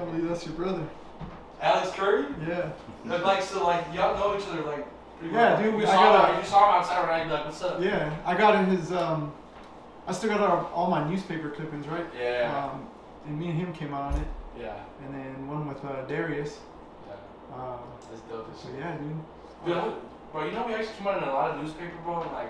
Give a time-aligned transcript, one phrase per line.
[0.00, 0.82] Can't believe that's your brother.
[1.60, 2.24] Alex Curry.
[2.48, 2.70] Yeah.
[3.04, 4.86] But like, so like, y'all know each other like.
[5.18, 5.62] Pretty Yeah, well.
[5.62, 6.36] dude, We I saw got him.
[6.36, 7.24] a- You saw him outside right now.
[7.24, 7.82] You'd like, what's up?
[7.82, 8.16] Yeah.
[8.24, 9.34] I got in his um.
[10.06, 12.06] I still got all, all my newspaper clippings, right?
[12.18, 12.70] Yeah.
[12.72, 12.88] Um,
[13.26, 14.26] and me and him came out on it,
[14.58, 14.74] yeah.
[15.04, 16.58] and then one with uh, Darius.
[17.06, 17.54] Yeah.
[17.54, 17.80] Um,
[18.10, 18.48] That's dope.
[18.56, 19.12] so yeah, dude.
[19.66, 19.92] Dude, I-
[20.32, 22.22] bro, you know we actually came out in a lot of newspaper, bro.
[22.22, 22.48] And like,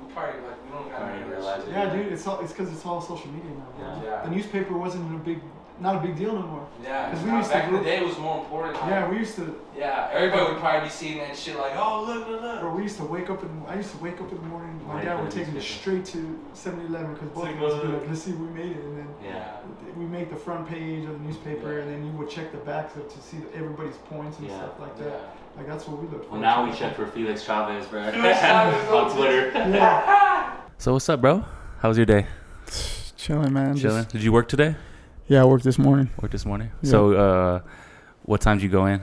[0.00, 1.72] we probably like we don't got any even realize shit.
[1.72, 2.12] Yeah, dude.
[2.12, 3.66] It's all it's because it's all social media now.
[4.00, 4.08] Bro.
[4.08, 4.22] Yeah.
[4.22, 5.40] The newspaper wasn't a big,
[5.82, 6.66] not a big deal no more.
[6.82, 7.10] Yeah.
[7.10, 8.74] 'Cause we nah, used to back in the day, it was more important.
[8.80, 10.08] Like, Yeah, we used to, Yeah.
[10.12, 12.60] Everybody would probably be seeing that shit like, oh look, look, look.
[12.60, 12.74] bro.
[12.74, 13.48] We used to wake up in.
[13.64, 14.80] the- I used to wake up in the morning.
[14.86, 17.82] My Wait dad would take me straight to 7-Eleven because both Take of us would
[17.82, 19.08] be like, let's see, if we made it, and then.
[19.24, 19.56] Yeah.
[19.96, 22.96] We make the front page of the newspaper, and then you would check the backs
[22.96, 24.56] up to see everybody's points and Yeah.
[24.58, 25.04] stuff like Yeah.
[25.06, 25.20] that.
[25.56, 26.32] Like that's what we look for.
[26.32, 28.10] Well, now we check for Felix Chavez, bro.
[28.10, 29.50] Felix Chavez on on Twitter.
[29.54, 31.44] Yeah, So what's up, bro?
[31.80, 32.26] How was your day?
[33.16, 33.76] chilling, man.
[33.76, 34.04] Chilling.
[34.04, 34.74] Did you work today?
[35.28, 36.10] Yeah, I worked this morning.
[36.20, 36.70] Work this morning.
[36.82, 36.90] Yeah.
[36.90, 37.60] So, uh,
[38.24, 39.00] what time did you go in?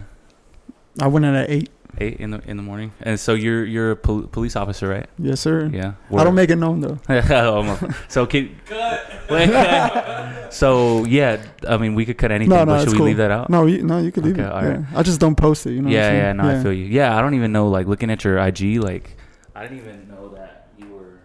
[0.99, 1.69] I went in at eight.
[1.97, 2.91] Eight in the in the morning.
[3.01, 5.07] And so you're you're a pol- police officer, right?
[5.17, 5.69] Yes, sir.
[5.73, 5.93] Yeah.
[6.15, 6.99] I don't make it known though.
[7.35, 7.83] Almost.
[8.07, 10.53] so can, Cut.
[10.53, 13.07] so yeah, I mean we could cut anything, No, no, but should it's we cool.
[13.07, 13.49] leave that out?
[13.49, 14.51] No, you, no, you could leave Okay, it.
[14.51, 14.83] all yeah.
[14.95, 15.71] I just don't post it.
[15.73, 15.89] You know.
[15.89, 16.37] yeah, what I'm yeah, saying?
[16.37, 16.85] no, I feel you.
[16.85, 17.67] Yeah, I don't even know.
[17.69, 19.17] Like looking at your IG, like
[19.55, 21.19] I didn't even know that you were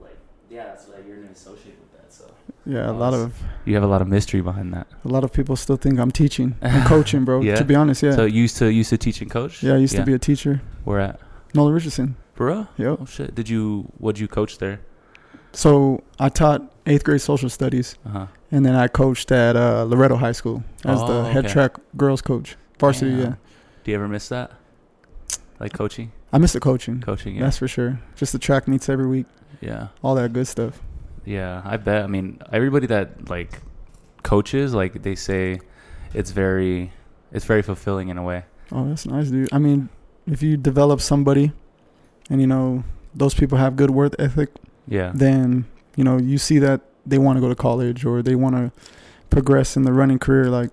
[0.00, 0.16] like
[0.50, 2.10] yeah, that's like you're an associate with that.
[2.12, 2.24] So
[2.66, 3.34] Yeah, a Oh, lot of
[3.66, 4.86] you have a lot of mystery behind that.
[5.04, 7.40] a lot of people still think I'm teaching and coaching, bro.
[7.42, 7.56] Yeah?
[7.56, 8.16] To be honest, yeah.
[8.16, 9.62] So you used to used to teach and coach.
[9.62, 10.62] yeah, I used to be a teacher.
[10.84, 11.20] Where at?
[11.54, 12.16] Nolan Richardson.
[12.34, 12.68] For real?
[12.78, 12.98] Yep.
[13.00, 13.34] Oh shit!
[13.34, 14.80] Did you what'd you coach there?
[15.52, 18.26] So I taught eighth grade social studies, Uh huh.
[18.50, 21.52] and then I coached at uh, Loretto High School as Oh, the head okay.
[21.52, 23.10] track girls coach, varsity.
[23.12, 23.20] Damn.
[23.20, 23.34] Yeah,
[23.84, 24.50] Do you ever miss that?
[25.60, 27.00] Like coaching, I miss the coaching.
[27.00, 27.36] coaching.
[27.36, 27.44] Yeah.
[27.44, 28.00] That's for sure.
[28.16, 29.26] Just the track meets every week,
[29.60, 29.88] yeah.
[30.02, 30.80] all that good stuff.
[31.24, 31.62] Yeah.
[31.64, 32.04] I bet.
[32.04, 33.60] I mean, everybody that like
[34.22, 35.60] coaches, like they say,
[36.12, 36.92] it's very,
[37.32, 38.44] it's very fulfilling in a way.
[38.72, 39.52] Oh, that's nice, dude.
[39.52, 39.88] I mean,
[40.26, 41.52] if you develop somebody,
[42.30, 42.82] and you know
[43.14, 44.48] those people have good work ethic,
[44.88, 45.12] Yeah.
[45.14, 48.56] then you know you see that they want to go to college or they want
[48.56, 48.72] to
[49.30, 50.46] progress in the running career.
[50.48, 50.70] Like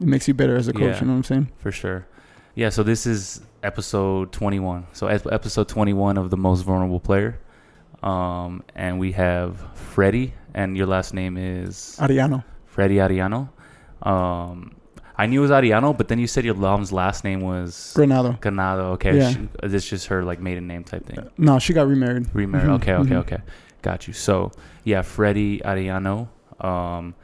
[0.00, 0.82] it makes you better as a coach.
[0.82, 1.00] Yeah.
[1.00, 1.48] You know what I'm saying?
[1.58, 2.06] For sure.
[2.54, 2.68] Yeah.
[2.68, 4.86] So this is episode 21.
[4.92, 7.40] So episode 21 of the most vulnerable player.
[8.10, 12.44] Um, and we have Freddy, and your last name is Arellano.
[12.66, 13.48] Freddy Arellano.
[14.02, 14.76] Um,
[15.18, 18.38] I knew it was Arellano, but then you said your mom's last name was Granado.
[18.40, 18.84] Granado.
[18.96, 19.30] Okay, Yeah.
[19.30, 21.18] she, it's just her like maiden name type thing.
[21.36, 22.26] No, she got remarried.
[22.34, 22.68] Remarried.
[22.68, 23.18] Mhm, Okay, okay, mhm.
[23.24, 23.38] okay.
[23.82, 24.12] Got you.
[24.14, 24.52] So
[24.84, 26.28] yeah, Freddy Arellano.
[26.60, 27.14] Um,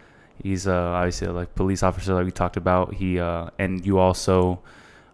[0.43, 2.94] he's uh, obviously a like police officer like we talked about.
[2.94, 4.60] He uh, and you also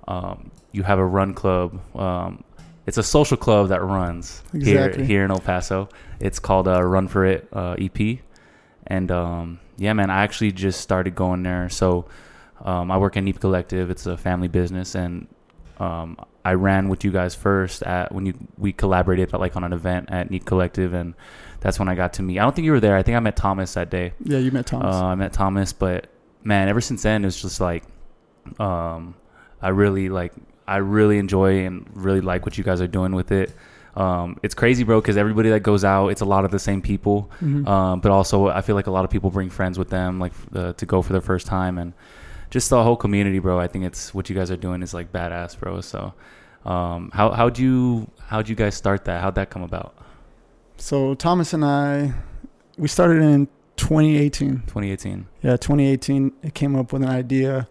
[0.06, 1.78] um, you have a run club.
[1.94, 2.44] Um,
[2.88, 5.04] it's a social club that runs Exactly.
[5.04, 5.88] here here in El Paso.
[6.20, 8.18] It's called uh, Run for It uh, EP,
[8.86, 11.68] and um, yeah, man, I actually just started going there.
[11.68, 12.06] So
[12.64, 13.90] um, I work at Neep Collective.
[13.90, 15.28] It's a family business, and
[15.78, 19.72] um, I ran with you guys first at when you we collaborated like on an
[19.72, 21.14] event at Neep Collective, and
[21.60, 22.38] that's when I got to meet.
[22.38, 22.96] I don't think you were there.
[22.96, 24.12] I think I met Thomas that day.
[24.24, 24.94] Yeah, you met Thomas.
[24.94, 26.08] Uh, I met Thomas, but
[26.42, 27.84] man, ever since then, it's just like,
[28.58, 29.14] um,
[29.60, 30.32] I really like,
[30.68, 33.52] I really enjoy and really like what you guys are doing with it.
[33.96, 36.80] Um, it's crazy, bro, because everybody that goes out, it's a lot of the same
[36.82, 37.30] people.
[37.42, 37.66] Mhm.
[37.66, 40.32] Um, but also, I feel like a lot of people bring friends with them, like
[40.54, 41.92] uh, to go for the first time, and
[42.50, 43.58] just the whole community, bro.
[43.58, 45.80] I think it's what you guys are doing is like badass, bro.
[45.80, 46.12] So,
[46.64, 49.20] um, how how'd you how'd you guys start that?
[49.22, 49.94] How'd that come about?
[50.80, 52.12] so Thomas and I,
[52.76, 54.62] we started in 2018.
[54.68, 55.26] 2018.
[55.42, 56.32] Yeah, 2018.
[56.44, 57.66] It came up with an idea.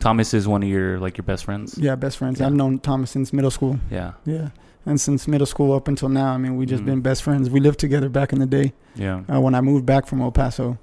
[0.00, 1.78] Thomas is one of your like your best friends.
[1.78, 2.40] Yeah, best friends.
[2.40, 2.46] Yeah.
[2.46, 3.78] I've known Thomas since middle school.
[3.90, 4.48] Yeah, Yeah,
[4.86, 6.86] and since middle school up until now, I mean, we just Mhm.
[6.86, 7.48] been best friends.
[7.50, 10.32] We lived together back in the day yeah, uh, when I moved back from El
[10.32, 10.78] Paso.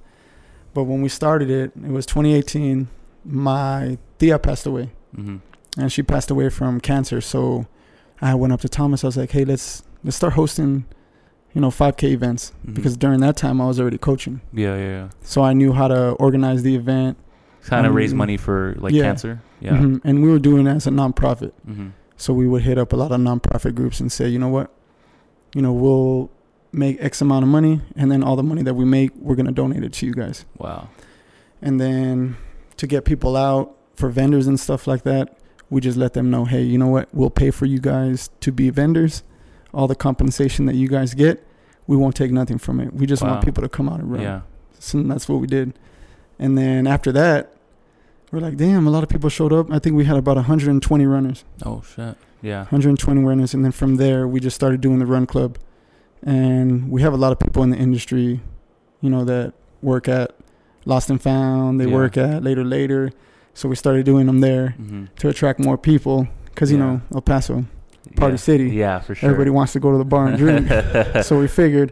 [0.73, 2.87] But when we started it, it was 2018.
[3.25, 5.37] My Thea passed away, hmm
[5.79, 7.21] and she passed away from cancer.
[7.21, 7.67] So
[8.21, 9.03] I went up to Thomas.
[9.03, 10.85] I was like, "Hey, let's let's start hosting,
[11.53, 12.73] you know, 5K events." Mhm.
[12.75, 15.07] Because during that time, I was already coaching, yeah, yeah, yeah.
[15.21, 17.17] so I knew how to organize the event.
[17.67, 19.03] Kind of raise Um, money for like yeah.
[19.03, 19.41] cancer.
[19.59, 19.77] Yeah.
[19.77, 20.01] Mhm.
[20.03, 21.51] And we were doing it as a nonprofit.
[21.65, 24.47] hmm So we would hit up a lot of nonprofit groups and say, you know
[24.49, 24.71] what,
[25.53, 26.29] you know, we'll
[26.71, 29.51] make X amount of money, and then all the money that we make, we're gonna
[29.51, 30.45] donate it to you guys.
[30.57, 30.87] Wow.
[31.61, 32.35] And then
[32.77, 35.37] to get people out for vendors and stuff like that,
[35.69, 38.51] we just let them know, hey, you know what, we'll pay for you guys to
[38.51, 39.23] be vendors.
[39.73, 41.45] All the compensation that you guys get,
[41.87, 42.93] we won't take nothing from it.
[42.93, 43.31] We just Wow.
[43.31, 44.21] want people to come out and run.
[44.21, 44.41] Yeah.
[44.79, 45.73] So that's what we did.
[46.39, 47.51] And then after that,
[48.31, 49.71] we're like, damn, a lot of people showed up.
[49.71, 51.43] I think we had about 120 runners.
[51.65, 52.15] Oh shit.
[52.41, 52.59] Yeah.
[52.65, 55.57] 120 runners, and then from there we just started doing the run club,
[56.23, 58.39] and we have a lot of people in the industry,
[59.01, 60.35] you know, that work at
[60.85, 61.79] Lost and Found.
[61.79, 61.93] They Yeah.
[61.93, 63.11] work at later later.
[63.53, 65.05] So we started doing them there Mm-hmm.
[65.17, 66.85] to attract more people because you Yeah.
[66.85, 67.65] know El Paso,
[68.15, 68.37] Party yeah.
[68.37, 68.69] City.
[68.69, 69.29] Yeah, for sure.
[69.29, 70.67] everybody wants to go to the bar and drink.
[71.23, 71.91] so we figured,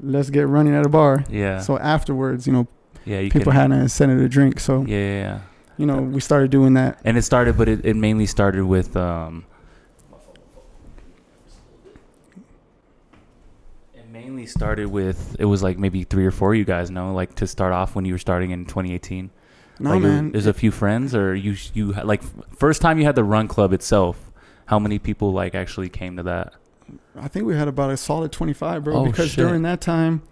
[0.00, 1.24] let's get running at a bar.
[1.28, 1.58] yeah.
[1.60, 2.68] So afterwards, you know,
[3.04, 4.60] yeah, you people had an incentive to drink.
[4.60, 5.38] So Yeah, yeah, yeah.
[5.80, 7.00] You know, we started doing that.
[7.06, 9.46] And it started, but it, it mainly started with um.
[13.94, 17.34] It mainly started with it was like maybe three or four you guys know like
[17.36, 19.30] to start off when you were starting in 2018.
[19.78, 22.20] No like, man, There's a few friends, or you you like
[22.54, 24.30] first time you had the run club itself.
[24.66, 26.52] How many people like actually came to that?
[27.16, 28.96] I think we had about a solid 25, bro.
[28.96, 29.38] Oh, because shit.
[29.38, 30.22] during that time,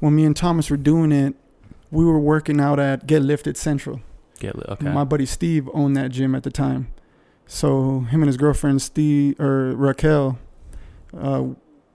[0.00, 1.34] when me and Thomas were doing it,
[1.90, 4.02] we were working out at Get Lifted Central.
[4.40, 4.90] Get li- okay.
[4.90, 6.88] My buddy Steve owned that gym at the time.
[7.46, 10.38] So him and his girlfriend Steve or Raquel,
[11.16, 11.44] uh,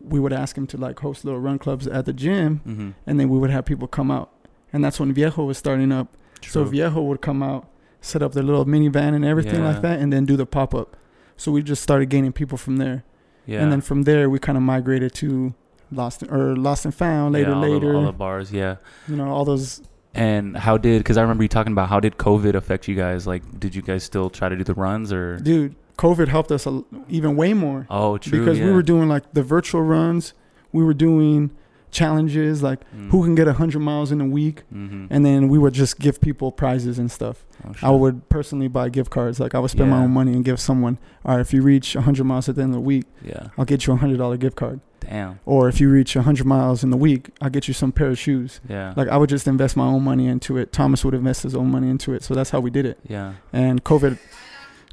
[0.01, 2.89] we would ask him to like host little run clubs at the gym, mm-hmm.
[3.05, 4.31] and then we would have people come out.
[4.73, 6.15] And that's when Viejo was starting up.
[6.47, 7.67] So Viejo would come out,
[8.01, 9.71] set up their little minivan and everything Yeah.
[9.73, 10.95] like that, and then do the pop up.
[11.37, 13.03] So we just started gaining people from there.
[13.45, 13.61] yeah.
[13.61, 15.53] And then from there, we kind of migrated to
[15.91, 17.95] Lost or Lost and Found later, yeah, all the- later.
[17.95, 18.75] all the bars, yeah.
[19.07, 19.81] you know, all those.
[20.15, 20.99] And how did?
[20.99, 23.27] Because I remember you talking about how did COVID affect you guys?
[23.27, 25.37] Like, did you guys still try to do the runs or?
[25.37, 28.39] Dude, COVID helped us a, even way more Oh, true.
[28.39, 30.33] because we were doing like the virtual runs.
[30.71, 31.51] We were doing
[31.95, 33.09] challenges like Mm.
[33.11, 34.57] who can get 100 miles in a week.
[34.73, 35.05] Mm-hmm.
[35.09, 37.37] And then we would just give people prizes and stuff.
[37.65, 39.39] oh, I would personally buy gift cards.
[39.39, 41.95] Like I would spend my own money and give someone, all right, if you reach
[41.95, 43.47] 100 miles at the end of the week, Yeah.
[43.57, 44.79] I'll get you a $100 gift card.
[44.99, 45.39] Damn.
[45.45, 48.17] Or if you reach 100 miles in the week, I'll get you some pair of
[48.19, 48.59] shoes.
[48.67, 48.93] Yeah.
[48.97, 50.71] Like I would just invest my own money into it.
[50.73, 52.23] Thomas would invest his own money into it.
[52.23, 52.97] So that's how we did it.
[53.07, 53.33] yeah.
[53.53, 54.17] And COVID,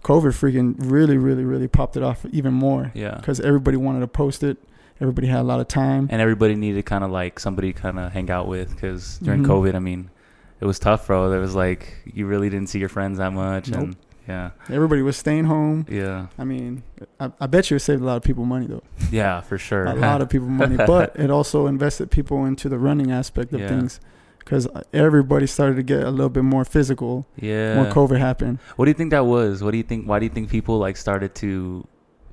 [0.05, 3.17] COVID freaking really, really, really popped it off even more Yeah.
[3.17, 4.59] because everybody wanted to post it.
[5.03, 6.09] Everybody had a lot of time.
[6.11, 9.43] And everybody needed kind of like somebody to kind of hang out with because during
[9.43, 9.47] Mhm.
[9.49, 10.09] COVID, I mean,
[10.61, 11.29] it was tough, bro.
[11.29, 13.81] There was like you really didn't see your friends that much, Nope.
[13.81, 13.97] and
[14.29, 15.85] yeah, Everybody was staying home.
[15.91, 16.85] yeah, I mean,
[17.19, 18.85] I, I bet you it saved a lot of people money though.
[19.11, 19.85] yeah, for sure.
[19.87, 23.59] A lot of people money, but it also invested people into the running aspect of
[23.61, 23.69] Yeah.
[23.69, 23.99] things
[24.39, 27.77] because everybody started to get a little bit more physical yeah.
[27.83, 28.61] when COVID happened.
[28.77, 29.65] What do you think that was?
[29.65, 30.07] What do you think?
[30.09, 31.85] Why do you think people like started to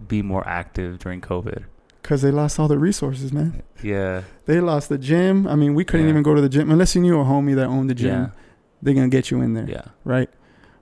[0.08, 1.64] be more active during COVID?
[2.02, 3.62] Because they lost all their resources, man.
[3.84, 5.48] Yeah, They lost the gym.
[5.48, 6.12] I mean, we couldn't Yeah.
[6.12, 8.10] even go to the gym unless you knew a homie that owned the gym.
[8.22, 8.30] yeah,
[8.82, 9.82] They're gonna get you in there, yeah.
[10.06, 10.30] right?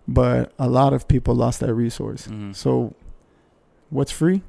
[0.08, 2.28] But a lot of people lost that resource.
[2.28, 2.56] Mhm.
[2.56, 2.94] So,
[3.90, 4.42] what's free?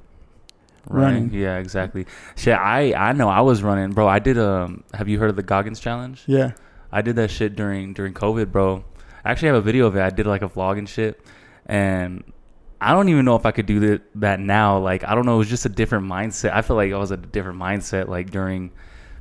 [0.91, 1.03] Right.
[1.05, 1.31] running.
[1.35, 2.07] Yeah, exactly.
[2.37, 4.07] Shit, I I know I was running, bro.
[4.09, 4.85] I did um.
[4.95, 6.23] Have you heard of the Goggins challenge?
[6.27, 6.53] Yeah,
[6.91, 8.85] I did that shit during during COVID, bro.
[9.25, 10.01] I actually have a video of it.
[10.03, 11.21] I did like a vlog and shit,
[11.67, 12.25] and
[12.81, 14.79] I don't even know if I could do that that now.
[14.79, 16.53] Like I don't know, it was just a different mindset.
[16.53, 18.71] I feel like I was a different mindset like during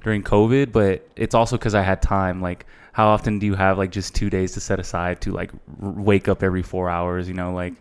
[0.03, 2.41] during COVID, but it's also because I had time.
[2.41, 5.51] Like how often do you have like just two days to set aside to like
[5.81, 7.27] r- wake up every four hours?
[7.27, 7.73] You know, like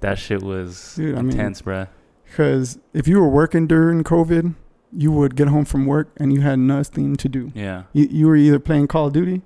[0.00, 1.88] that shit was Dude, I mean- intense, bruh.
[2.24, 4.54] because if you were working during COVID,
[4.92, 7.52] you would get home from work and you had nothing to do.
[7.54, 9.42] Yeah, You, you were either playing Call of Duty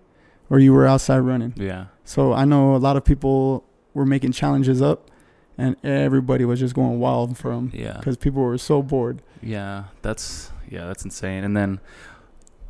[0.49, 1.53] or you were outside running.
[1.57, 5.11] yeah, So I know a lot of people were making challenges up,
[5.57, 7.97] and everybody was just going wild for them yeah.
[7.99, 9.23] because people were so bored.
[9.43, 11.45] Yeah, that's yeah, that's insane.
[11.45, 11.81] And then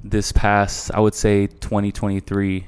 [0.03, 2.67] this past, I would say 2023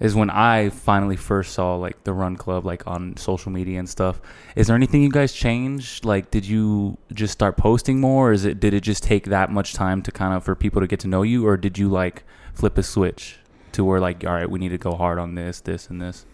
[0.00, 3.88] is when I finally first saw like the Run Club like on social media and
[3.88, 4.20] stuff.
[4.56, 6.04] Is there anything you guys changed?
[6.04, 9.50] Like did you just start posting more or is it did it just take that
[9.50, 11.88] much time to kind of for people to get to know you or did you
[11.88, 13.38] like flip a switch
[13.72, 16.26] to where like all right, we need to go hard on this, this and this?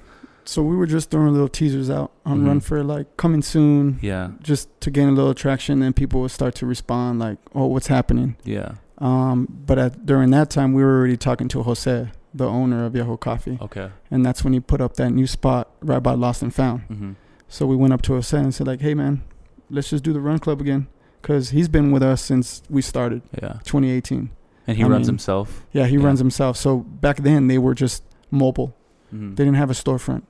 [0.51, 2.47] So we were just throwing little teasers out on Mhm.
[2.49, 4.31] Run for like coming soon, Yeah.
[4.43, 5.81] just to gain a little traction.
[5.81, 8.73] And people would start to respond like, "Oh, what's happening?" Yeah.
[8.99, 12.95] Um, but at, during that time, we were already talking to Jose, the owner of
[12.95, 13.91] Viejo Coffee, Okay.
[14.11, 16.81] and that's when he put up that new spot right by Lost and Found.
[16.91, 17.15] Mhm.
[17.47, 19.23] So we went up to Jose and said like, "Hey man,
[19.71, 20.89] let's just do the Run Club again,"
[21.23, 23.59] because he's been with us since we started Yeah.
[23.65, 24.31] 2018.
[24.67, 25.65] And he I runs mean, himself.
[25.73, 26.05] Yeah, he Yeah.
[26.07, 26.57] runs himself.
[26.57, 28.03] So back then they were just
[28.33, 28.75] mobile.
[29.15, 29.37] Mhm.
[29.37, 30.23] They didn't have a storefront.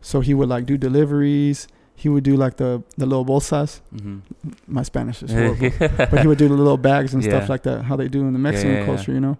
[0.00, 1.68] So he would like do deliveries.
[1.94, 3.80] He would do like the the little bolsas.
[3.94, 4.20] Mhm.
[4.66, 5.70] My Spanish is horrible,
[6.10, 7.30] but he would do the little bags and Yeah.
[7.30, 7.82] stuff like that.
[7.84, 8.86] How they do in the Mexican yeah, yeah.
[8.86, 9.36] culture, you know.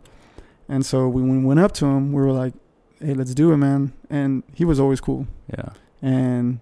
[0.69, 2.53] And so we, when we went up to him, we were like,
[3.01, 5.27] "Hey, let's do it, man!" And he was always cool.
[5.57, 5.71] Yeah.
[6.03, 6.59] And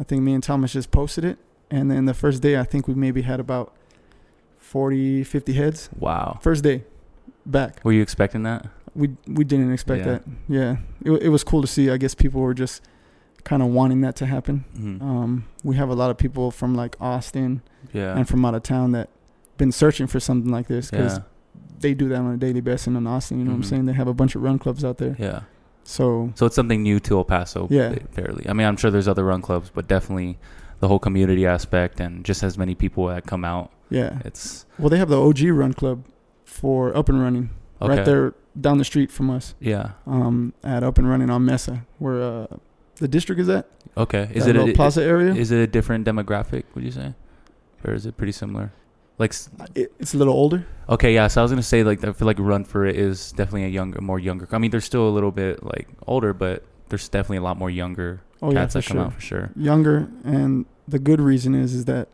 [0.00, 1.38] I think me and Thomas just posted it.
[1.70, 3.74] And then the first day, I think we maybe had about
[4.58, 5.88] 40, 50 heads.
[5.98, 6.38] Wow.
[6.42, 6.84] First day,
[7.44, 7.80] back.
[7.84, 8.66] Were you expecting that?
[8.94, 10.12] We we didn't expect Yeah.
[10.12, 10.22] that.
[10.48, 11.90] Yeah, it it was cool to see.
[11.90, 12.82] I guess people were just
[13.46, 14.64] kind of wanting that to happen.
[14.76, 15.00] Mhm.
[15.00, 17.62] Um, we have a lot of people from like Austin
[17.92, 18.14] yeah.
[18.16, 19.08] and from out of town that
[19.56, 21.22] been searching for something like this because yeah.
[21.80, 23.38] they do that on a daily basis in Austin.
[23.38, 23.64] You know what Mhm.
[23.64, 23.86] I'm saying?
[23.86, 25.40] They have a bunch of run clubs out there, Yeah.
[25.84, 27.68] So So it's something new to El Paso.
[27.70, 27.94] Yeah.
[28.10, 28.44] Fairly.
[28.48, 30.36] I mean, I'm sure there's other run clubs, but definitely
[30.80, 33.70] the whole community aspect and just as many people that come out.
[33.88, 34.18] yeah.
[34.24, 36.04] It's Well, they have the OG Run Club
[36.44, 37.50] for Up and Running
[37.80, 37.96] okay.
[37.96, 39.54] right there down the street from us.
[39.60, 39.90] Yeah.
[40.06, 42.46] Um, at Up and Running on Mesa, where uh,
[42.96, 43.68] the district is at.
[43.96, 44.28] Okay.
[44.34, 45.34] Is that it a, plaza area?
[45.34, 46.64] Is it a different demographic?
[46.74, 47.14] Would you say,
[47.84, 48.72] or is it pretty similar?
[49.18, 49.34] Like,
[49.74, 50.66] It- it's a little older.
[50.90, 51.26] okay, yeah.
[51.28, 53.68] So I was gonna say, like, I feel like Run for It is definitely a
[53.68, 54.46] younger, more younger.
[54.52, 57.70] I mean, they're still a little bit like older, but there's definitely a lot more
[57.70, 59.04] younger Oh yeah, cats for that come sure.
[59.06, 59.50] out for sure.
[59.56, 62.08] Younger, and the good reason is is that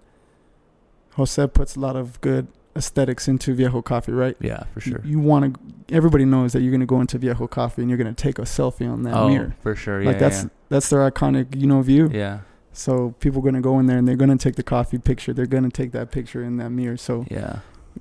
[1.14, 4.36] Jose puts a lot of good aesthetics into Viejo Coffee, right?
[4.40, 5.00] Yeah, for sure.
[5.04, 5.94] You want to.
[5.94, 8.90] Everybody knows that you're gonna go into Viejo Coffee and you're gonna take a selfie
[8.90, 9.54] on that oh, mirror.
[9.60, 10.02] for sure.
[10.02, 12.08] Like yeah, that's that's their iconic, you know, view.
[12.12, 12.18] yeah.
[12.18, 12.38] yeah.
[12.72, 15.32] So people are gonna go in there and they're gonna take the coffee picture.
[15.34, 16.96] They're gonna take that picture in that mirror.
[16.96, 17.58] So Yeah.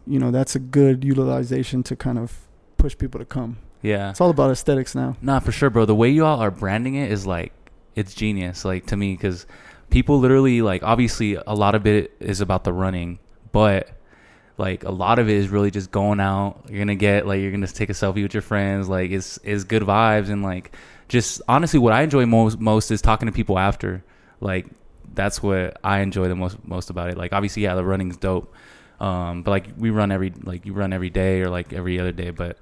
[0.07, 2.47] you know that's a good utilization to kind of
[2.77, 3.57] push people to come.
[3.81, 4.11] Yeah.
[4.11, 5.17] It's all about aesthetics now.
[5.21, 5.85] Nah, for sure, bro.
[5.85, 7.51] The way you all are branding it is like
[7.95, 9.45] it's genius, like to me, because
[9.89, 13.19] people literally like obviously a lot of it is about the running,
[13.51, 13.89] but
[14.61, 16.61] like a lot of it is really just going out.
[16.69, 18.87] You're gonna get like you're gonna take a selfie with your friends.
[18.87, 20.75] Like it's it's good vibes and like
[21.09, 24.03] just honestly, what I enjoy most most is talking to people after.
[24.39, 24.67] Like
[25.13, 27.17] that's what I enjoy the most most about it.
[27.17, 28.53] Like obviously, yeah, the running's dope.
[28.99, 32.11] Um, but like we run every like you run every day or like every other
[32.11, 32.57] day, but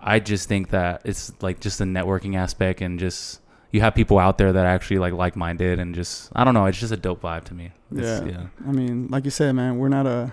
[0.00, 4.18] I just think that it's like just the networking aspect and just you have people
[4.18, 6.92] out there that are actually like like minded and just I don't know, it's just
[6.92, 7.72] a dope vibe to me.
[7.94, 8.46] It's- Yeah.
[8.66, 10.32] I mean, like you said, man, we're not a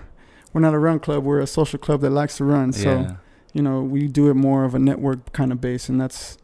[0.56, 1.22] we're not a run club.
[1.22, 2.72] We're a social club that likes to run.
[2.72, 3.16] So yeah.
[3.52, 6.38] you know, we do it more of a network kind of base, and that's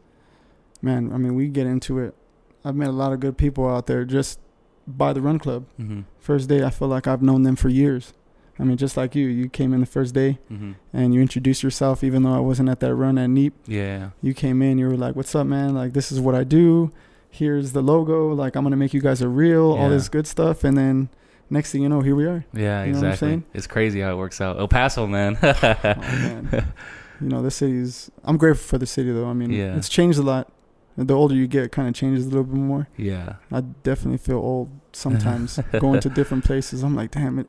[0.83, 1.11] man.
[1.15, 2.15] I mean, we get into it.
[2.63, 4.39] I've met a lot of good people out there just
[4.87, 5.65] by the run club.
[5.81, 6.05] Mhm.
[6.21, 8.13] First day, I feel like I've known them for years.
[8.59, 10.75] I mean, just like you, you came in the first day Mhm.
[10.93, 13.55] and you introduced yourself, even though I wasn't at that run at Neep.
[13.67, 14.11] Yeah.
[14.21, 15.73] You came in, you were like, "What's up, man?
[15.75, 16.91] Like, this is what I do.
[17.31, 18.35] Here's the logo.
[18.35, 19.73] Like, I'm gonna make you guys a reel.
[19.73, 21.09] All this good stuff." And then
[21.51, 22.45] next thing you know, here we are.
[22.53, 23.29] Yeah, You know what I'm exactly.
[23.29, 23.45] saying?
[23.55, 24.59] It's crazy how it works out.
[24.59, 25.39] El Paso, man.
[25.43, 26.73] Oh, man.
[27.21, 28.11] you know, the city's.
[28.25, 29.27] I'm grateful for the city, though.
[29.29, 29.77] I mean, Yeah.
[29.77, 30.51] it's changed a lot.
[30.97, 32.87] The older you get, it kind of changes a little bit more.
[32.97, 33.37] yeah.
[33.51, 36.83] I definitely feel old sometimes going to different places.
[36.83, 37.47] I'm like, damn it,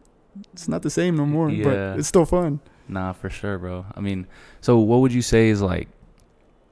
[0.53, 1.49] it's not the same no more.
[1.49, 1.63] Yeah.
[1.65, 2.61] But it's still fun.
[2.87, 3.85] Nah, for sure, bro.
[3.95, 4.27] I mean,
[4.61, 5.89] so what would you say is like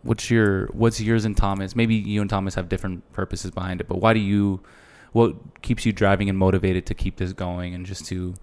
[0.04, 1.76] what's your what's yours and Thomas?
[1.76, 4.62] Maybe you and Thomas have different purposes behind it, but why do you
[5.12, 8.34] what keeps you driving and motivated to keep this going and just to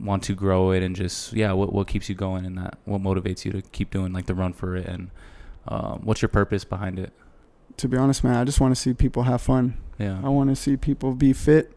[0.00, 2.78] want to grow it and just yeah, what what keeps you going in that?
[2.84, 5.10] What motivates you to keep doing like the run for it and
[5.66, 7.12] um, what's your purpose behind it?
[7.78, 9.76] To be honest, man, I just want to see people have fun.
[9.98, 10.20] Yeah.
[10.22, 11.72] I want to see people be fit.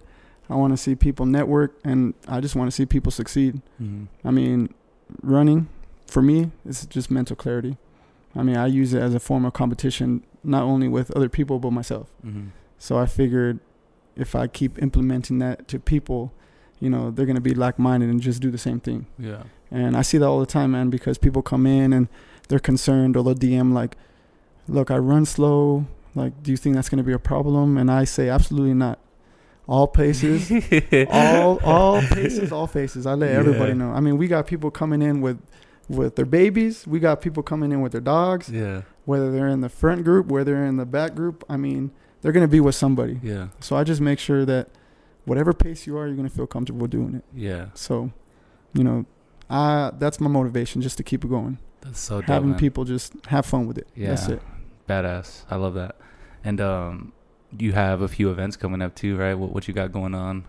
[0.49, 3.61] I want to see people network, and I just want to see people succeed.
[3.77, 4.73] hmm I mean,
[5.21, 5.69] running
[6.07, 7.77] for me is just mental clarity.
[8.35, 11.59] I mean, I use it as a form of competition, not only with other people
[11.59, 12.09] but myself.
[12.21, 13.59] hmm So I figured
[14.15, 16.33] if I keep implementing that to people,
[16.79, 19.05] you know, they're gonna be like-minded and just do the same thing.
[19.17, 19.43] Yeah.
[19.69, 22.07] And I see that all the time, man, because people come in and
[22.49, 23.95] they're concerned or they'll DM like,
[24.67, 25.85] "Look, I run slow.
[26.13, 28.99] Like, do you think that's gonna be a problem?" And I say, absolutely not.
[29.67, 30.51] All paces,
[31.09, 33.05] all all paces, all faces.
[33.05, 33.91] I let everybody know.
[33.91, 35.39] I mean, we got people coming in with
[35.87, 36.87] with their babies.
[36.87, 38.49] We got people coming in with their dogs.
[38.49, 38.81] Yeah.
[39.05, 41.43] Whether they're in the front group, whether they're in the back group.
[41.49, 41.91] I mean,
[42.21, 43.19] they're gonna be with somebody.
[43.23, 43.47] Yeah.
[43.59, 44.69] So I just make sure that
[45.25, 47.23] whatever pace you are, you're gonna feel comfortable doing it.
[47.35, 47.67] Yeah.
[47.73, 48.11] So,
[48.73, 49.05] you know,
[49.49, 51.57] I that's my motivation just to keep it going.
[51.81, 52.29] That's so dope.
[52.29, 52.59] Having man.
[52.59, 53.87] people just have fun with it.
[53.97, 54.35] That's Yeah.
[54.35, 54.41] it.
[54.87, 55.43] Badass.
[55.49, 55.95] I love that.
[56.43, 57.13] And um,
[57.57, 59.33] you have a few events coming up too, right?
[59.33, 60.45] What what you got going on?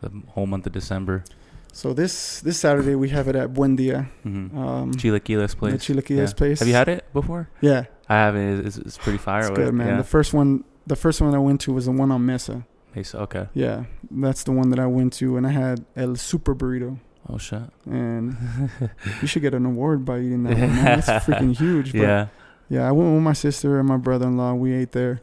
[0.00, 1.24] The whole month of December.
[1.72, 4.56] So this this Saturday we have it at Buen Dia, Mm-hmm.
[4.58, 5.72] um, Chilaquiles place.
[5.72, 6.34] the Chilaquiles Yeah.
[6.34, 6.58] place.
[6.60, 7.48] Have you had it before?
[7.60, 8.66] Yeah, I haven't.
[8.66, 9.40] It's, it's pretty fire.
[9.40, 9.88] it's good, man.
[9.88, 9.96] Yeah.
[9.98, 12.66] The first one, the first one I went to was the one on Mesa.
[12.96, 13.14] Nice.
[13.14, 13.48] Okay.
[13.54, 17.38] Yeah, that's the one that I went to, and I had El Super Burrito, Oh
[17.38, 17.62] shit.
[17.86, 18.36] and
[19.22, 20.98] you should get an award by eating that one.
[20.98, 21.92] It's freaking huge.
[21.92, 22.26] But yeah.
[22.70, 24.54] Yeah, I went with my sister and my brother-in-law.
[24.54, 25.20] We ate there,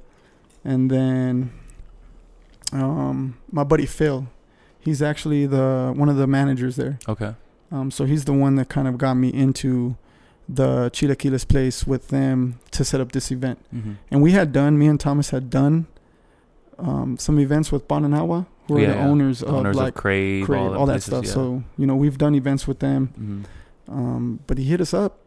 [0.63, 1.51] and then
[2.72, 4.27] um, my buddy Phil,
[4.79, 7.00] he's actually the one of the managers there.
[7.07, 7.36] Okay.
[7.72, 9.98] Um, so he's the one that kind of got me into
[10.48, 13.60] the Chilaquiles place with them to set up this event.
[13.74, 13.94] Mm-hmm.
[14.12, 15.88] And we had done, me and Thomas had done
[16.78, 20.46] um, some events with Bananawa, who are Yeah, the owners of Owners like of Crave,
[20.46, 21.25] Crave, all, all, them that stuff.
[21.25, 21.32] yeah.
[21.32, 23.46] So you know, we've done events with them.
[23.88, 23.94] Mhm.
[23.94, 25.20] Um, but he hit us up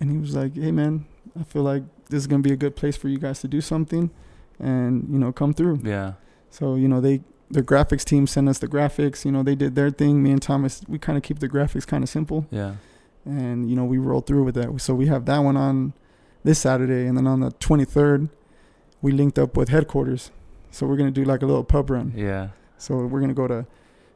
[0.00, 1.04] and he was like, Hey man,
[1.38, 3.60] I feel like this is gonna be a good place for you guys to do
[3.60, 4.10] something
[4.58, 5.80] and, you know, come through.
[5.82, 6.12] Yeah.
[6.50, 9.74] So, you know, they their graphics team sent us the graphics, you know, they did
[9.74, 10.22] their thing.
[10.22, 12.74] Me and Thomas, we kinda keep the graphics kinda simple Yeah.
[13.24, 14.80] And, you know, we rolled through with that.
[14.80, 15.92] So we have that one on
[16.42, 18.28] this Saturday, and then on the 23rd,
[19.00, 20.30] we linked up with headquarters.
[20.70, 22.12] So we're gonna do like a little pub run.
[22.16, 22.48] Yeah.
[22.76, 23.66] So we're gonna go to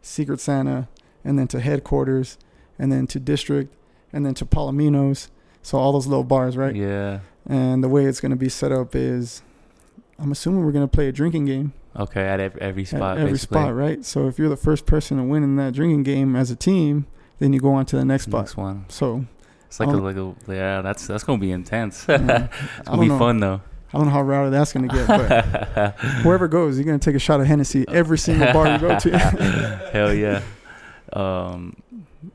[0.02, 0.88] Secret Santa,
[1.24, 2.38] and then to headquarters,
[2.78, 3.74] and then to District,
[4.12, 5.30] and then to Palomino's.
[5.62, 6.74] So all those little bars, right?
[6.74, 7.20] Yeah.
[7.46, 9.42] And the way it's gonna be set up is,
[10.18, 12.22] I'm assuming we're gonna play a drinking game Okay.
[12.24, 13.18] At every, every at spot.
[13.18, 13.56] every basically.
[13.58, 14.04] spot, right?
[14.04, 17.06] So if you're the first person to win in that drinking game as a team,
[17.38, 18.42] then you go on to the next spot.
[18.42, 18.84] Next one.
[18.88, 19.24] So
[19.66, 20.82] It's like a Um, like a yeah.
[20.82, 22.06] That's that's gonna be intense.
[22.08, 23.18] yeah, it's gonna be know.
[23.18, 23.60] fun though.
[23.92, 25.92] I don't know how rowdy that's gonna get, but
[26.22, 29.18] whoever goes, you're gonna take a shot of Hennessy every single bar you go to.
[29.92, 30.42] Hell yeah.
[31.12, 31.74] Um,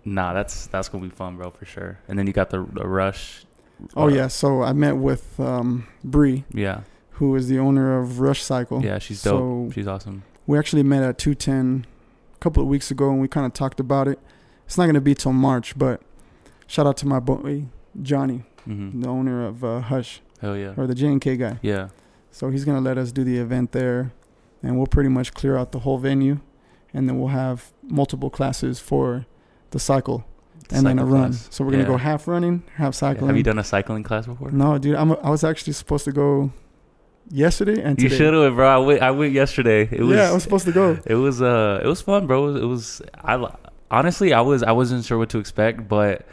[0.04, 2.00] nah, that's that's gonna be fun, bro, for sure.
[2.08, 3.46] And then you got the, the rush.
[3.96, 6.82] oh uh, yeah, so I met with um, Bree, yeah,
[7.12, 8.84] who is the owner of Rush Cycle.
[8.84, 8.98] yeah.
[8.98, 9.70] She's dope.
[9.70, 10.24] So she's awesome.
[10.48, 11.86] we actually met at 210
[12.36, 14.18] a couple of weeks ago, and we kind of talked about it.
[14.66, 16.02] It's not gonna be till March, but
[16.68, 17.66] shout out to my boy
[18.02, 20.74] Johnny, hmm the owner of uh, Hush Hell yeah.
[20.78, 21.60] or the J and K guy.
[21.62, 21.90] Yeah.
[22.32, 24.12] So he's gonna let us do the event there,
[24.64, 26.40] and we'll pretty much clear out the whole venue,
[26.94, 29.26] and then we'll have multiple classes for
[29.72, 30.26] the cycle,
[30.72, 31.30] and then a Cycle run.
[31.32, 31.48] class.
[31.52, 32.92] So we're gonna go half running, half Yeah.
[32.92, 33.28] cycling.
[33.28, 34.50] Have you done a cycling class before?
[34.52, 34.96] No, dude.
[34.96, 35.12] I'm.
[35.12, 36.52] I was actually supposed to go
[37.30, 38.10] yesterday and today.
[38.12, 38.68] You should have, bro.
[38.68, 39.02] I went.
[39.04, 39.88] I went yesterday.
[39.92, 40.16] It was.
[40.18, 40.98] yeah, I was supposed to go.
[41.06, 41.42] It was.
[41.42, 41.82] Uh.
[41.84, 42.56] It was fun, bro.
[42.56, 43.02] It was.
[43.24, 43.36] I
[43.92, 44.64] honestly, I was.
[44.64, 46.26] I wasn't sure what to expect, but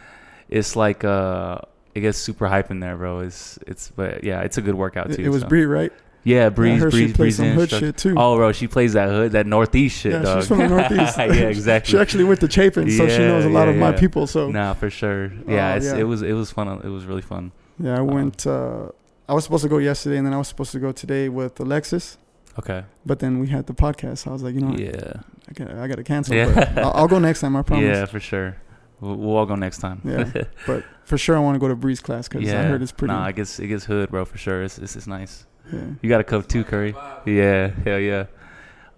[0.48, 1.04] it's like.
[1.04, 1.58] Uh.
[1.92, 3.18] It gets super hype in there, bro.
[3.20, 3.58] It's.
[3.66, 3.90] It's.
[3.90, 5.22] But yeah, it's a good workout too.
[5.24, 5.48] it was so.
[5.48, 5.92] Bree, right?
[6.22, 8.14] Yeah, breeze, breeze, she plays breeze some hood shit too.
[8.16, 10.40] Oh, bro, she plays that hood, that northeast shit, yeah, dog.
[10.40, 11.16] she's from the northeast.
[11.18, 11.92] yeah, exactly.
[11.92, 13.98] she actually went to Chapin, so she knows a lot yeah, of my yeah.
[13.98, 14.26] people.
[14.26, 15.32] So Nah, for sure.
[15.48, 15.96] Yeah, Oh, it's, yeah.
[15.96, 16.68] it was it was fun.
[16.84, 17.52] It was really fun.
[17.78, 18.46] yeah, I went.
[18.46, 18.90] Uh,
[19.28, 21.58] I was supposed to go yesterday, and then I was supposed to go today with
[21.58, 22.18] Alexis.
[22.58, 22.84] Okay.
[23.06, 24.18] But then we had the podcast.
[24.18, 24.76] So I was like, you know.
[24.76, 25.22] Yeah.
[25.50, 26.34] I got I got to cancel.
[26.36, 26.52] Yeah.
[26.54, 27.56] But I'll, I'll go next time.
[27.56, 27.84] I promise.
[27.84, 28.56] Yeah, for sure.
[29.00, 30.00] We'll, we'll all go next time.
[30.04, 30.30] Yeah.
[30.66, 33.12] But for sure, I want to go to Bree's class because I heard it's pretty.
[33.14, 34.62] Nah, it gets it gets hood, bro, for sure.
[34.62, 35.46] It's it's, it's nice.
[35.72, 35.80] yeah.
[36.02, 36.94] You got a cup too, Curry.
[37.26, 38.26] Yeah, hell yeah.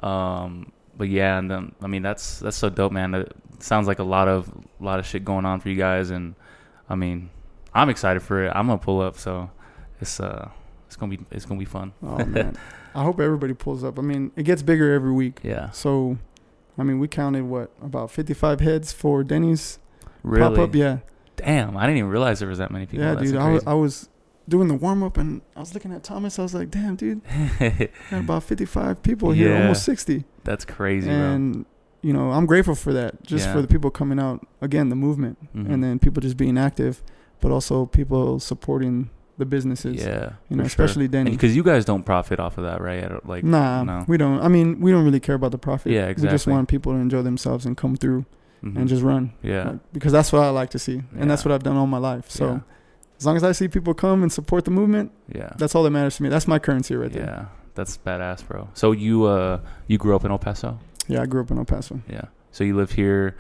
[0.01, 3.15] Um, but yeah, and then I mean that's that's so dope, man.
[3.15, 4.49] It sounds like a lot of
[4.81, 6.35] a lot of shit going on for you guys, and
[6.89, 7.31] I mean,
[7.73, 8.53] I'm excited for it.
[8.55, 9.51] I'm gonna pull up, so
[10.01, 10.51] it's uh
[10.87, 11.93] it's gonna be it's gonna be fun.
[12.03, 12.57] Oh man,
[12.95, 13.99] I hope everybody pulls up.
[13.99, 15.41] I mean, it gets bigger every week.
[15.43, 16.19] Yeah, So,
[16.79, 19.79] I mean, we counted what about 55 heads for Denny's
[20.23, 20.57] really.
[20.57, 20.75] pop up?
[20.75, 20.99] Yeah,
[21.37, 23.05] Damn, I didn't even realize there was that many people.
[23.05, 23.41] yeah, That's dude.
[23.41, 23.67] I was.
[23.67, 24.09] I was
[24.49, 26.39] doing the warm up and I was looking at Thomas.
[26.39, 27.21] I was like, damn, dude,
[28.11, 29.61] about 55 people here, Yeah.
[29.63, 30.25] almost 60.
[30.45, 31.33] That's crazy, man.
[31.35, 31.67] and
[32.03, 33.23] you know, I'm grateful for that.
[33.23, 33.53] Just Yeah.
[33.55, 35.63] for the people coming out again, the movement, bro.
[35.65, 35.73] Mhm.
[35.75, 37.03] and then people just being active,
[37.41, 39.97] but also people supporting the businesses.
[39.97, 40.85] yeah, You know, for sure.
[40.85, 41.31] especially Denny.
[41.31, 43.03] because you guys don't profit off of that, right?
[43.05, 44.05] I don't- Like, Nah, no.
[44.07, 44.41] we don't.
[44.41, 45.93] I mean, we don't really care about the profit.
[45.93, 46.29] Yeah, exactly.
[46.29, 48.25] We just want people to enjoy themselves and come through
[48.63, 48.77] Mhm.
[48.77, 49.33] and just run.
[49.43, 51.87] yeah, Like, because that's what I like to see, and that's what I've done all
[51.87, 52.31] my life.
[52.31, 52.61] So yeah,
[53.19, 55.91] as long as I see people come and support the movement, yeah, that's all that
[55.91, 56.29] matters to me.
[56.29, 57.25] That's my currency right there.
[57.25, 57.45] yeah.
[57.75, 58.69] That's badass, bro.
[58.75, 60.79] So you uh you grew up in El Paso?
[61.09, 62.01] Yeah, I grew up in El Paso.
[62.09, 62.27] Yeah.
[62.53, 63.35] So you live here.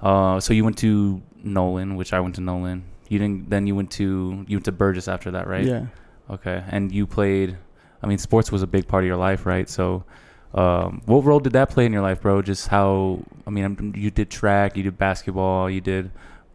[0.00, 2.84] Uh, so you went to Nolan, which I went to Nolan.
[3.14, 3.48] You didn't.
[3.48, 5.64] Then you went to you went to Burgess after that, right?
[5.64, 5.86] Yeah.
[6.28, 6.64] Okay.
[6.68, 7.56] And you played.
[8.02, 9.68] I mean, sports was a big part of your life, right?
[9.68, 10.04] So,
[10.52, 12.42] um, what role did that play in your life, bro?
[12.42, 13.20] Just how?
[13.46, 16.10] I mean, you did track, you did basketball, you did.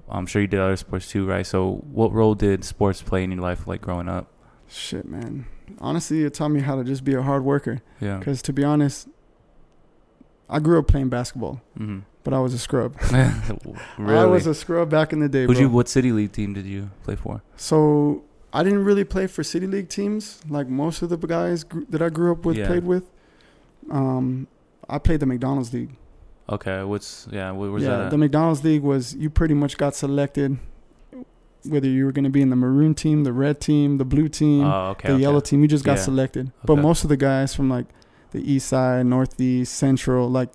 [0.10, 1.48] I'm sure you did other sports too, right?
[1.48, 4.28] So, what role did sports play in your life, like growing up?
[4.68, 5.46] Shit, man.
[5.80, 7.82] Honestly, it taught me how to just be a hard worker.
[8.02, 8.18] Yeah.
[8.18, 9.08] Because to be honest,
[10.50, 12.96] I grew up playing basketball, hmm but I was a scrub.
[13.98, 14.20] really?
[14.20, 15.62] I was a scrub back in the day, Who'd bro.
[15.62, 15.70] you?
[15.70, 17.42] What city league team did you play for?
[17.58, 21.86] So I didn't really play for city league teams like most of the guys gr-
[21.90, 22.68] that I grew up with Yeah.
[22.68, 23.10] played with.
[23.90, 24.48] Um,
[24.88, 25.90] I played the McDonald's league.
[26.48, 26.84] Okay.
[26.84, 27.50] What's yeah?
[27.52, 28.02] Where was yeah, that?
[28.06, 28.10] At?
[28.12, 30.60] the McDonald's league was you pretty much got selected
[31.66, 34.30] whether you were going to be in the maroon team, the red team, the blue
[34.30, 35.08] team, oh, okay.
[35.10, 35.22] the okay.
[35.22, 35.62] yellow team.
[35.62, 36.04] You just got Yeah.
[36.04, 36.52] selected.
[36.64, 37.88] But most of the guys from like
[38.32, 40.50] the east side, northeast, central, like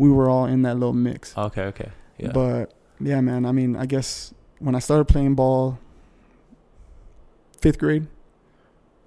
[0.00, 1.36] we were all in that little mix.
[1.36, 1.64] Okay.
[1.72, 1.90] Okay.
[2.18, 2.32] Yeah.
[2.32, 3.44] But yeah, man.
[3.44, 5.78] I mean, I guess when I started playing ball,
[7.60, 8.06] fifth grade,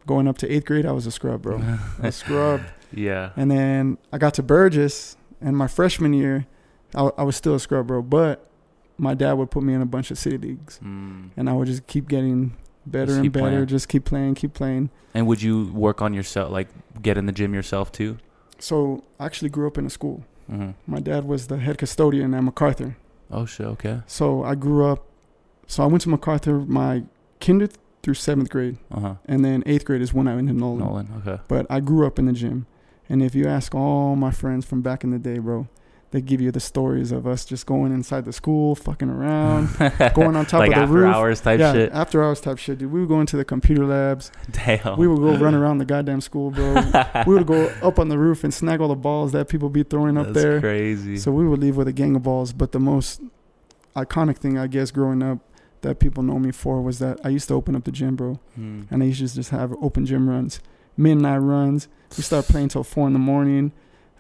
[0.05, 1.61] going up to eighth grade, I was a scrub, bro.
[2.01, 2.61] a scrub.
[2.93, 3.31] yeah.
[3.35, 6.45] And then I got to Burgess, and my freshman year,
[6.95, 8.01] I, I was still a scrub, bro.
[8.01, 8.47] But
[8.97, 11.31] my dad would put me in a bunch of city leagues, Mm.
[11.35, 13.45] and I would just keep getting better Just and better.
[13.49, 13.65] playing.
[13.67, 14.89] Just keep playing, keep playing.
[15.13, 16.67] And would you work on yourself, like
[17.01, 18.17] get in the gym yourself too?
[18.59, 20.23] So I actually grew up in a school.
[20.51, 20.71] Mm-hmm.
[20.87, 22.97] My dad was the head custodian at MacArthur.
[23.31, 23.65] Oh shit.
[23.67, 24.01] Okay.
[24.07, 25.05] So I grew up.
[25.67, 27.03] So I went to MacArthur my
[27.39, 27.67] kinder
[28.03, 29.15] through seventh grade, Uh huh.
[29.25, 30.79] and then eighth grade is when I went to Nolan.
[30.79, 31.07] Nolan.
[31.25, 31.41] Okay.
[31.47, 32.65] But I grew up in the gym,
[33.09, 35.67] and if you ask all my friends from back in the day, bro,
[36.13, 39.67] they give you the stories of us just going inside the school, fucking around,
[40.13, 41.15] going on top like of the after roof.
[41.15, 41.91] hours type yeah, shit.
[41.91, 42.91] after hours type shit, dude.
[42.91, 44.31] We would go into the computer labs.
[44.51, 44.99] Damn.
[44.99, 46.75] We would go run around the goddamn school, bro.
[47.25, 49.81] we would go up on the roof and snag all the balls that people be
[49.81, 50.59] throwing up That's there.
[50.59, 51.17] crazy.
[51.17, 52.53] So we would leave with a gang of balls.
[52.53, 53.19] But the most
[53.95, 55.39] iconic thing, I guess, growing up
[55.81, 58.39] that people know me for was that I used to open up the gym, bro.
[58.53, 58.83] Hmm.
[58.91, 60.59] And I used to just have open gym runs,
[60.95, 61.87] midnight runs.
[62.15, 63.71] We start playing till four in the morning.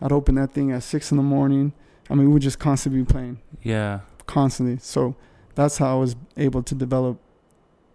[0.01, 1.73] I'd open that thing at six in the morning.
[2.09, 3.99] I mean, we would just constantly be playing, Yeah.
[4.25, 4.77] constantly.
[4.81, 5.15] So
[5.55, 7.17] that's how I was able to develop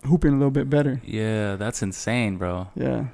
[0.05, 1.01] hooping a little bit better.
[1.05, 2.69] Yeah, that's insane, bro.
[2.75, 3.07] Yeah,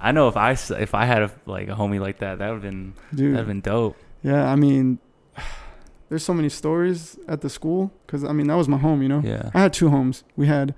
[0.00, 2.62] I know if I if I had a, like a homie like that, that would
[2.62, 3.18] have been dude.
[3.18, 3.96] that would have been dope.
[4.22, 4.98] Yeah, I mean,
[6.08, 9.02] there's so many stories at the school because I mean that was my home.
[9.02, 9.50] You know, Yeah.
[9.54, 10.24] I had two homes.
[10.36, 10.74] We had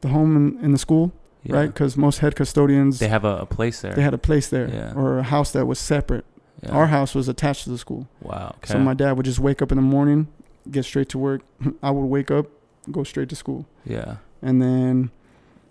[0.00, 1.12] the home in, in the school,
[1.44, 1.56] yeah.
[1.56, 1.66] right?
[1.66, 3.94] Because most head custodians They have a, a place there.
[3.94, 4.92] they had a place there Yeah.
[4.94, 6.24] or a house that was separate.
[6.62, 6.70] Yeah.
[6.70, 8.54] Our house was attached to the school, Wow.
[8.58, 8.72] Okay.
[8.72, 10.28] so my dad would just wake up in the morning,
[10.70, 11.42] get straight to work.
[11.82, 12.46] I would wake up,
[12.90, 14.16] go straight to school, yeah.
[14.42, 15.10] and then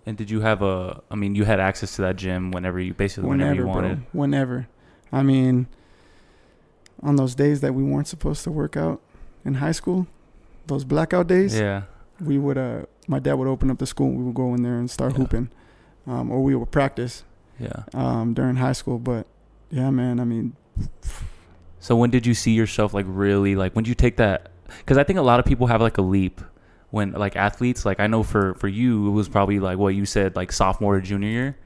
[0.06, 1.02] And did you have a?
[1.10, 3.82] I mean, you had access to that gym whenever you basically whenever, whenever, you bro,
[3.82, 4.02] wanted.
[4.12, 4.68] whenever.
[5.12, 5.66] I mean,
[7.02, 9.00] on those days that we weren't supposed to work out
[9.44, 10.06] in high school,
[10.66, 11.58] those blackout days.
[11.58, 11.82] Yeah.
[12.20, 14.62] we would uh my dad would open up the school and we would go in
[14.62, 15.18] there and start Yeah.
[15.18, 15.50] hooping
[16.06, 17.22] um or we would practice
[17.60, 17.84] Yeah.
[17.94, 19.26] um during high school but
[19.70, 20.56] yeah man i mean
[21.80, 24.50] So when did you see yourself like really like when did you take that?
[24.66, 26.40] Because I think a lot of people have like a leap
[26.90, 27.86] when like athletes.
[27.86, 30.96] Like I know for for you it was probably like what you said like sophomore
[30.96, 31.56] or junior year,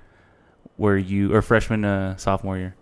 [0.76, 2.76] where you or freshman uh, sophomore year.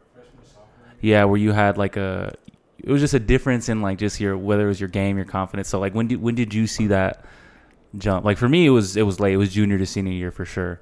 [1.00, 2.34] Yeah, where you had like a
[2.78, 5.26] it was just a difference in like just your whether it was your game, your
[5.26, 5.68] confidence.
[5.68, 7.24] So like when did when did you see that
[7.96, 8.24] jump?
[8.24, 9.34] Like for me it was it was late.
[9.34, 10.80] It was junior to senior year for sure.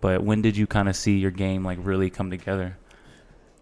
[0.00, 2.78] But when did you kind of see your game like really come together?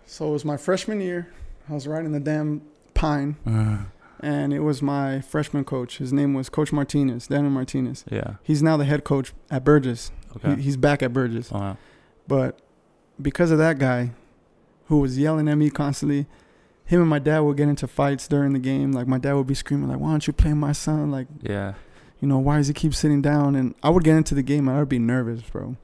[0.06, 1.28] So it was my freshman year
[1.68, 2.62] i was riding the damn
[2.94, 3.78] pine uh-huh.
[4.20, 8.34] and it was my freshman coach his name was coach martinez daniel martinez yeah.
[8.42, 10.56] he's now the head coach at burgess Okay.
[10.56, 11.76] he, he's back at burgess wow.
[12.28, 12.58] but
[13.20, 14.10] because of that guy
[14.86, 16.26] who was yelling at me constantly
[16.84, 19.46] him and my dad would get into fights during the game like my dad would
[19.46, 21.74] be screaming like why don't you play my son like Yeah.
[22.20, 23.56] you know, why does he keep sitting down?
[23.56, 25.76] And I would get into the game and I would be nervous, bro.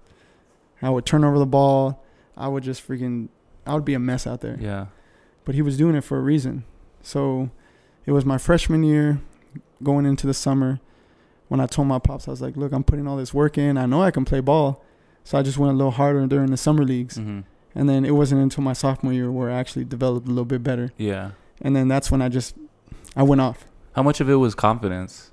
[0.81, 2.03] I would turn over the ball.
[2.37, 3.29] I would just freaking,
[3.67, 4.59] I would be a mess out there.
[4.61, 4.87] Yeah.
[5.45, 6.65] But he was doing it for a reason.
[7.03, 7.51] So
[8.07, 9.21] it was my freshman year
[9.83, 10.81] going into the summer
[11.49, 13.77] when I told my pops, I was like, look, I'm putting all this work in.
[13.77, 14.83] I know I can play ball.
[15.25, 17.17] So I just went a little harder during the summer leagues.
[17.17, 17.41] hmm
[17.75, 20.63] And then it wasn't until my sophomore year where I actually developed a little bit
[20.63, 20.93] better.
[20.97, 21.33] Yeah.
[21.61, 22.57] And then that's when I just,
[23.15, 23.67] I went off.
[23.95, 25.31] How much of it was confidence?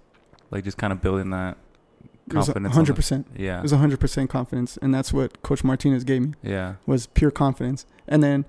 [0.51, 1.57] Like just kind of building that
[2.29, 2.77] confidence.
[2.77, 3.25] on the- 100%.
[3.37, 3.59] Yeah.
[3.59, 4.77] It was 100% confidence.
[4.81, 6.33] And that's what Coach Martinez gave me.
[6.43, 6.75] yeah.
[6.85, 7.85] was pure confidence.
[8.07, 8.45] And then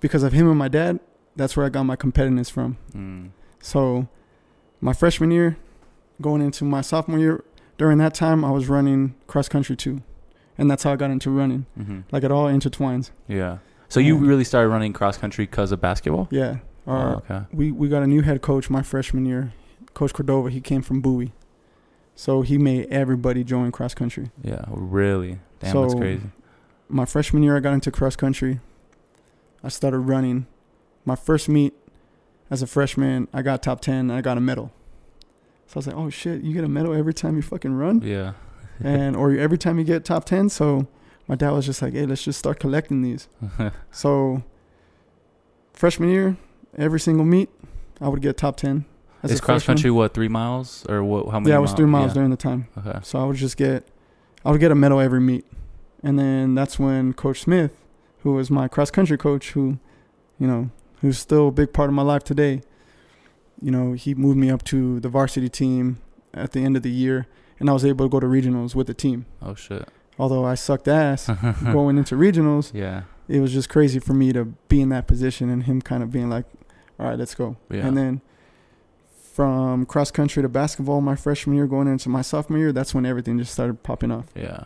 [0.00, 1.00] because of him and my dad,
[1.36, 2.76] that's where I got my competitiveness from.
[2.94, 3.30] Mm.
[3.60, 4.08] So
[4.80, 5.56] my freshman year,
[6.20, 7.44] going into my sophomore year,
[7.76, 10.02] during that time I was running cross country too.
[10.56, 11.66] And that's how I got into running.
[11.76, 13.10] hmm Like it all intertwines.
[13.28, 13.58] Yeah.
[13.88, 16.28] So you really started running cross country because of basketball?
[16.30, 16.58] Yeah.
[16.86, 17.42] Oh, okay.
[17.52, 19.52] we, we got a new head coach my freshman year,
[19.94, 20.50] Coach Cordova.
[20.50, 21.32] He came from Bowie.
[22.18, 24.32] So he made everybody join cross country.
[24.42, 24.64] Yeah.
[24.70, 25.38] Really.
[25.60, 26.24] Damn, that's crazy.
[26.88, 28.58] my freshman year, I got into cross country.
[29.62, 30.48] I started running.
[31.04, 31.74] My first meet
[32.50, 34.72] as a freshman, I got top 10 and I got a medal.
[35.68, 38.02] So I was like, oh shit, you get a medal every time you fucking run?
[38.02, 38.32] Yeah.
[38.80, 40.48] and Or every time you get top 10.
[40.48, 40.88] So
[41.28, 43.28] my dad was just like, hey, let's just start collecting these.
[43.92, 44.42] So
[45.72, 46.36] freshman year,
[46.76, 47.48] every single meet,
[48.00, 48.86] I would get top 10.
[49.22, 51.26] As Is cross country what three miles or what?
[51.30, 51.50] How many?
[51.50, 52.14] Yeah, it was three miles yeah.
[52.14, 52.68] during the time.
[52.78, 53.00] Okay.
[53.02, 53.84] So I would just get,
[54.44, 55.44] I would get a medal every meet,
[56.02, 57.76] and then that's when Coach Smith,
[58.22, 59.78] who was my cross country coach, who,
[60.38, 62.62] you know, who's still a big part of my life today,
[63.60, 65.98] you know, he moved me up to the varsity team
[66.32, 67.26] at the end of the year,
[67.58, 69.26] and I was able to go to regionals with the team.
[69.42, 69.88] Oh shit.
[70.16, 71.26] Although I sucked ass
[71.64, 73.02] going into regionals, Yeah.
[73.28, 76.10] it was just crazy for me to be in that position and him kind of
[76.12, 76.44] being like,
[77.00, 77.86] "All right, let's go." Yeah.
[77.86, 78.20] And then
[79.38, 83.06] from cross country to basketball my freshman year going into my sophomore year, that's when
[83.06, 84.26] everything just started popping off.
[84.34, 84.64] Yeah.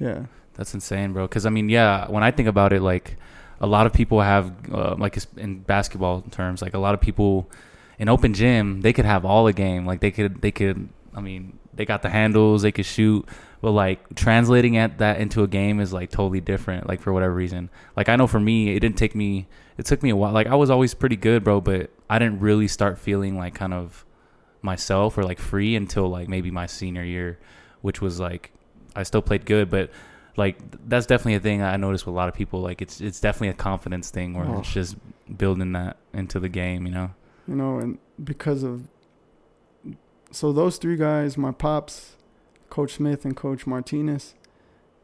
[0.00, 0.24] Yeah.
[0.54, 1.28] That's insane, bro.
[1.28, 3.14] Because I mean, yeah, when I think about it, like
[3.60, 7.48] a lot of people have, uh, like in basketball terms, like a lot of people
[8.00, 9.86] in open gym, they could have all the game.
[9.86, 10.88] Like they could, they could.
[11.14, 13.24] I mean, they got the handles, they could shoot,
[13.60, 16.88] but like translating at that into a game is like totally different.
[16.88, 19.46] Like for whatever reason, like I know for me, it didn't take me.
[19.76, 20.32] It took me a while.
[20.32, 23.72] Like I was always pretty good, bro, but I didn't really start feeling like kind
[23.72, 24.04] of
[24.62, 27.38] myself or like free until like maybe my senior year,
[27.80, 28.52] which was like
[28.96, 29.90] I still played good, but
[30.36, 32.60] like that's definitely a thing I noticed with a lot of people.
[32.60, 34.60] Like it's it's definitely a confidence thing where Oh.
[34.60, 34.96] it's just
[35.36, 37.10] building that into the game, you know.
[37.46, 38.88] you know, and because of
[40.30, 42.16] so those three guys, my pops,
[42.70, 44.34] Coach Smith and Coach Martinez,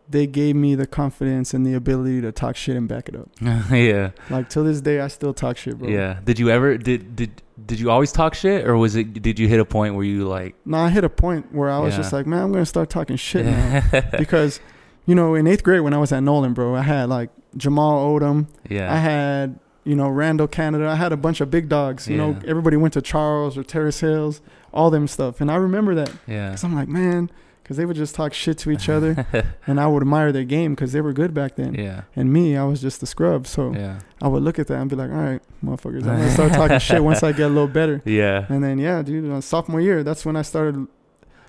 [0.08, 3.30] they gave me the confidence and the ability to talk shit and back it up.
[3.72, 4.10] yeah.
[4.28, 5.88] Like till this day, I still talk shit, bro.
[5.88, 6.20] Yeah.
[6.24, 9.46] Did you ever did did did you always talk shit or was it did you
[9.48, 11.98] hit a point where you like No, I hit a point where I was Yeah.
[11.98, 13.82] just like, man, I'm gonna start talking shit now
[14.18, 14.60] because,
[15.06, 18.04] you know, in eighth grade when I was at Nolan, bro, I had like Jamal
[18.18, 18.92] Odom, Yeah.
[18.92, 22.08] I had you know Randall Canada, I had a bunch of big dogs.
[22.08, 24.40] You know, everybody went to Charles or Terrace Hills,
[24.72, 26.48] all them stuff, and I remember that Yeah.
[26.48, 27.30] because I'm like, man,
[27.64, 29.26] because they would just talk shit to each other,
[29.66, 31.74] and I would admire their game because they were good back then.
[31.74, 32.02] yeah.
[32.14, 34.00] And me, I was just the scrub, so Yeah.
[34.22, 36.78] I would look at that and be like, all right, motherfuckers, I'm gonna start talking
[36.78, 38.02] shit once I get a little better.
[38.04, 38.46] Yeah.
[38.50, 40.86] And then yeah, dude, sophomore year, that's when I started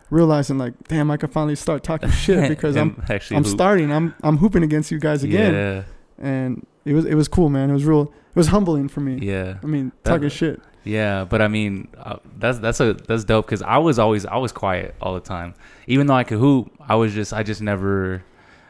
[0.10, 3.54] realizing like, damn, I can finally start talking shit because I'm actually I'm hoop.
[3.54, 5.84] starting, I'm I'm hooping against you guys again, Yeah.
[6.25, 7.69] and it was it was cool, man.
[7.69, 9.19] It was real, it was humbling for me.
[9.21, 9.58] Yeah.
[9.62, 10.62] I mean, That- talking shit.
[10.88, 14.38] Yeah, but I mean, uh, that's that's a that's dope because I was always I
[14.38, 15.56] was quiet all the time,
[15.88, 16.71] even though I could hoop.
[16.80, 18.24] I was just I just never,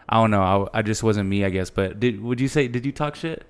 [0.10, 0.70] I don't know.
[0.74, 1.70] I, I just wasn't me, I guess.
[1.70, 3.46] But did would you say did you talk shit?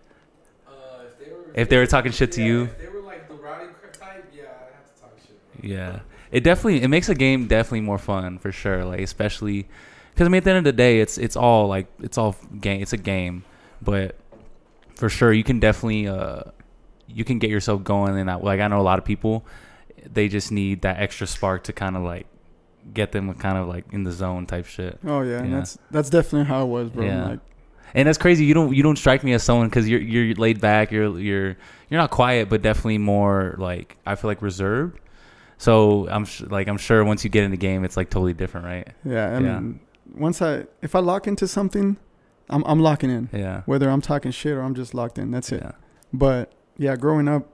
[0.67, 0.71] Uh,
[1.07, 2.63] if they were, If they were talking shit to yeah, you?
[2.63, 3.67] if they were like the rowdy
[3.99, 5.61] type, yeah, I'd have to talk shit.
[5.61, 5.69] bro.
[5.69, 5.99] Yeah,
[6.31, 8.85] it definitely it makes a game definitely more fun for sure.
[8.85, 9.67] Like especially
[10.13, 12.35] because I mean at the end of the day, it's it's all like it's all
[12.59, 12.81] game.
[12.81, 13.43] It's a game,
[13.81, 14.15] but
[14.95, 16.41] for sure you can definitely uh
[17.07, 18.43] you can get yourself going in that.
[18.43, 19.45] Like I know a lot of people,
[20.11, 22.25] they just need that extra spark to kind of like
[22.93, 24.99] get them kind of like in the zone type shit.
[25.05, 27.05] Oh yeah, and that's that's definitely how it was, bro.
[27.05, 27.25] Yeah.
[27.29, 27.39] Like,
[27.93, 28.45] And that's crazy.
[28.45, 30.91] You don't you don't strike me as someone because you're you're laid back.
[30.91, 31.57] You're you're
[31.89, 34.99] you're not quiet, but definitely more like I feel like reserved.
[35.57, 38.33] So I'm sh- like I'm sure once you get in the game, it's like totally
[38.33, 38.87] different, right?
[39.05, 39.59] yeah, I Yeah.
[39.59, 39.79] mean,
[40.15, 41.97] once I if I lock into something,
[42.49, 43.29] I'm I'm locking in.
[43.31, 43.61] Yeah.
[43.65, 45.61] Whether I'm talking shit or I'm just locked in, that's it.
[45.63, 45.71] Yeah.
[46.13, 47.47] But yeah, growing up,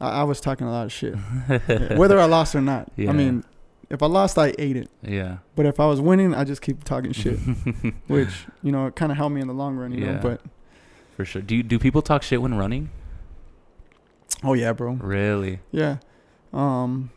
[0.00, 1.14] I, I was talking a lot of shit,
[1.48, 2.90] Yeah, whether I lost or not.
[2.96, 3.10] Yeah.
[3.10, 3.44] I mean,
[3.90, 4.90] if I lost, I ate it.
[5.02, 5.38] Yeah.
[5.56, 7.38] But if I was winning, I just keep talking shit,
[8.06, 9.92] which you know it kind of helped me in the long run.
[9.92, 10.12] You Yeah.
[10.14, 10.40] know, but
[11.16, 11.42] For sure.
[11.42, 12.90] Do you, do people talk shit when running?
[14.44, 14.92] oh yeah, bro.
[14.92, 15.60] Really?
[15.72, 15.96] Yeah.
[16.52, 17.10] Um.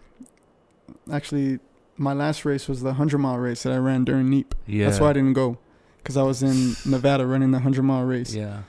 [1.12, 1.60] Actually,
[1.98, 4.54] my last race was the hundred mile race that I ran during NEEP.
[4.68, 4.86] Yeah.
[4.88, 5.58] That's why I didn't go,
[5.98, 8.34] because I was in Nevada running the hundred mile race.
[8.34, 8.64] Yeah.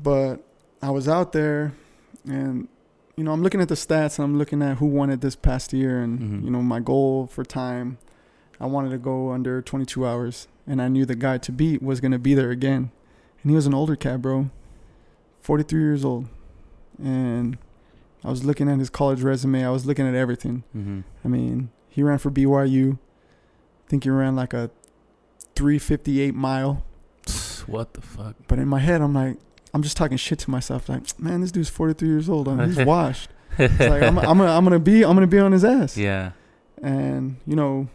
[0.00, 0.44] But
[0.82, 1.72] I was out there,
[2.26, 2.68] and
[3.18, 5.34] you know I'm looking at the stats and I'm looking at who won it this
[5.36, 6.44] past year, and Mhm.
[6.44, 7.98] you know my goal for time,
[8.60, 12.00] I wanted to go under 22 hours, and I knew the guy to beat was
[12.00, 12.90] gonna be there again,
[13.42, 14.50] and he was an older cat, bro,
[15.40, 16.26] 43 years old,
[17.02, 17.58] and
[18.24, 19.64] I was looking at his college resume.
[19.64, 20.64] I was looking at everything.
[20.76, 21.00] Mm-hmm.
[21.24, 22.98] I mean, he ran for BYU.
[23.86, 24.70] I think he ran like a
[25.54, 26.84] 358 mile.
[27.66, 28.34] What the fuck?
[28.48, 29.38] But in my head, I'm like,
[29.74, 30.88] I'm just talking shit to myself.
[30.88, 32.48] Like, man, this dude's 43 years old.
[32.48, 33.30] I mean, he's washed.
[33.58, 35.96] It's like I'm, I'm, gonna, I'm gonna be, I'm gonna be on his ass.
[35.96, 36.32] yeah.
[36.82, 37.88] And you know,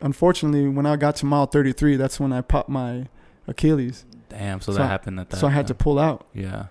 [0.00, 3.06] unfortunately, when I got to mile 33, that's when I popped my
[3.46, 4.04] Achilles.
[4.28, 4.60] Damn.
[4.60, 5.36] So, So that I- happened at that.
[5.38, 6.26] so I had to pull out.
[6.34, 6.66] Yeah.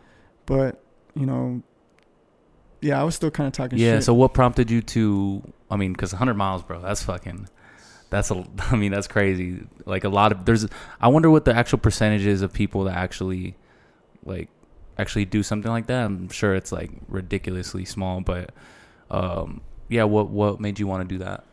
[0.46, 0.84] But
[1.16, 1.62] you know,
[2.82, 3.96] yeah, I was still kind of talking Yeah.
[3.96, 4.04] shit.
[4.04, 5.42] So what prompted you to?
[5.72, 6.82] I mean, because 100 miles, bro.
[6.82, 7.48] That's fucking.
[8.10, 8.46] That's a.
[8.72, 9.64] I mean, that's crazy.
[9.86, 10.68] Like a lot of there's.
[11.00, 13.56] I wonder what the actual percentage is of people that actually,
[14.26, 14.50] like,
[14.98, 16.06] actually do something like that.
[16.06, 18.52] I'm sure it's like ridiculously small, but,
[19.12, 20.04] um, yeah.
[20.06, 21.44] What what made you want to do that?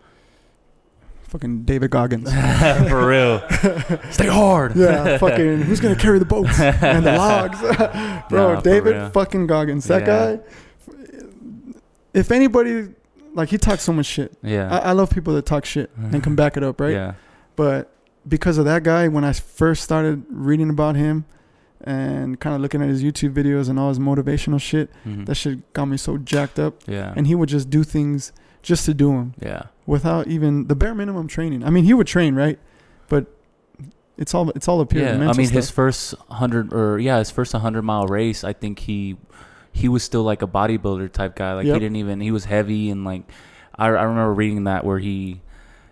[1.29, 2.29] fucking David Goggins.
[2.89, 3.41] For real.
[4.11, 4.75] Stay hard.
[4.75, 7.61] yeah, fucking who's gonna carry the boats and the logs,
[8.29, 8.55] bro?
[8.55, 9.85] Nah, David fucking Goggins.
[9.87, 10.37] That Yeah.
[10.37, 10.41] guy.
[12.13, 12.89] If anybody,
[13.35, 14.37] like, he talks so much shit.
[14.43, 14.69] Yeah.
[14.81, 16.93] I, I love people that talk shit and can back it up, right?
[16.93, 17.15] Yeah.
[17.55, 17.93] But
[18.27, 21.25] because of that guy, when I first started reading about him
[21.85, 25.27] and kind of looking at his YouTube videos and all his motivational shit, Mhm.
[25.27, 26.75] that shit got me so jacked up.
[26.87, 27.13] Yeah.
[27.17, 29.63] And he would just do things just to do them yeah.
[29.87, 31.65] without even the bare minimum training.
[31.65, 32.59] I mean, he would train, right?
[33.09, 33.27] But
[34.19, 35.03] it's all it's all up here.
[35.05, 38.45] Yeah, I mean his first hundred or yeah, his first hundred mile race.
[38.45, 39.17] I think he
[39.73, 41.55] he was still like a bodybuilder type guy.
[41.55, 41.75] Like Yep.
[41.75, 43.23] he didn't even he was heavy and like
[43.79, 45.41] I I remember reading that where he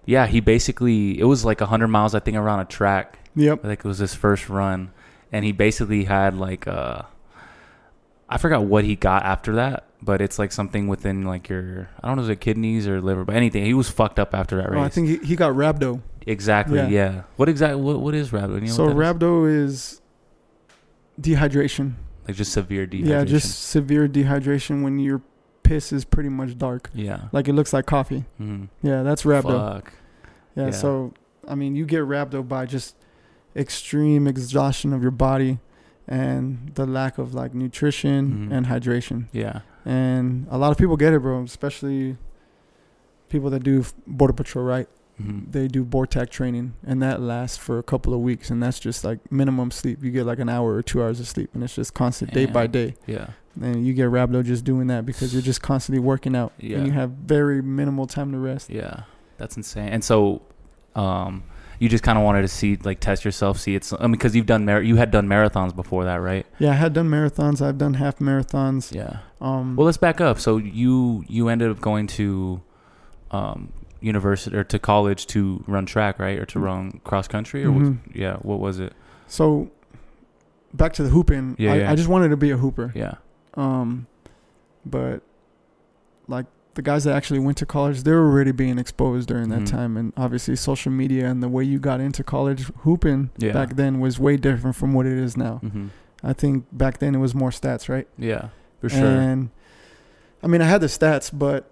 [0.04, 3.18] yeah he basically it was like hundred miles I think around a track.
[3.34, 3.64] Yep.
[3.64, 4.90] I think it was his first run,
[5.32, 7.02] and he basically had like uh
[8.28, 9.84] I forgot what he got after that.
[10.00, 13.24] But it's like something within like your I don't know if it kidneys or liver,
[13.24, 13.64] but anything.
[13.64, 14.78] He was fucked up after that race.
[14.78, 16.02] Oh, I think he, he got rhabdo.
[16.26, 16.78] exactly.
[16.78, 16.88] Yeah.
[16.88, 17.22] Yeah.
[17.36, 17.82] What exactly?
[17.82, 18.54] What what is rhabdo?
[18.54, 18.96] You know so that is?
[18.96, 20.00] rhabdo is
[21.20, 21.94] dehydration.
[22.26, 23.06] like just severe dehydration.
[23.06, 25.20] Yeah, just severe dehydration when your
[25.64, 27.28] piss is pretty much dark, yeah.
[27.32, 28.24] like it looks like coffee.
[28.40, 28.68] Mm.
[28.82, 29.74] Yeah, that's rhabdo.
[29.74, 29.92] Fuck.
[30.56, 30.70] Yeah, Yeah.
[30.70, 31.12] So
[31.46, 32.96] I mean, you get rhabdo by just
[33.58, 35.58] extreme exhaustion of your body
[36.06, 38.52] and the lack of like nutrition Mhm.
[38.56, 39.26] and hydration.
[39.32, 39.60] Yeah.
[39.84, 41.42] and a lot of people get it, bro.
[41.42, 42.16] Especially
[43.30, 44.86] people that do border patrol, right?
[45.22, 45.50] Mhm.
[45.50, 49.02] They do BORTAC training, and that lasts for a couple of weeks, and that's just
[49.04, 50.02] like minimum sleep.
[50.04, 52.44] You get like an hour or two hours of sleep, and it's just constant day
[52.46, 52.94] by day.
[53.06, 53.28] Yeah.
[53.60, 56.78] And you get rhabdo just doing that because you're just constantly working out, Yeah.
[56.78, 58.68] and you have very minimal time to rest.
[58.70, 59.02] Yeah.
[59.38, 59.88] That's insane.
[59.88, 60.42] And so,
[60.94, 61.42] um,
[61.78, 63.92] you just kind of wanted to see, like, test yourself, see it's.
[63.92, 66.46] I mean, because you've done mar- you had done marathons before that, right?
[66.58, 67.60] Yeah, I had done marathons.
[67.60, 68.92] I've done half marathons.
[68.94, 69.18] Yeah.
[69.40, 70.38] Um, Well, let's back up.
[70.40, 72.60] So you you ended up going to,
[73.30, 77.70] um, university or to college to run track, right, or to run cross country, or
[77.72, 77.98] was, Mhm.
[78.14, 78.92] yeah, what was it?
[79.26, 79.70] so
[80.74, 81.54] back to the hooping.
[81.58, 81.90] Yeah, I, yeah.
[81.92, 82.92] I just wanted to be a hooper.
[82.94, 83.14] Yeah.
[83.54, 84.06] Um,
[84.86, 85.22] but
[86.28, 86.46] like
[86.78, 89.66] the guys that actually went to college, they were already being exposed during that Mhm.
[89.70, 93.50] time, and obviously social media and the way you got into college hooping Yeah.
[93.52, 95.60] back then was way different from what it is now.
[95.64, 95.86] Mm-hmm.
[96.22, 98.06] I think back then it was more stats, right?
[98.16, 98.50] Yeah.
[98.80, 99.04] For sure.
[99.08, 99.50] And
[100.40, 101.68] I mean, I had the stats, but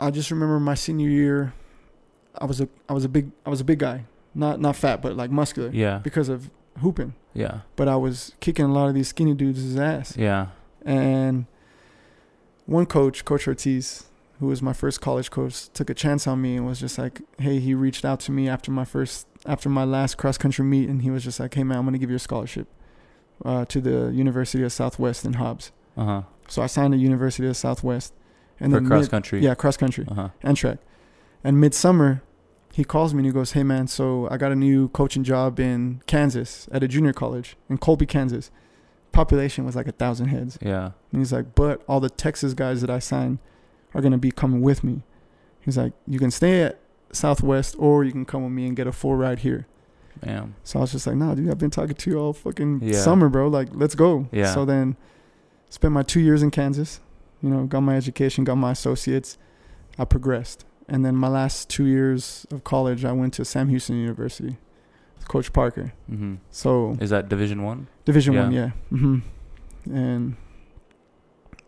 [0.00, 1.52] I just remember my senior year,
[2.36, 5.00] I was a I was a big I was a big guy, not not fat,
[5.02, 5.98] but like muscular yeah.
[5.98, 7.14] because of hooping.
[7.32, 7.60] Yeah.
[7.76, 10.16] But I was kicking a lot of these skinny dudes' ass.
[10.16, 10.46] Yeah.
[10.84, 11.46] And
[12.68, 14.04] one coach, Coach Ortiz,
[14.40, 17.20] who was my first college coach, took a chance on me and was just like,
[17.38, 20.88] "Hey," he reached out to me after my first, after my last cross country meet,
[20.88, 22.68] and he was just like, "Hey, man, I'm gonna give you a scholarship
[23.44, 26.22] uh, to the University of Southwest in Hobbs." Uh huh.
[26.46, 28.12] So I signed the University of Southwest,
[28.60, 29.40] and For then cross mid- country.
[29.40, 30.28] yeah, cross country Uh huh.
[30.42, 30.78] and track.
[31.42, 32.22] And midsummer,
[32.72, 35.58] he calls me and he goes, "Hey, man, so I got a new coaching job
[35.58, 38.50] in Kansas at a junior college in Colby, Kansas.
[39.12, 40.90] Population was like a thousand heads." Yeah.
[41.12, 43.38] And he's like, but all the Texas guys that I signed
[43.94, 45.02] are gonna be coming with me.
[45.60, 46.78] He's like, you can stay at
[47.12, 49.66] Southwest or you can come with me and get a full ride here.
[50.24, 50.54] Damn.
[50.64, 53.00] So I was just like, nah, dude, I've been talking to you all fucking Yeah.
[53.00, 53.48] summer, bro.
[53.48, 54.28] Like, let's go.
[54.32, 54.52] Yeah.
[54.52, 54.96] So then
[55.70, 57.00] spent my two years in Kansas,
[57.42, 59.38] you know, got my education, got my associates.
[59.98, 60.64] I progressed.
[60.88, 64.56] And then my last two years of college, I went to Sam Houston University
[65.28, 65.92] Coach Parker.
[66.10, 66.36] Mm-hmm.
[66.50, 67.86] So Is that Division One?
[68.04, 68.42] Division Yeah.
[68.42, 68.70] One, yeah.
[68.90, 69.18] hmm
[69.92, 70.36] And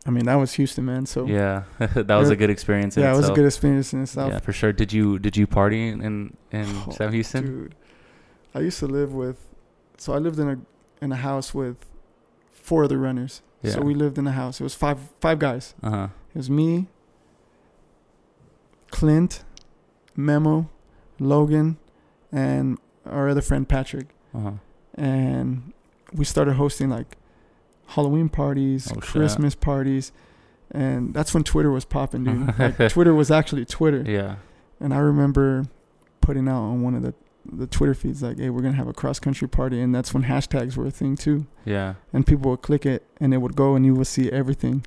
[0.06, 1.06] I mean, that was Houston, man.
[1.06, 2.96] So Yeah, that was a good experience.
[2.96, 4.32] In yeah, it was a good experience in itself.
[4.32, 4.72] Yeah, for sure.
[4.72, 7.44] Did you did you party in in Oh, Sam Houston?
[7.44, 7.74] Dude,
[8.54, 9.36] I used to live with,
[9.98, 10.58] so I lived in a
[11.04, 11.76] in a house with
[12.50, 13.42] four other runners.
[13.62, 13.72] Yeah.
[13.72, 14.58] So we lived in a house.
[14.60, 15.74] It was five five guys.
[15.82, 16.08] Uh huh.
[16.34, 16.86] It was me,
[18.90, 19.44] Clint,
[20.16, 20.68] Memo,
[21.18, 21.76] Logan,
[22.32, 24.08] and our other friend Patrick.
[24.34, 24.50] Uh huh.
[24.94, 25.72] And
[26.12, 27.16] we started hosting like
[27.86, 29.02] Halloween parties, Oh, shit.
[29.02, 30.12] Christmas parties.
[30.72, 32.58] And that's when Twitter was popping, dude.
[32.78, 34.04] like Twitter was actually Twitter.
[34.06, 34.36] Yeah.
[34.78, 35.64] And I remember
[36.20, 37.14] putting out on one of the
[37.52, 40.24] the Twitter feeds like, "Hey, we're gonna have a cross country party," and that's when
[40.24, 41.46] hashtags were a thing too.
[41.64, 41.94] Yeah.
[42.12, 44.84] And people would click it, and it would go, and you would see everything.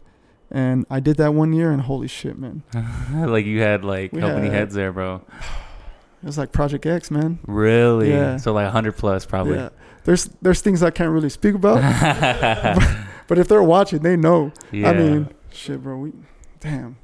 [0.52, 2.63] And I did that one year, and holy shit, man!
[3.12, 5.21] like you had like We how many heads there, bro?
[6.24, 7.40] It was like Project X, man.
[7.46, 8.10] Really?
[8.10, 8.38] Yeah.
[8.38, 9.58] So like hundred plus, probably.
[9.58, 9.70] Yeah,
[10.06, 11.82] there's there's things I can't really speak about,
[13.28, 14.52] but if they're watching, they know.
[14.72, 14.90] yeah.
[14.90, 15.98] I mean, shit, bro.
[15.98, 16.14] We,
[16.62, 16.96] damn,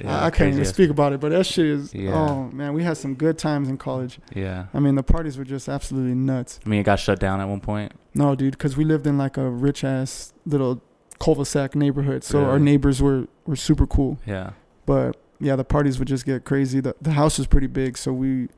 [0.00, 1.20] Yeah, I, I can't even ass- speak about it.
[1.20, 1.94] But that shit is.
[1.94, 2.14] Yeah.
[2.14, 4.18] Oh man, we had some good times in college.
[4.34, 4.66] Yeah.
[4.72, 6.58] I mean, the parties were just absolutely nuts.
[6.64, 7.92] I mean, it got shut down at one point.
[8.14, 10.80] No, dude, because we lived in like a rich ass little
[11.18, 14.18] cul-de-sac neighborhood, so our neighbors were were super cool.
[14.24, 14.52] Yeah.
[14.86, 16.80] But yeah, the parties would just get crazy.
[16.80, 18.48] the The house was pretty big, so we,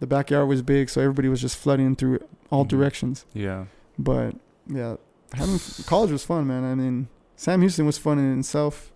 [0.00, 2.68] the backyard was big, so everybody was just flooding through all Mhm.
[2.68, 3.24] directions.
[3.34, 3.64] Yeah.
[3.98, 4.36] But
[4.68, 4.96] yeah,
[5.32, 6.64] having college was fun, man.
[6.64, 8.92] I mean, Sam Houston was fun in itself.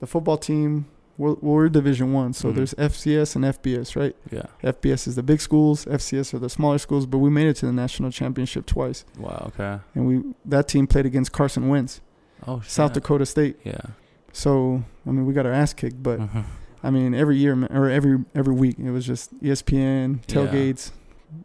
[0.00, 0.86] The football team,
[1.18, 2.54] we're, we're Division One, so Mhm.
[2.56, 4.16] there's FCS and FBS, right?
[4.30, 4.46] Yeah.
[4.62, 7.66] FBS is the big schools, FCS are the smaller schools, but we made it to
[7.66, 9.52] the national championship twice, Wow.
[9.54, 9.78] Okay.
[9.94, 12.00] and we that team played against Carson Wentz,
[12.46, 12.70] Oh, shit.
[12.70, 13.58] South Dakota State.
[13.64, 13.80] Yeah.
[14.32, 16.44] So I mean, we got our ass kicked, but Mhm.
[16.82, 20.34] I mean, every year or every every week, it was just ESPN Yeah.
[20.34, 20.92] tailgates.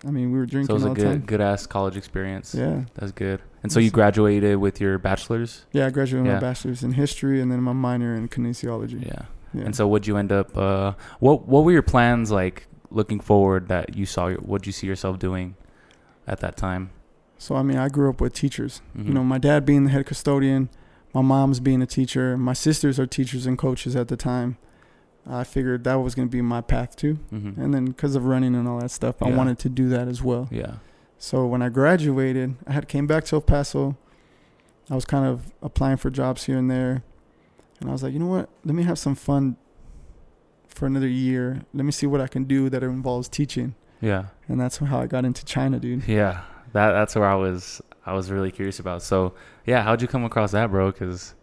[0.08, 1.19] I mean, we were so it drinking was a good time.
[1.26, 2.56] good ass college experience.
[2.56, 3.41] Yeah, That's good.
[3.62, 5.65] And so you graduated with your bachelor's.
[5.74, 5.86] yeah.
[5.88, 6.36] I graduated with Yeah.
[6.36, 9.06] my bachelor's in history and then my minor in kinesiology.
[9.06, 9.24] Yeah.
[9.54, 9.63] Yeah.
[9.65, 10.56] And so, would you end up?
[10.58, 14.32] Uh, what What were your plans like looking forward that you saw?
[14.34, 15.56] What did you see yourself doing
[16.27, 16.90] at that time?
[17.38, 18.81] So I mean, I grew up with teachers.
[18.98, 19.08] Mhm.
[19.08, 20.69] You know, my dad being the head custodian,
[21.15, 24.57] my mom's being a teacher, my sisters are teachers and coaches at the time.
[25.25, 27.17] I figured that was going to be my path too.
[27.33, 27.57] Mhm.
[27.57, 30.21] And then because of running and all that stuff, I wanted to do that as
[30.21, 30.47] well.
[30.51, 30.73] Yeah.
[31.17, 33.95] So when I graduated, I had came back to El Paso.
[34.91, 37.01] I was kind of applying for jobs here and there.
[37.79, 38.49] And I was like, you know what?
[38.63, 39.55] Let me have some fun
[40.67, 41.61] for another year.
[41.73, 43.73] Let me see what I can do that involves teaching.
[44.01, 44.25] Yeah.
[44.49, 46.07] And that's how I got into China, dude.
[46.07, 46.41] Yeah.
[46.73, 47.81] That that's where I was.
[48.06, 49.01] I was really curious about.
[49.01, 49.33] So
[49.65, 50.91] yeah, how'd you come across that, bro?
[50.91, 51.33] Because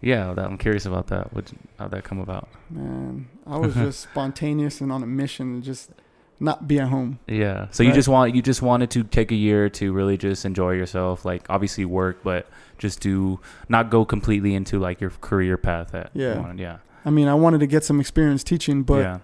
[0.00, 1.32] Yeah, that, I'm curious about that.
[1.32, 2.48] What, how'd that come about?
[2.70, 5.90] Man, I was just spontaneous and on a mission to just
[6.40, 7.20] not be at home.
[7.28, 7.68] Yeah.
[7.70, 10.72] So you just want you just wanted to take a year to really just enjoy
[10.72, 13.38] yourself, like obviously work, but just to
[13.68, 15.92] not go completely into like your career path.
[15.92, 16.40] That you Yeah.
[16.40, 16.58] wanted.
[16.58, 16.78] Yeah.
[17.04, 19.18] I mean, I wanted to get some experience teaching, but yeah.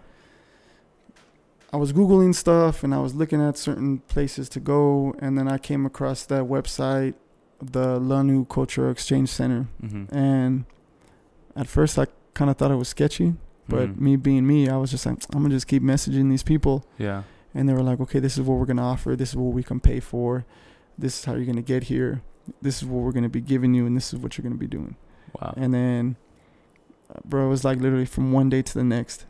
[1.73, 5.49] I was googling stuff and I was looking at certain places to go, and then
[5.49, 7.15] I came across that website,
[7.61, 10.15] the Lanu Cultural Exchange Center, Mm-hmm.
[10.17, 10.65] and
[11.57, 13.35] at first I kind of thought it was sketchy,
[13.69, 14.01] but Mhm.
[14.01, 17.25] me being me, I was just like, I'm gonna just keep messaging these people, Yeah.
[17.55, 19.63] and they were like, okay, this is what we're gonna offer, this is what we
[19.63, 20.45] can pay for,
[20.97, 22.23] this is how you're gonna get here,
[22.63, 24.67] this is what we're gonna be giving you, and this is what you're gonna be
[24.69, 24.95] doing.
[25.39, 25.53] Wow.
[25.57, 26.17] And then,
[27.27, 29.27] bro, it was like literally from one day to the next.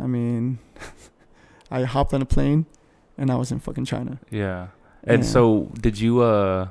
[0.00, 0.58] I mean,
[1.70, 2.66] I hopped on a plane
[3.18, 4.18] and I was in fucking China.
[4.30, 4.68] Yeah.
[5.04, 6.68] And so did you uh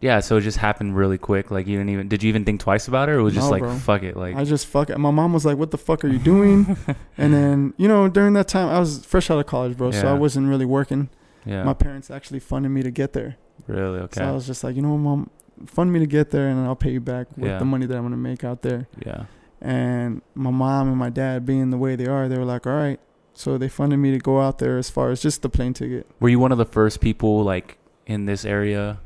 [0.00, 1.50] yeah, so it just happened really quick.
[1.50, 3.46] Like you didn't even did you even think twice about it or it was just
[3.46, 3.74] No, like bro.
[3.76, 4.98] fuck it like I just fuck it.
[4.98, 6.76] My mom was like, "What the fuck are you doing?"
[7.18, 10.06] and then, you know, during that time, I was fresh out of college, bro, so
[10.06, 11.08] I wasn't really working.
[11.44, 11.64] Yeah.
[11.64, 13.36] My parents actually funded me to get there,
[13.66, 14.20] really okay.
[14.20, 15.30] so I was just like, you know, what, mom,
[15.66, 17.58] fund me to get there, and I'll pay you back with Yeah.
[17.58, 18.86] the money that I'm gonna make out there.
[19.04, 19.24] yeah.
[19.60, 22.72] And my mom and my dad, being the way they are, they were like, "All
[22.74, 23.00] right."
[23.38, 26.06] So they funded me to go out there as far as just the plane ticket.
[26.18, 28.98] Were you one of the first people like in this area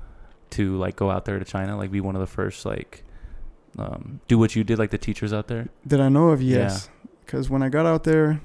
[0.53, 1.77] to like go out there to China?
[1.77, 3.05] Like be one of the first like
[3.79, 5.69] um do what you did like the teachers out there?
[5.85, 6.89] That I know of, yes.
[7.27, 8.41] Because when I got out there,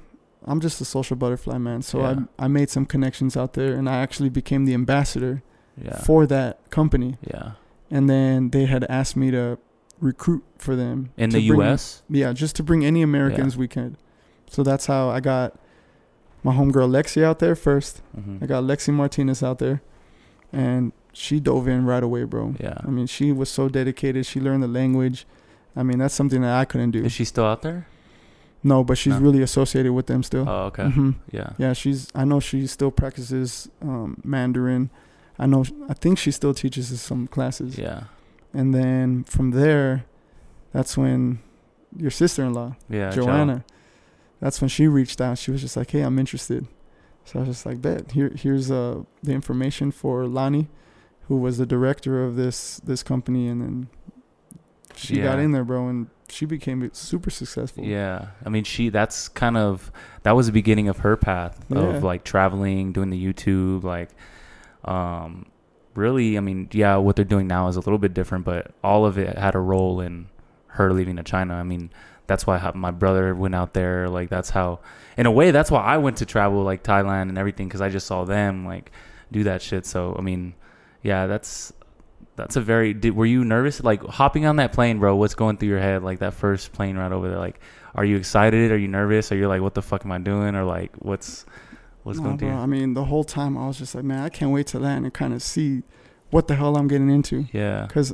[0.46, 1.82] I'm just a social butterfly, man.
[1.82, 2.20] So Yeah.
[2.38, 5.42] I I made some connections out there, and I actually became the ambassador
[5.82, 6.00] Yeah.
[6.02, 7.16] for that company.
[7.26, 7.52] yeah.
[7.90, 9.58] And then they had asked me to
[10.02, 12.04] recruit for them In the bring- US?
[12.10, 13.96] Yeah, just to bring any Americans we could.
[14.50, 15.58] So that's how I got
[16.48, 17.94] my homegirl Lexi out there first.
[18.16, 19.78] hmm I got Lexi Martinez out there,
[20.64, 22.46] and she dove in right away, bro.
[22.60, 22.78] Yeah.
[22.88, 24.26] I mean, she was so dedicated.
[24.26, 25.20] She learned the language.
[25.76, 27.04] I mean, that's something that I couldn't do.
[27.04, 27.80] Is she still out there?
[28.64, 29.20] No, but she's No.
[29.26, 30.46] really associated with them still.
[30.54, 30.84] Oh, okay.
[30.84, 31.16] Mhm.
[31.32, 31.50] Yeah.
[31.64, 32.08] Yeah, she's.
[32.16, 34.90] I know she still practices um, Mandarin.
[35.40, 35.64] I know.
[35.90, 37.78] I think she still teaches some classes.
[37.78, 38.00] Yeah.
[38.60, 40.06] And then from there,
[40.74, 41.40] that's when
[42.04, 43.12] your sister-in-law, Yeah.
[43.18, 43.64] Joanna,
[44.40, 45.38] that's when she reached out.
[45.38, 46.68] She was just like, "Hey, I'm interested."
[47.26, 50.70] So I was just like, "Bet here, here's uh the information for Lani,
[51.28, 53.88] who was the director of this this company, and then
[54.96, 57.84] she got in there, bro, and she became super successful.
[57.84, 58.30] Yeah.
[58.46, 59.92] I mean, she, that's kind of,
[60.24, 61.80] that was the beginning of her path Yeah.
[61.80, 64.10] of like traveling, doing the YouTube, like,
[64.84, 65.46] um,
[65.94, 69.06] really, I mean, yeah, what they're doing now is a little bit different, but all
[69.06, 70.28] of it had a role in
[70.68, 71.54] her leaving to China.
[71.54, 71.92] I mean,
[72.28, 74.10] that's why my brother went out there.
[74.10, 74.80] Like, that's how,
[75.18, 77.90] in a way, that's why I went to travel like Thailand and everything because I
[77.90, 78.92] just saw them like
[79.32, 79.86] do that shit.
[79.86, 80.54] So, I mean,
[81.04, 81.74] yeah, that's,
[82.36, 82.94] that's a very.
[82.94, 83.82] Did, were you nervous?
[83.84, 85.16] Like hopping on that plane, bro.
[85.16, 86.04] What's going through your head?
[86.04, 87.40] Like that first plane ride over there.
[87.40, 87.60] Like,
[87.96, 88.72] are you excited?
[88.72, 89.32] Are you nervous?
[89.32, 90.56] Are you like, what the fuck am I doing?
[90.56, 91.46] Or like, what's
[92.04, 92.50] what's No, going through?
[92.50, 94.68] bro, your- I mean, the whole time I was just like, man, I can't wait
[94.68, 95.82] to land and kind of see
[96.30, 97.46] what the hell I'm getting into.
[97.52, 97.86] Yeah.
[97.88, 98.14] Because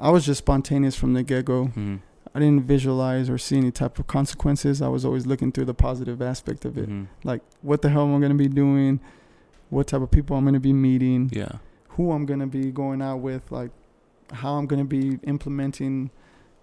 [0.00, 1.66] I was just spontaneous from the get go.
[1.76, 2.00] Mhm.
[2.36, 4.82] I didn't visualize or see any type of consequences.
[4.82, 6.86] I was always looking through the positive aspect of it.
[6.88, 7.06] Mhm.
[7.24, 9.00] Like, what the hell am I going to be doing?
[9.70, 11.30] What type of people I'm going to be meeting?
[11.32, 11.52] Yeah.
[11.96, 13.50] Who I'm going to be going out with?
[13.50, 13.70] Like,
[14.32, 16.10] how I'm going to be implementing,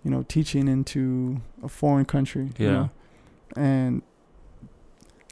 [0.04, 2.52] you know, teaching into a foreign country.
[2.60, 2.72] you Yeah.
[2.74, 2.90] know?
[3.56, 4.04] And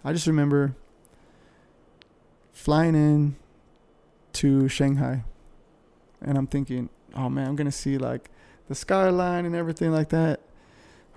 [0.03, 0.75] I just remember
[2.51, 3.35] flying in
[4.33, 5.23] to Shanghai.
[6.21, 8.29] And I'm thinking, oh man, I'm going to see like
[8.71, 10.39] the skyline and everything like that.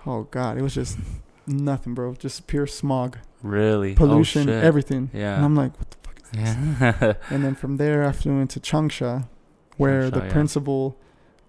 [0.05, 0.97] Oh God, it was just
[1.47, 2.13] nothing, bro.
[2.13, 3.93] Just pure smog, Really.
[3.93, 5.09] Oh, pollution, oh, everything.
[5.13, 5.37] Yeah.
[5.37, 6.57] And I'm like, what the fuck is this?
[6.81, 7.13] Yeah.
[7.33, 9.29] And then from there, I flew into Changsha,
[9.77, 10.31] where the yeah.
[10.31, 10.97] principal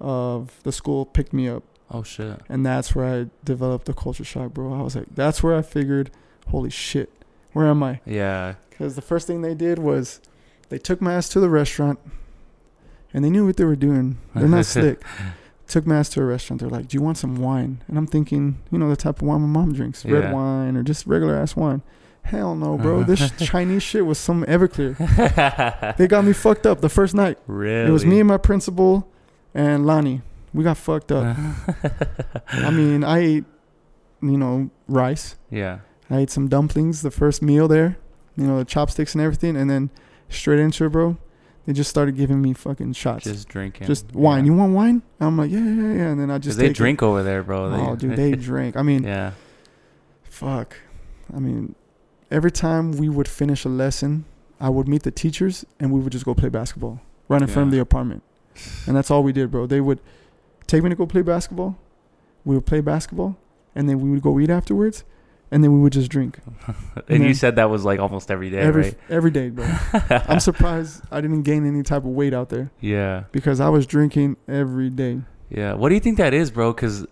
[0.01, 1.65] of the school picked me up.
[1.91, 2.41] oh shit.
[2.49, 4.79] And that's where I developed the culture shock, bro.
[4.79, 6.13] I was like, that's where I figured,
[6.51, 7.11] holy shit,
[7.53, 8.01] where am I?
[8.07, 8.55] Yeah.
[8.71, 10.21] Because the first thing they did was
[10.69, 11.99] they took my ass to the restaurant
[13.13, 14.19] and they knew what they were doing.
[14.37, 15.03] They're not slick.
[15.69, 16.61] Took ass to a restaurant.
[16.61, 17.83] They're like, do you want some wine?
[17.89, 20.33] And I'm thinking, you know, the type of wine my mom drinks red Yeah.
[20.33, 21.83] wine or just regular ass wine.
[22.23, 23.01] Hell no, bro.
[23.01, 23.07] Uh-huh.
[23.07, 24.97] This Chinese shit was some Everclear.
[25.97, 27.39] They got me fucked up the first night.
[27.47, 27.89] really.
[27.89, 29.09] It was me and my principal
[29.55, 30.23] and Lonnie.
[30.55, 31.37] We got fucked up.
[32.49, 33.45] I mean, I ate,
[34.23, 35.37] you know, rice.
[35.51, 35.81] yeah.
[36.09, 37.97] I ate some dumplings the first meal there,
[38.37, 39.91] you know, the chopsticks and everything, and then
[40.29, 41.17] straight into it, bro.
[41.67, 43.89] They just started giving me fucking shots, just, drinking.
[43.89, 44.45] Just wine.
[44.45, 44.53] Yeah.
[44.53, 45.03] You want wine?
[45.21, 46.07] I'm like, yeah, yeah, yeah.
[46.13, 46.77] And then I just they take it.
[46.77, 47.65] drink over there, bro.
[47.65, 48.77] Oh, they- Oh, dude, they drink.
[48.77, 49.33] I mean, yeah.
[50.23, 50.77] fuck.
[51.35, 51.75] I mean,
[52.31, 54.25] every time we would finish a lesson,
[54.61, 57.69] I would meet the teachers and we would just go play basketball right in front
[57.69, 58.23] of the apartment,
[58.87, 59.67] and that's all we did, bro.
[59.67, 59.99] They would
[60.69, 61.77] take me to go play basketball.
[62.45, 63.37] We would play basketball,
[63.75, 65.03] and then we would go eat afterwards,
[65.51, 66.41] and then we would just drink
[67.09, 68.99] and you said that was like almost every day, every right?
[69.09, 69.67] every day, bro.
[70.11, 73.25] I'm surprised I didn't gain any type of weight out there yeah.
[73.33, 75.21] because I was drinking every day.
[75.49, 75.75] Yeah.
[75.75, 76.73] What do you think that is, bro?
[76.73, 77.07] Because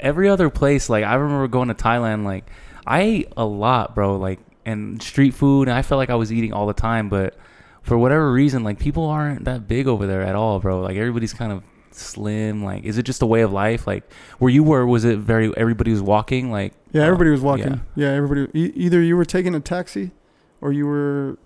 [0.00, 2.48] every other place, like I remember going to Thailand, like
[2.86, 4.16] I ate a lot, bro.
[4.16, 7.36] Like and street food, and I felt like I was eating all the time, but
[7.82, 10.80] for whatever reason, like people aren't that big over there at all, bro.
[10.80, 11.62] Like everybody's kind of
[11.98, 12.64] slim.
[12.64, 13.86] Like, is it just a way of life?
[13.86, 15.52] Like where you were, was it very?
[15.56, 17.80] Everybody was walking, like Yeah, uh, everybody was walking.
[17.94, 18.48] Yeah, everybody.
[18.58, 20.10] E- either you were taking a taxi,
[20.60, 21.38] or you were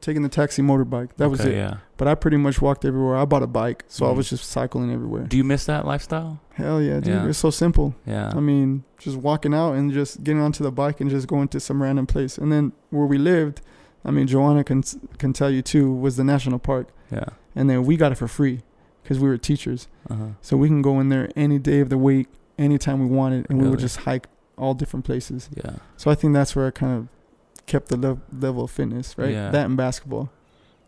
[0.00, 1.10] taking the taxi motorbike.
[1.16, 1.54] That was it.
[1.54, 1.76] Yeah.
[1.96, 3.16] But I pretty much walked everywhere.
[3.16, 4.16] I bought a bike, so I Mhm.
[4.16, 5.22] was just cycling everywhere.
[5.24, 6.40] Do you miss that lifestyle?
[6.54, 7.06] Hell yeah, dude!
[7.14, 7.28] Yeah.
[7.28, 7.94] It's so simple.
[8.04, 8.32] Yeah.
[8.34, 11.60] I mean, just walking out and just getting onto the bike and just going to
[11.60, 12.36] some random place.
[12.38, 13.60] And then where we lived,
[14.04, 14.82] I mean, Joanna can
[15.18, 16.88] can tell you too, was the national park.
[17.12, 17.26] yeah.
[17.54, 18.62] And then we got it for free
[19.02, 20.26] because we were teachers, Uh-huh.
[20.40, 22.28] so we can go in there any day of the week,
[22.58, 24.26] anytime we wanted, and we would just hike
[24.56, 25.48] all different places.
[25.56, 25.76] Yeah.
[25.96, 27.08] So I think that's where I kind of
[27.66, 29.30] kept the lev- level of fitness, right?
[29.32, 29.50] Yeah.
[29.50, 30.30] That and basketball.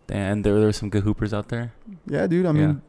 [0.09, 1.73] And there, there were some good hoopers out there.
[2.07, 2.45] Yeah, dude.
[2.47, 2.83] I mean,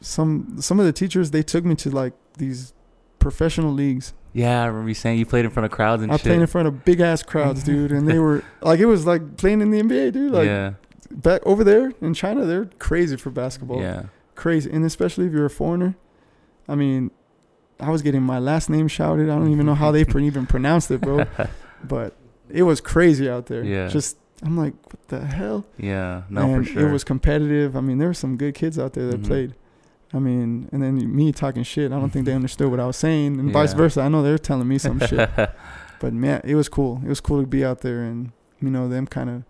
[0.00, 2.72] some some of the teachers they took me to like these
[3.18, 4.12] professional leagues.
[4.32, 6.26] Yeah, I remember you saying you played in front of crowds and I shit.
[6.26, 9.36] played in front of big ass crowds, dude, and they were like it was like
[9.36, 10.32] playing in the NBA, dude.
[10.32, 10.72] Like yeah.
[11.10, 13.80] back over there in China, they're crazy for basketball.
[13.80, 14.04] Yeah.
[14.34, 15.96] Crazy, and especially if you're a foreigner.
[16.68, 17.10] I mean,
[17.80, 19.24] I was getting my last name shouted.
[19.30, 21.26] I don't even know how they pr- even pronounced it, bro.
[21.86, 22.16] But
[22.48, 23.62] it was crazy out there.
[23.62, 23.88] Yeah.
[23.88, 25.66] Just I'm like, what the hell?
[25.78, 26.22] Yeah.
[26.30, 26.88] No, and for sure.
[26.88, 27.76] It was competitive.
[27.76, 29.26] I mean, there were some good kids out there that Mhm.
[29.26, 29.54] played.
[30.14, 31.92] I mean, and then me talking shit.
[31.92, 34.00] I don't think they understood what I was saying, and vice versa.
[34.00, 35.28] I know they were telling me some shit.
[36.00, 37.00] But man, it was cool.
[37.04, 39.42] It was cool to be out there, and you know them kind of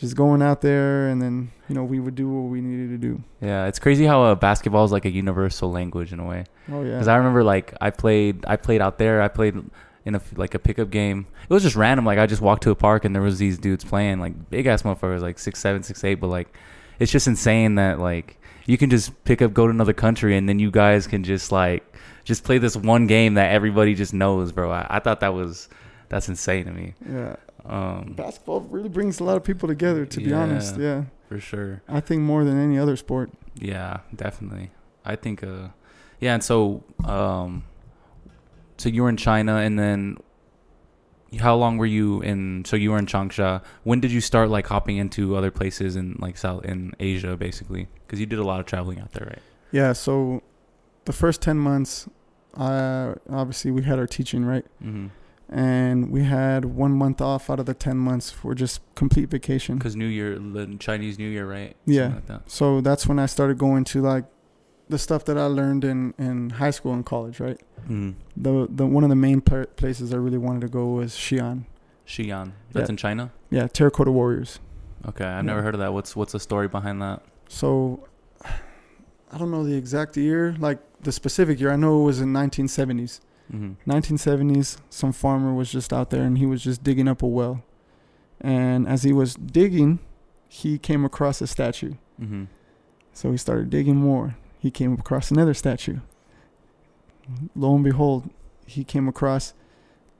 [0.00, 2.98] just going out there, and then you know we would do what we needed to
[2.98, 3.22] do.
[3.40, 3.66] yeah.
[3.66, 6.44] It's crazy how uh, basketball is like a universal language in a way.
[6.72, 6.92] Oh yeah.
[6.92, 9.20] Because I remember like I played, I played out there.
[9.22, 9.54] I played
[10.06, 11.26] in a like a pickup game.
[11.48, 12.06] It was just random.
[12.06, 14.66] Like I just walked to a park and there was these dudes playing like big
[14.66, 16.14] ass motherfuckers, like six seven, six eight.
[16.14, 16.48] But like,
[16.98, 20.48] it's just insane that like you can just pick up, go to another country, and
[20.48, 21.84] then you guys can just like
[22.24, 24.70] just play this one game that everybody just knows, bro.
[24.70, 25.68] I, I thought that was
[26.08, 26.94] that's insane to me.
[27.06, 27.36] yeah.
[27.64, 30.06] Um, Basketball really brings a lot of people together.
[30.06, 30.40] To be Yeah.
[30.42, 31.04] honest, yeah.
[31.28, 31.82] for sure.
[31.88, 33.30] I think more than any other sport.
[33.54, 34.70] Yeah, definitely.
[35.04, 35.68] I think uh
[36.20, 37.64] yeah, and so um
[38.78, 40.16] so you were in China and then
[41.38, 43.62] how long were you in so you were in Changsha.
[43.84, 47.88] When did you start like hopping into other places in like South in Asia basically?
[48.08, 49.42] Cuz you did a lot of traveling out there, right?
[49.70, 49.92] Yeah.
[49.92, 50.42] So
[51.04, 52.08] the first ten months,
[52.54, 54.66] uh, obviously we had our teaching right.
[54.84, 55.10] Mhm.
[55.52, 59.78] And we had one month off out of the 10 months for just complete vacation
[59.80, 61.76] Cuz New Year the Chinese New Year, right?
[61.86, 62.08] Yeah.
[62.14, 62.50] Like that.
[62.50, 64.24] so that's when i started going to like
[64.88, 68.14] the stuff that i learned in, in high school and college right Mhm.
[68.36, 71.64] the the one of the main pla places i really wanted to go was xi'an
[72.06, 72.52] Xi'an.
[72.72, 72.92] That's Yeah.
[72.92, 73.30] in China?
[73.50, 74.60] yeah terracotta warriors
[75.08, 75.50] Okay, I've Yeah.
[75.52, 75.94] never heard of that.
[75.94, 77.22] What's what's the story behind that?
[77.48, 78.06] so
[79.32, 82.32] i don't know the exact year like the specific year i know it was in
[82.32, 83.20] 1970s
[83.52, 83.76] Mhm.
[83.86, 87.62] 1970s some farmer was just out there and he was just digging up a well
[88.40, 89.98] and as he was digging
[90.48, 92.46] he came across a statue Mhm.
[93.12, 94.36] So he started digging more.
[94.58, 95.98] He came across another statue.
[97.56, 98.30] Lo and behold,
[98.66, 99.52] he came across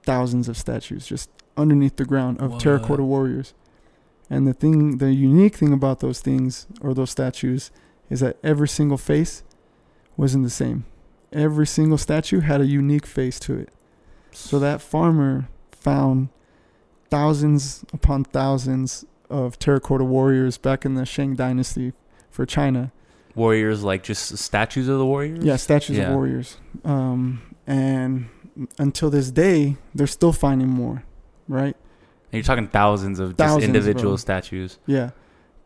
[0.03, 2.59] thousands of statues just underneath the ground of What?
[2.59, 3.53] terracotta warriors.
[4.29, 7.71] And the thing, the unique thing about those things or those statues
[8.09, 9.43] is that every single face
[10.17, 10.85] wasn't the same.
[11.31, 13.69] Every single statue had a unique face to it.
[14.31, 16.29] So that farmer found
[17.09, 21.93] thousands upon thousands of terracotta warriors back in the Shang dynasty
[22.29, 22.91] for China.
[23.35, 25.43] Warriors like just statues of the warriors?
[25.43, 26.09] Yeah, statues Yeah.
[26.09, 26.57] of warriors.
[26.83, 28.27] Um, and
[28.77, 31.03] until this day, they're still finding more,
[31.47, 31.75] right?
[32.31, 34.17] And you're talking thousands of Thousands, just individual bro.
[34.17, 34.79] statues.
[34.85, 35.11] Yeah,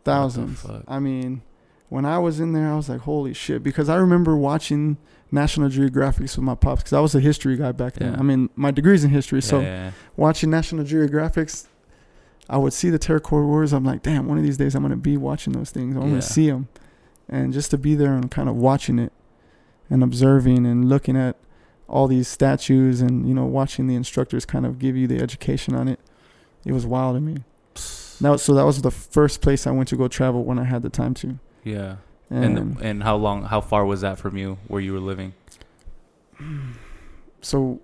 [0.03, 0.63] thousands.
[0.87, 1.41] I mean,
[1.89, 3.63] when I was in there, I was like, holy shit.
[3.63, 4.97] Because I remember watching
[5.31, 8.13] National Geographics with my pops, because I was a history guy back then.
[8.13, 8.19] Yeah.
[8.19, 9.41] I mean, my degree's in history.
[9.41, 11.67] So yeah, yeah, watching National Geographics,
[12.49, 13.73] I would see the terracotta Wars.
[13.73, 15.95] I'm like, damn, one of these days I'm going to be watching those things.
[15.95, 16.67] I'm going to see them.
[17.27, 19.11] And just to be there and kind of watching it
[19.89, 21.37] and observing and looking at
[21.87, 25.75] all these statues and, you know, watching the instructors kind of give you the education
[25.75, 25.99] on it,
[26.65, 27.43] it was wild to me.
[28.21, 30.63] That was, so that was the first place I went to go travel when I
[30.63, 31.37] had the time to.
[31.65, 31.97] Yeah.
[32.29, 33.43] And, And and how long?
[33.43, 35.33] How far was that from you where you were living?
[37.41, 37.79] so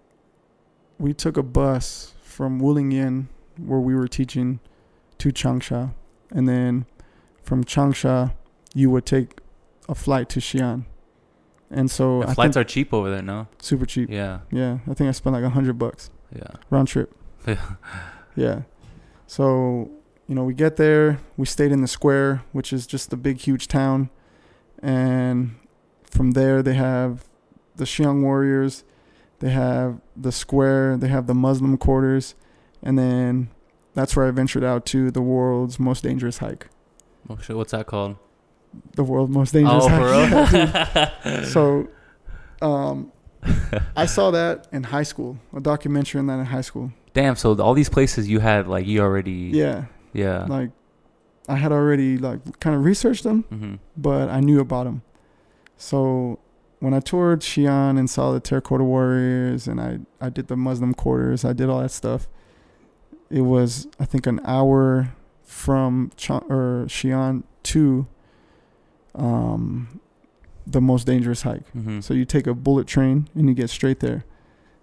[1.00, 3.26] we took a bus from Wulingyuan,
[3.58, 4.60] where we were teaching,
[5.18, 5.94] to Changsha.
[6.32, 6.86] And then
[7.44, 8.34] from Changsha,
[8.74, 9.40] you would take
[9.90, 10.86] a flight to Xi'an.
[11.70, 13.48] And so The flights are cheap over there, no?
[13.62, 14.10] super cheap.
[14.10, 14.40] Yeah.
[14.52, 16.44] Yeah, I think I spent like a hundred bucks Yeah.
[16.70, 17.14] round trip.
[17.48, 17.56] Yeah.
[18.36, 18.62] Yeah.
[19.28, 19.92] So,
[20.32, 23.40] you know, we get there, we stayed in the square, which is just a big,
[23.40, 24.10] huge town.
[24.82, 25.58] And
[26.06, 27.26] from there, they have
[27.76, 28.86] the Xiong warriors,
[29.40, 32.36] they have the square, they have the Muslim quarters.
[32.82, 33.50] And then
[33.94, 36.70] that's where I ventured out to the world's most dangerous hike.
[37.30, 38.16] Oh shit, what's that called?
[38.96, 40.00] The world's most dangerous oh, hike.
[40.00, 41.44] for Yeah, real?
[41.50, 41.90] so,
[42.62, 43.12] um,
[43.98, 46.94] I saw that in high school, a documentary on that in high school.
[47.14, 49.88] Damn, so all these places you had like you already Yeah.
[50.14, 50.46] Yeah.
[50.46, 50.72] Like,
[51.48, 53.44] I had already, like, kind of researched them.
[53.52, 53.76] mm-hmm.
[53.98, 55.02] but I knew about them.
[55.78, 56.40] So
[56.80, 60.94] when I toured Xi'an and saw the Terracotta Warriors and I, I did the Muslim
[60.94, 62.28] quarters, I did all that stuff.
[63.30, 68.08] It was, I think, an hour from Ch- or Xi'an to
[69.16, 70.00] um,
[70.66, 71.72] the most dangerous hike.
[71.74, 72.02] Mm-hmm.
[72.02, 74.26] So you take a bullet train and you get straight there.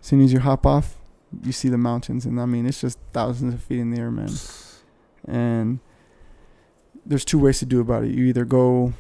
[0.01, 0.97] As soon as you hop off,
[1.43, 2.25] you see the mountains.
[2.25, 4.31] And I mean, it's just thousands of feet in the air, man
[5.29, 5.79] and
[7.07, 8.11] there's two ways to do about it.
[8.11, 8.93] You either go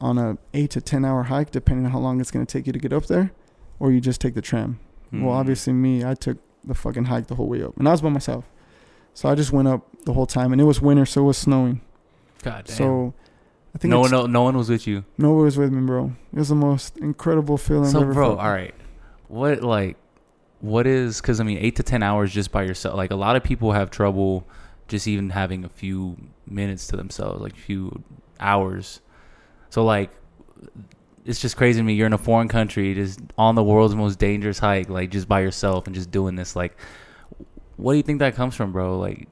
[0.00, 2.72] on a eight to ten hour hike, depending on how long it's gonna take you
[2.72, 3.32] to get up there,
[3.78, 4.78] or you just take the tram.
[5.06, 5.24] Mm-hmm.
[5.24, 8.00] Well, obviously me, I took the fucking hike the whole way up, and I was
[8.02, 8.44] by myself,
[9.12, 11.38] so I just went up the whole time, and it was winter, so it was
[11.38, 11.80] snowing.
[12.42, 12.76] God damn.
[12.76, 13.14] So
[13.74, 15.04] I think no one, no, no one was with you.
[15.18, 16.12] no one was with me, bro.
[16.32, 17.86] It was the most incredible feeling.
[17.86, 18.38] I've So, ever bro, felt.
[18.40, 18.74] all right,
[19.28, 19.96] what like,
[20.60, 21.20] what is?
[21.20, 22.96] Because I mean, eight to ten hours just by yourself.
[22.96, 24.46] Like a lot of people have trouble
[24.88, 26.16] just even having a few
[26.46, 28.02] minutes to themselves, like a few
[28.40, 29.00] hours.
[29.70, 30.10] So like,
[31.24, 31.94] it's just crazy to me.
[31.94, 35.40] You're in a foreign country, just on the world's most dangerous hike, like just by
[35.40, 36.54] yourself and just doing this.
[36.54, 36.76] Like,
[37.76, 38.98] what do you think that comes from, bro?
[38.98, 39.28] Like.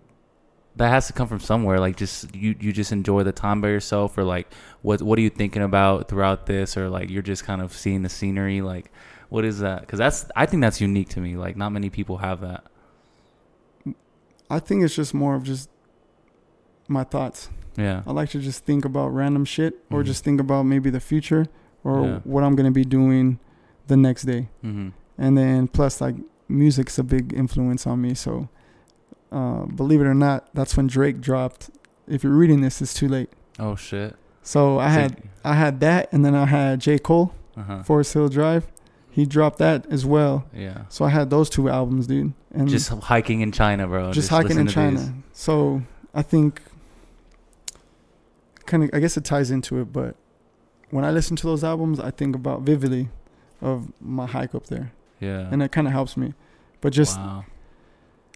[0.77, 1.79] That has to come from somewhere.
[1.79, 4.51] Like, just you, you just enjoy the time by yourself, or like,
[4.81, 8.01] what, what are you thinking about throughout this, or like, you're just kind of seeing
[8.01, 8.63] the scenery.
[8.63, 8.91] Like,
[9.29, 9.83] what is that?
[9.83, 11.37] Because that's, I think that's unique to me.
[11.37, 12.65] Like, not many people have that.
[14.51, 15.69] I think it's just more of just
[16.89, 17.49] my thoughts.
[17.77, 18.03] Yeah.
[18.07, 20.07] I like to just think about random shit, or Mhm.
[20.07, 21.47] just think about maybe the future,
[21.85, 22.19] or Yeah.
[22.25, 23.39] what I'm gonna be doing
[23.87, 24.49] the next day.
[24.65, 24.89] Mm-hmm.
[25.19, 26.17] and then plus like
[26.49, 28.49] music's a big influence on me so
[29.31, 31.69] uh, believe it or not that's when drake dropped
[32.09, 33.29] if you're reading this it's too late
[33.59, 34.17] Oh shit.
[34.43, 37.83] so i had i had that and then i had j cole Uh huh.
[37.83, 38.67] forest hill drive
[39.11, 40.85] he dropped that as well Yeah.
[40.89, 44.13] so i had those two albums dude and Just hiking in China, bro.
[44.13, 45.11] just hiking in china these.
[45.33, 45.83] so
[46.15, 46.61] i think
[48.67, 50.17] kind of i guess it ties into it but
[50.91, 53.09] when i listen to those albums i think about vividly
[53.61, 55.49] of my hike up there Yeah.
[55.51, 56.35] and it kind of helps me
[56.83, 57.45] but just wow.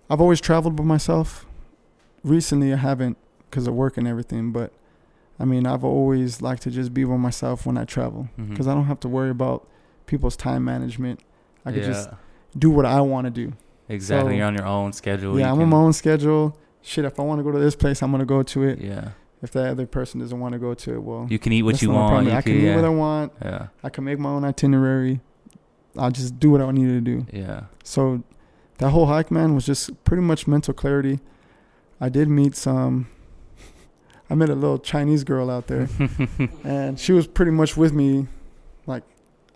[0.09, 1.47] I've always traveled by myself.
[2.23, 3.19] Recently, I haven't
[3.51, 4.53] because of work and everything.
[4.53, 4.73] But
[5.39, 8.51] I mean, I've always liked to just be by myself when I travel mm-hmm.
[8.51, 9.69] because I don't have to worry about
[10.07, 11.21] people's time management.
[11.65, 11.87] I can yeah.
[11.89, 12.11] just
[12.57, 13.53] do what I want to do.
[13.89, 14.33] Exactly.
[14.33, 15.39] so- You're on your own schedule.
[15.39, 16.57] yeah, you I'm on my own schedule.
[16.83, 18.81] Shit, if I want to go to this place, I'm gonna go to it.
[18.81, 19.11] Yeah.
[19.43, 21.83] If that other person doesn't want to go to it, well, You can eat what
[21.83, 22.27] you want.
[22.27, 22.77] You I can can, eat yeah.
[22.77, 23.33] what I want.
[23.43, 23.67] yeah.
[23.85, 25.21] I can make my own itinerary.
[25.99, 27.27] I'll just do what I need to do.
[27.33, 27.65] Yeah.
[27.85, 28.23] So
[28.79, 31.21] that whole hike, man, was just pretty much mental clarity.
[32.01, 33.09] I did meet some.
[34.31, 35.89] I met a little Chinese girl out there,
[36.65, 38.27] and she was pretty much with me,
[38.87, 39.03] like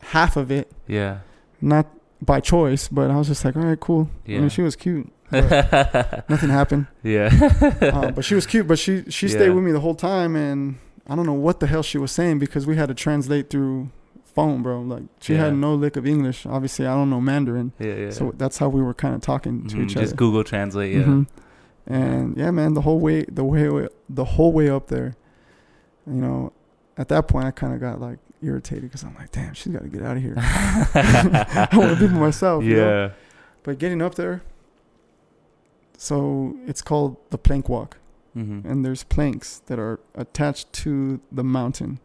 [0.01, 1.21] half of it, yeah.
[1.61, 1.87] not
[2.23, 4.11] by choice, but I was just like, all right, cool.
[4.27, 5.11] I mean, she was cute.
[5.33, 7.31] Nothing happened, yeah.
[7.81, 8.67] uh, but she was cute.
[8.67, 9.53] But she she stayed Yeah.
[9.55, 12.39] with me the whole time, and I don't know what the hell she was saying
[12.41, 13.91] because we had to translate through
[14.25, 14.81] phone, bro.
[14.83, 15.45] Like she Yeah.
[15.47, 16.47] had no lick of English.
[16.47, 17.95] Obviously, I don't know Mandarin, yeah.
[17.95, 18.11] Yeah.
[18.11, 20.05] so that's how we were kind of talking to Mhm, each other.
[20.07, 20.17] just.
[20.17, 20.97] Google Translate.
[20.97, 21.03] Yeah.
[21.05, 21.27] Mhm.
[21.87, 25.15] And yeah, man, the whole way, the way, the whole way up there,
[26.07, 26.53] you know,
[26.99, 29.83] at that point, I kind of got like irritated because I'm like, damn, she's got
[29.83, 30.35] to get out of here.
[30.39, 32.65] I want to be by myself.
[32.65, 33.03] you know?
[33.07, 33.11] yeah.
[33.63, 34.43] But getting up there,
[35.97, 37.97] so it's called the plank walk,
[38.37, 38.67] Mm-hmm.
[38.71, 41.99] and there's planks that are attached to the mountain,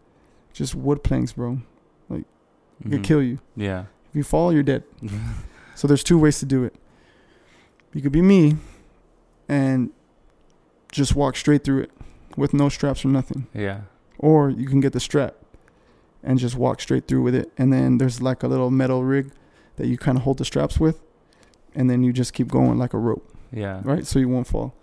[0.54, 1.60] just wood planks, bro.
[2.10, 2.22] Like
[2.82, 2.92] it Mhm.
[2.94, 3.38] could kill you.
[3.56, 3.86] Yeah.
[4.10, 4.84] If you fall, you're dead.
[5.76, 6.74] So there's two ways to do it.
[7.94, 8.56] You could be me
[9.50, 9.90] and
[10.90, 11.92] just walk straight through it
[12.38, 13.48] with no straps or nothing.
[13.54, 13.82] yeah.
[14.18, 15.36] Or you can get the strap
[16.26, 17.52] and just walk straight through with it.
[17.58, 19.32] And then there's like a little metal rig
[19.78, 21.00] that you kind of hold the straps with.
[21.74, 23.82] And then you just keep going like a rope, Yeah.
[23.84, 24.06] right?
[24.06, 24.74] So you won't fall.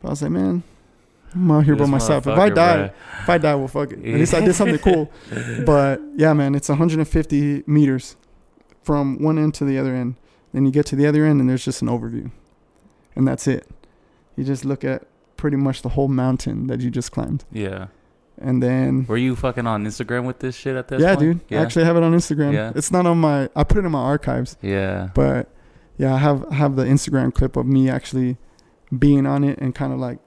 [0.00, 0.62] But I was like, man,
[1.34, 2.26] I'm out here by myself.
[2.26, 3.20] If I die, bruh.
[3.22, 3.98] if I die, well, fuck it.
[3.98, 5.10] At least I did something cool.
[5.66, 8.16] But yeah, man, it's 150 meters
[8.82, 10.14] from one end to the other end.
[10.52, 12.30] Then you get to the other end, and there's just an overview,
[13.14, 13.68] and that's it.
[14.36, 17.88] You just look at pretty much the whole mountain that you just climbed, Yeah.
[18.40, 21.48] And then Were you fucking on Instagram with this shit at this yeah, point?
[21.48, 21.58] dude.
[21.58, 22.52] I actually have it on Instagram.
[22.52, 22.72] Yeah.
[22.74, 23.48] It's not on my.
[23.56, 25.08] I put it in my archives, Yeah.
[25.14, 25.48] but
[25.96, 28.36] yeah, I have I have the Instagram clip of me actually
[28.96, 30.18] being on it and kind of like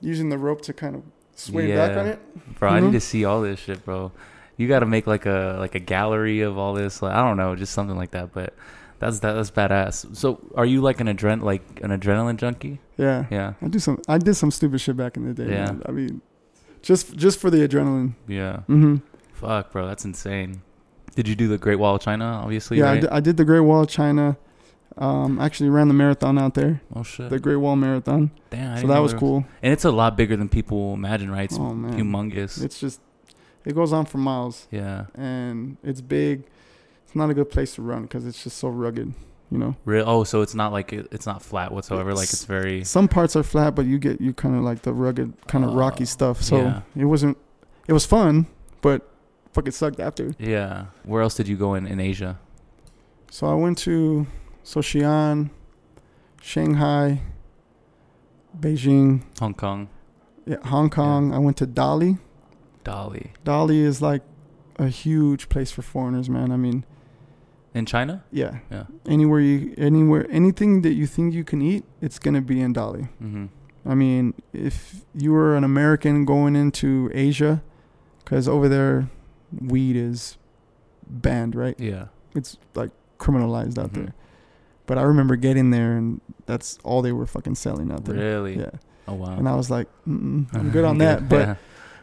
[0.00, 1.02] using the rope to kind of
[1.34, 2.58] sway back on it.
[2.58, 2.84] Bro, I Mhm.
[2.84, 4.12] need to see all this shit, bro.
[4.56, 7.02] You got to make like a like a gallery of all this.
[7.02, 8.32] Like I don't know, just something like that.
[8.32, 8.54] But
[8.98, 10.16] that's that, that's badass.
[10.16, 12.80] So, are you like an adren like an adrenaline junkie?
[12.96, 13.26] Yeah.
[13.30, 14.00] Yeah, I do some.
[14.08, 15.50] I did some stupid shit back in the day.
[15.52, 15.66] Yeah.
[15.72, 15.82] man.
[15.84, 16.22] I mean,
[16.86, 18.14] just just for the adrenaline.
[18.28, 18.60] yeah.
[18.66, 18.96] hmm
[19.32, 20.62] Fuck, bro, that's insane.
[21.14, 22.24] Did you do the Great Wall of China?
[22.42, 23.00] Obviously, Yeah, I right?
[23.12, 24.36] did, did the Great Wall of China.
[24.98, 28.30] Um, actually ran the marathon out there, oh shit, the Great Wall Marathon.
[28.48, 28.72] damn.
[28.78, 29.44] I So that know was cool.
[29.62, 31.44] And it's a lot bigger than people imagine, right?
[31.50, 32.62] It's Oh man, humongous.
[32.64, 33.00] it's just
[33.66, 36.44] it goes on for miles, yeah, and it's big.
[37.04, 39.12] It's not a good place to run because it's just so rugged.
[39.50, 40.04] You know, real.
[40.08, 42.10] Oh, so it's not like it, it's not flat whatsoever.
[42.14, 42.82] like It's- it's very.
[42.84, 45.70] some parts are flat, but you get you kind of like the rugged, kind of
[45.70, 46.42] oh, rocky Oh, stuff.
[46.42, 46.80] So yeah.
[46.96, 47.38] it wasn't.
[47.86, 48.46] It was fun,
[48.82, 49.08] but
[49.52, 50.34] fucking sucked after.
[50.38, 50.86] Yeah.
[51.04, 52.38] Where else did you go in in Asia?
[53.30, 54.26] So I went to
[54.64, 55.50] so Xi'an,
[56.42, 57.20] Shanghai,
[58.58, 59.88] Beijing, Hong Kong,
[60.44, 61.32] yeah, Hong Kong.
[61.32, 62.18] I went to Dali.
[62.84, 64.22] Dali, Dali is like
[64.78, 66.52] a huge place for foreigners, man.
[66.52, 66.84] I mean,
[67.76, 68.24] in China.
[68.32, 68.84] yeah, Yeah.
[69.06, 73.08] anywhere you anywhere anything that you think you can eat, it's gonna be in Dali.
[73.22, 73.46] Mm-hmm.
[73.88, 77.62] I mean, if you were an American going into Asia,
[78.24, 79.08] because over there,
[79.60, 80.38] weed is
[81.08, 81.78] banned, right?
[81.78, 82.06] Yeah.
[82.34, 83.94] It's like criminalized out Mhm.
[83.94, 84.14] there.
[84.86, 88.16] But I remember getting there, and that's all they were fucking selling out there.
[88.16, 88.58] Really?
[88.58, 88.70] Yeah,
[89.08, 89.36] Oh wow.
[89.38, 91.28] and I was like, I'm good on that.
[91.28, 91.54] But Yeah.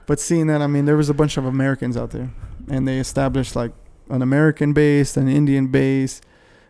[0.05, 2.29] but seeing that, I mean, there was a bunch of Americans out there,
[2.69, 3.71] and they established like
[4.09, 6.21] an American base, an Indian base,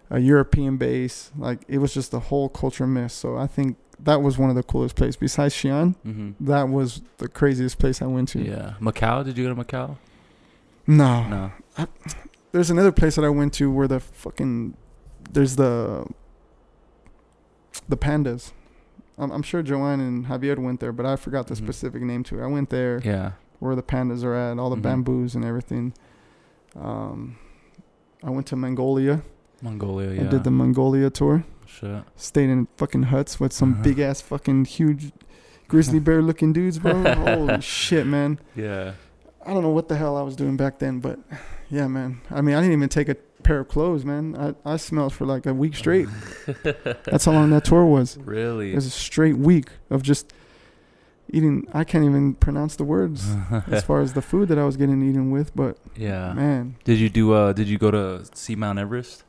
[0.09, 1.31] a European base.
[1.37, 3.13] Like it was just a whole culture mix.
[3.13, 5.15] So I think that was one of the coolest places.
[5.15, 6.45] Besides Xi'an, Mm-hmm.
[6.45, 8.41] that was the craziest place I went to.
[8.41, 8.73] Yeah.
[8.81, 9.23] Macau?
[9.23, 9.97] Did you go to Macau?
[10.85, 11.51] No, No.
[12.51, 14.75] there's another place that I went to where the fucking
[15.31, 16.05] there's the
[17.89, 18.51] the pandas.
[19.17, 21.63] I'm, I'm sure Joanne and Javier went there, but I forgot the Mhm.
[21.63, 22.43] specific name to it.
[22.43, 23.01] I went there.
[23.03, 23.31] Yeah.
[23.59, 24.81] where the pandas are at, all the Mhm.
[24.81, 25.93] bamboos and everything.
[26.75, 27.37] Um,
[28.23, 29.21] I went to Mongolia.
[29.61, 30.13] Mongolia.
[30.13, 30.21] Yeah.
[30.21, 31.43] I did the Mongolia tour.
[31.65, 32.03] Shit.
[32.15, 33.83] Stayed in fucking huts with some Uh-huh.
[33.83, 35.11] big ass fucking huge
[35.67, 37.01] grizzly bear looking dudes, bro.
[37.15, 38.39] Holy shit, man.
[38.55, 38.93] Yeah.
[39.45, 41.19] I don't know what the hell I was doing back then, but
[41.69, 42.21] yeah, man.
[42.31, 44.35] I mean, I didn't even take a pair of clothes, man.
[44.65, 46.07] I, I smelled for like a week straight.
[46.63, 48.17] That's how long that tour was.
[48.17, 48.71] Really?
[48.71, 50.31] It was a straight week of just
[51.33, 51.67] eating.
[51.73, 53.35] I can't even pronounce the words
[53.67, 56.31] as far as the food that I was getting eaten with, but yeah.
[56.33, 56.75] man.
[56.85, 57.33] Did you do?
[57.33, 59.23] Uh, did you go to see Mount Everest?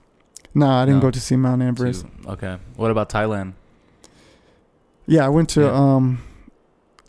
[0.55, 1.09] Nah, I didn't No.
[1.09, 2.07] go to see Mount Everest.
[2.23, 2.59] To- okay.
[2.77, 3.55] What about Thailand?
[5.07, 5.73] Yeah, I went to Yeah.
[5.73, 6.23] um,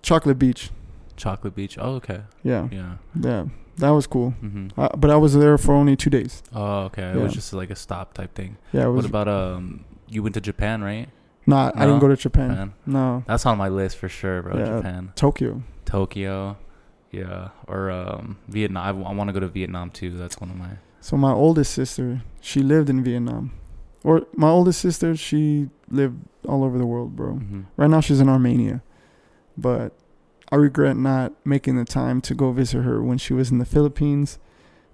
[0.02, 0.72] Chocolate Beach.
[1.16, 1.78] Chocolate Beach.
[1.80, 2.22] Oh, okay.
[2.44, 2.96] Yeah, Yeah.
[3.20, 3.46] yeah,
[3.78, 4.32] that was cool.
[4.32, 6.44] hmm Uh, but I was there for only two days.
[6.54, 7.12] Oh, okay.
[7.12, 8.58] It was just like a stop type thing.
[8.74, 9.04] Yeah, it was.
[9.04, 9.86] What about um?
[10.10, 11.08] You went to Japan, right?
[11.46, 12.50] Nah, I didn't go to Japan.
[12.50, 12.74] Japan.
[12.86, 14.58] No, That's on my list for sure, bro.
[14.58, 14.78] Yeah.
[14.78, 15.64] Japan, Tokyo.
[15.86, 16.58] Tokyo,
[17.12, 19.06] yeah, or um, Vietnam.
[19.06, 20.12] I, want to go to Vietnam too.
[20.12, 20.72] That's one of my.
[21.02, 23.52] So my oldest sister, she lived in Vietnam,
[24.04, 26.18] or my oldest sister, she lived
[26.48, 27.34] all over the world, bro.
[27.34, 28.82] hmm Right now she's in Armenia,
[29.58, 29.94] but
[30.52, 33.66] I regret not making the time to go visit her when she was in the
[33.66, 34.40] Philippines,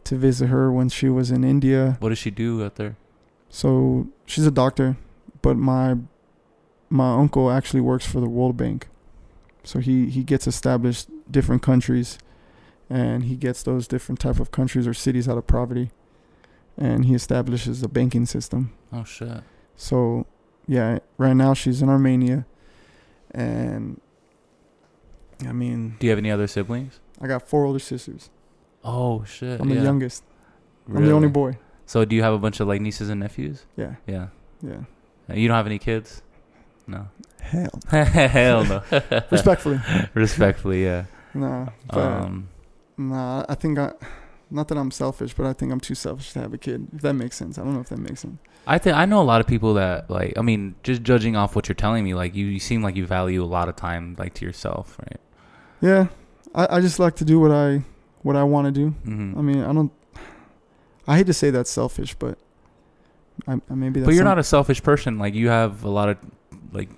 [0.06, 1.98] to visit her when she was in India.
[2.00, 2.98] What does she do out there?
[3.50, 4.98] So she's a doctor,
[5.42, 5.96] but my
[6.92, 8.90] my uncle actually works for the World Bank.
[9.64, 12.20] So he he gets established different countries
[12.90, 15.92] and he gets those different type of countries or cities out of poverty
[16.78, 18.74] and he establishes a banking system.
[18.92, 19.42] Oh shit.
[19.78, 20.28] So
[20.68, 22.46] yeah, right now she's in Armenia
[23.32, 24.02] and
[25.48, 27.00] I mean, Do you have any other siblings?
[27.22, 28.30] I got four older sisters.
[28.84, 29.62] Oh shit.
[29.62, 29.76] I'm yeah.
[29.76, 30.24] the youngest.
[30.90, 31.58] I'm the only boy.
[31.86, 33.66] So do you have a bunch of like nieces and nephews?
[33.78, 33.96] Yeah.
[34.08, 34.28] Yeah.
[34.62, 34.82] Yeah.
[35.34, 36.22] You don't have any kids?
[36.92, 37.08] No.
[37.40, 37.80] Hell.
[38.06, 38.84] Hell no.
[39.32, 39.80] Respectfully.
[40.14, 41.06] Respectfully, yeah.
[41.34, 41.68] Nah.
[41.88, 42.48] But Um,
[42.98, 43.94] Nah, I think I,
[44.52, 46.88] not that I'm selfish, but I think I'm too selfish to have a kid.
[46.94, 48.38] If that makes sense, I don't know if that makes sense.
[48.68, 50.34] I think I know a lot of people that like.
[50.38, 53.08] I mean, just judging off what you're telling me, like you, you seem like you
[53.08, 55.20] value a lot of time like to yourself, right?
[55.82, 56.08] Yeah,
[56.54, 57.82] I, I just like to do what I
[58.22, 58.92] what I want to do.
[59.04, 59.40] Mm-hmm.
[59.40, 59.92] I mean, I don't.
[61.08, 62.38] I hate to say that's selfish, but
[63.48, 64.10] I, I maybe that's.
[64.10, 65.18] but you're not a selfish person.
[65.18, 66.18] Like you have a lot of
[66.72, 66.90] like.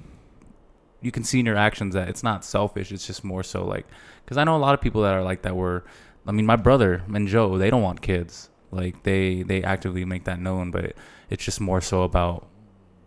[1.02, 2.90] You can see in your actions that it's not selfish.
[2.90, 3.86] It's just more so like,
[4.24, 5.54] because I know a lot of people that are like that.
[5.54, 5.84] Were,
[6.26, 8.50] I mean, my brother and Joe, they don't want kids.
[8.72, 10.96] Like they they actively make that known, but
[11.30, 12.48] it's just more so about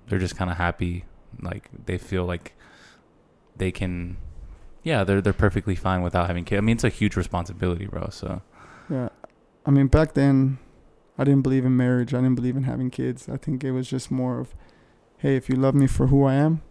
[0.08, 1.06] they're just kind of happy.
[1.40, 2.52] Like they feel like
[3.56, 4.18] they can,
[4.82, 6.58] yeah, they're they're perfectly fine without having kids.
[6.58, 8.08] I mean, it's a huge responsibility, bro.
[8.10, 8.42] So
[8.90, 9.08] Yeah.
[9.64, 10.58] I mean, back then,
[11.18, 12.14] I didn't believe in marriage.
[12.14, 13.28] I didn't believe in having kids.
[13.28, 14.54] I think it was just more of,
[15.18, 16.62] hey, if you love me for who I am,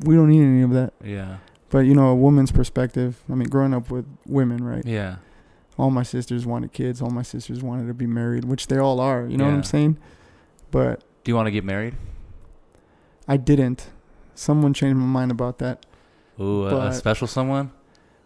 [0.00, 0.92] we don't need any of that.
[1.04, 1.38] yeah,
[1.70, 4.84] But, you know, a woman's perspective, I mean, growing up with women, right?
[4.84, 5.16] yeah,
[5.78, 7.00] All my sisters wanted kids.
[7.00, 9.26] All my sisters wanted to be married, which they all are.
[9.26, 9.96] You know what I'm saying?
[10.70, 11.94] But Do you want to get married?
[13.28, 13.90] I didn't.
[14.34, 15.84] Someone changed my mind about that.
[16.40, 17.70] Ooh, a, a special someone.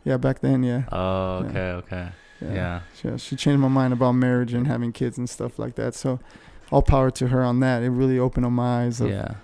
[0.05, 0.85] Yeah, back then, yeah.
[0.93, 1.47] Oh, Yeah.
[1.49, 2.09] okay, okay,
[2.41, 5.95] yeah, She, she changed my mind about marriage and having kids and stuff like that.
[5.95, 6.21] So,
[6.71, 7.83] all power to her on that.
[7.83, 9.01] It really opened up my eyes.
[9.01, 9.35] Of, yeah,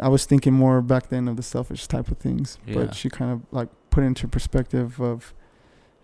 [0.00, 2.74] I was thinking more back then of the selfish type of things, Yeah.
[2.74, 5.32] but she kind of like put into perspective of,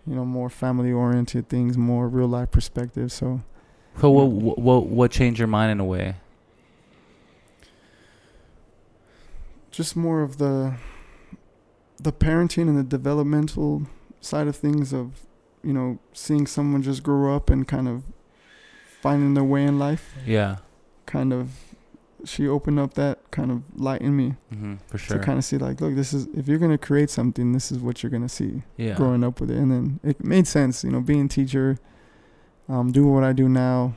[0.07, 3.11] you know, more family oriented things, more real life perspective.
[3.11, 3.41] So,
[3.99, 6.15] So what, what what what changed your mind in a way?
[9.71, 10.73] just more of the,
[11.97, 13.83] the parenting and the developmental
[14.19, 15.21] side of things of,
[15.63, 18.03] you know, seeing someone just grow up and kind of
[19.01, 20.13] finding their way in life.
[20.25, 20.57] Yeah,
[21.05, 21.49] Kind of,
[22.25, 24.35] she opened up that kind of light in me.
[24.53, 25.17] hmm for sure.
[25.17, 27.71] to kind of see like look this is if you're going to create something this
[27.71, 30.45] is what you're going to see yeah, growing up with it and then it made
[30.47, 31.77] sense you know being a teacher
[32.67, 33.93] um do what i do now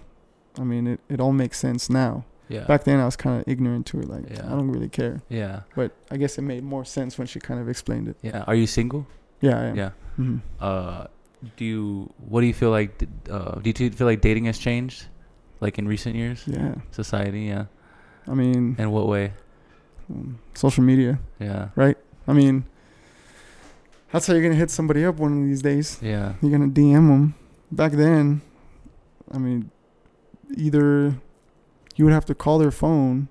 [0.59, 3.49] i mean it, it all makes sense now yeah, back then i was kind of
[3.49, 4.47] ignorant to it like Yeah.
[4.47, 7.59] i don't really care yeah, but i guess it made more sense when she kind
[7.61, 8.45] of explained it yeah.
[8.47, 9.07] Are you single?
[9.41, 9.91] yeah i am Yeah.
[10.17, 11.07] hmm Uh,
[11.57, 13.03] do you what do you feel like?
[13.31, 15.07] Uh, do you feel like dating has changed,
[15.61, 16.45] like in recent years?
[16.47, 17.67] yeah Society, yeah.
[18.29, 19.33] i mean In what way?
[20.11, 21.97] um, social media Yeah, Right?
[22.29, 22.65] i mean
[24.13, 27.09] that's how you're to hit somebody up one of these days yeah, you're gonna DM
[27.09, 27.35] them.
[27.71, 28.43] Back then,
[29.33, 29.71] I mean,
[30.55, 31.17] either
[31.97, 33.29] you would have to call their phone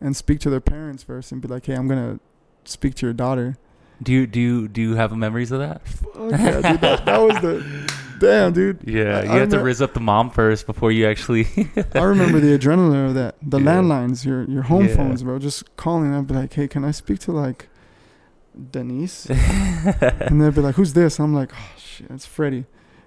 [0.00, 2.20] and speak to their parents first and be like, "Hey, I'm gonna
[2.64, 3.56] speak to your daughter."
[4.02, 5.86] Do you do you do you have memories of that?
[5.86, 8.80] Fuck yeah, dude, that, that was the damn, dude.
[8.84, 11.46] Yeah, I- you I have to remem- rizz up the mom first before you actually.
[11.94, 13.36] I remember the adrenaline of that.
[13.42, 13.66] The Yeah.
[13.66, 14.96] landlines, your your home Yeah.
[14.96, 15.38] phones, bro.
[15.38, 16.12] Just calling.
[16.14, 17.68] I'd be like, "Hey, can I speak to like
[18.70, 22.64] Denise?" and they'd be like, "Who's this?" I'm like, "Oh shit, it's Freddy."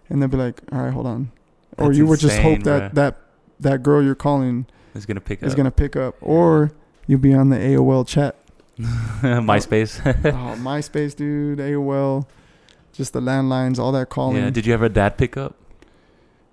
[0.09, 1.31] And they'd be like, "All right, hold on."
[1.77, 2.95] or That's you would just hope that bruh.
[2.95, 3.17] that
[3.59, 5.57] that girl you're calling is gonna pick up is up.
[5.57, 6.71] gonna pick up, or
[7.07, 8.35] you'll be on the AOL chat.
[9.21, 10.01] MySpace.
[10.05, 12.25] oh, oh MySpace, dude, AOL,
[12.93, 14.37] just the landlines, all that calling.
[14.37, 14.49] yeah.
[14.49, 15.55] Did you ever dad pick up?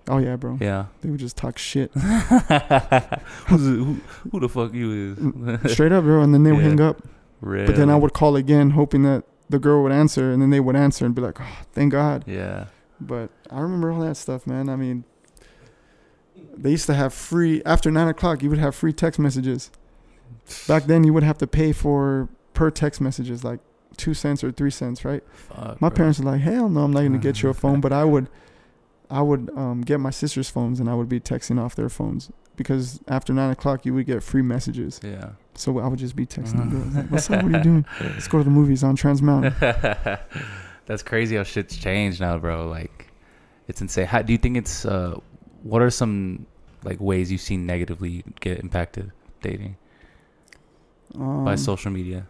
[0.09, 0.57] oh yeah, bro.
[0.59, 0.87] Yeah.
[1.01, 3.97] They would just talk shit who,
[4.31, 5.17] who the fuck you is?
[5.17, 6.69] Mm, straight up, bro, and then they would Yeah.
[6.69, 7.01] hang up.
[7.41, 7.65] Really?
[7.67, 10.59] But then I would call again, hoping that the girl would answer, and then they
[10.59, 12.65] would answer and be like, "Oh, thank God." Yeah.
[13.01, 14.69] But I remember all that stuff, man.
[14.69, 15.03] I mean,
[16.55, 18.41] they used to have free after nine o'clock.
[18.43, 19.71] You would have free text messages.
[20.67, 23.59] Back then, you would have to pay for per text messages, like
[23.97, 25.23] two cents or three cents, right?
[25.49, 25.95] Fuck, My bro.
[25.97, 28.27] parents were like, "Hell no, I'm not gonna get you a phone." But I would,
[29.09, 32.31] I would um, get my sister's phones, and I would be texting off their phones
[32.55, 34.99] because after nine o'clock, you would get free messages.
[35.03, 35.31] Yeah.
[35.55, 37.43] So I would just be texting the girls, like, "What's up?
[37.43, 37.85] What are you doing?
[38.01, 39.53] Let's go to the movies on Trans Mountain."
[40.85, 42.67] That's crazy how shit's changed now, bro.
[42.67, 43.07] Like,
[43.67, 44.05] it's insane.
[44.07, 44.85] How do you think it's?
[44.85, 45.19] Uh,
[45.63, 46.45] what are some
[46.83, 49.11] like ways you've seen negatively get impacted
[49.41, 49.77] dating
[51.15, 52.27] Um, by social media?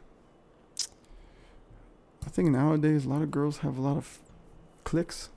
[2.26, 4.20] I think nowadays a lot of girls have a lot of
[4.84, 5.30] clicks.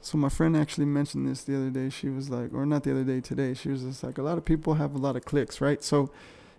[0.00, 1.90] So my friend actually mentioned this the other day.
[1.90, 3.54] She was like, or not the other day, today.
[3.54, 5.82] She was just like, a lot of people have a lot of clicks, right?
[5.82, 6.10] So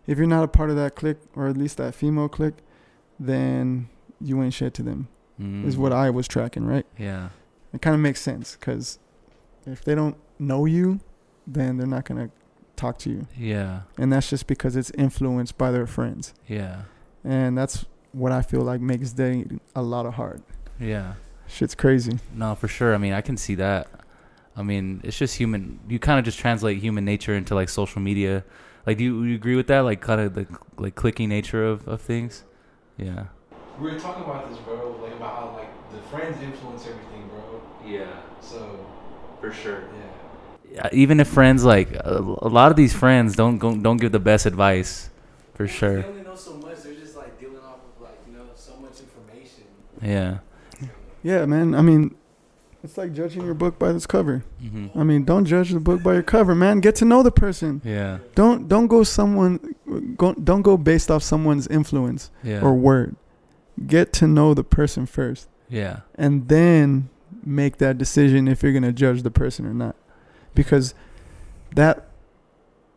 [0.05, 2.57] if you're not a part of that clique, or at least that female clique,
[3.19, 3.89] then
[4.21, 5.07] you ain't shit to them.
[5.65, 6.85] Is what I was tracking, right?
[6.97, 6.99] Mm.
[6.99, 7.29] Yeah.
[7.73, 8.99] It kind of makes sense because
[9.65, 10.99] if they don't know you,
[11.47, 12.29] then they're not gonna
[12.79, 13.81] talk to you, Yeah.
[13.97, 16.83] and that's just because it's influenced by their friends, Yeah.
[17.23, 20.41] and that's what I feel like makes dating a lot of hard.
[20.79, 21.13] Yeah.
[21.47, 22.19] Shit's crazy.
[22.33, 22.93] No, for sure.
[22.93, 23.87] I mean, I can see that.
[24.55, 25.79] I mean, it's just human.
[25.87, 28.43] You kind of just translate human nature into like social media.
[28.85, 29.81] Like, do you, you agree with that?
[29.81, 32.43] Like, kind of the like clicking nature of, of things.
[32.97, 33.25] Yeah.
[33.79, 34.99] We were talking about this, bro.
[35.01, 37.61] Like about how like the friends influence everything, bro.
[37.85, 38.07] Yeah,
[38.41, 38.85] So
[39.39, 39.81] for sure.
[39.97, 40.11] yeah.
[40.93, 44.19] Even if friends like a, a lot of these friends don't go, don't give the
[44.19, 45.09] best advice,
[45.55, 46.01] for sure.
[46.01, 46.83] They only know so much.
[46.83, 49.63] They're just like dealing off of like you know so much information.
[50.01, 50.39] Yeah.
[51.23, 51.75] Yeah, man.
[51.75, 52.15] I mean,
[52.81, 54.43] it's like judging your book by its cover.
[54.61, 56.79] hmm I mean, don't judge the book by your cover, man.
[56.79, 57.81] Get to know the person.
[57.83, 58.19] Yeah.
[58.35, 59.75] Don't don't go someone
[60.17, 62.61] go, don't go based off someone's influence Yeah.
[62.61, 63.15] or word.
[63.85, 66.01] Get to know the person first, yeah.
[66.15, 67.09] and then
[67.45, 69.95] make that decision if you're gonna judge the person or not,
[70.55, 70.93] because
[71.75, 72.07] that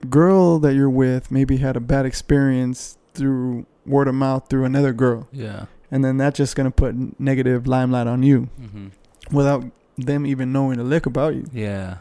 [0.09, 4.92] girl that you're with maybe had a bad experience through word of mouth through another
[4.92, 5.66] girl, Yeah.
[5.90, 8.88] and then that's just gonna put negative limelight on you hmm
[9.30, 9.64] without
[9.96, 11.44] them even knowing a lick about you.
[11.53, 11.98] Yeah.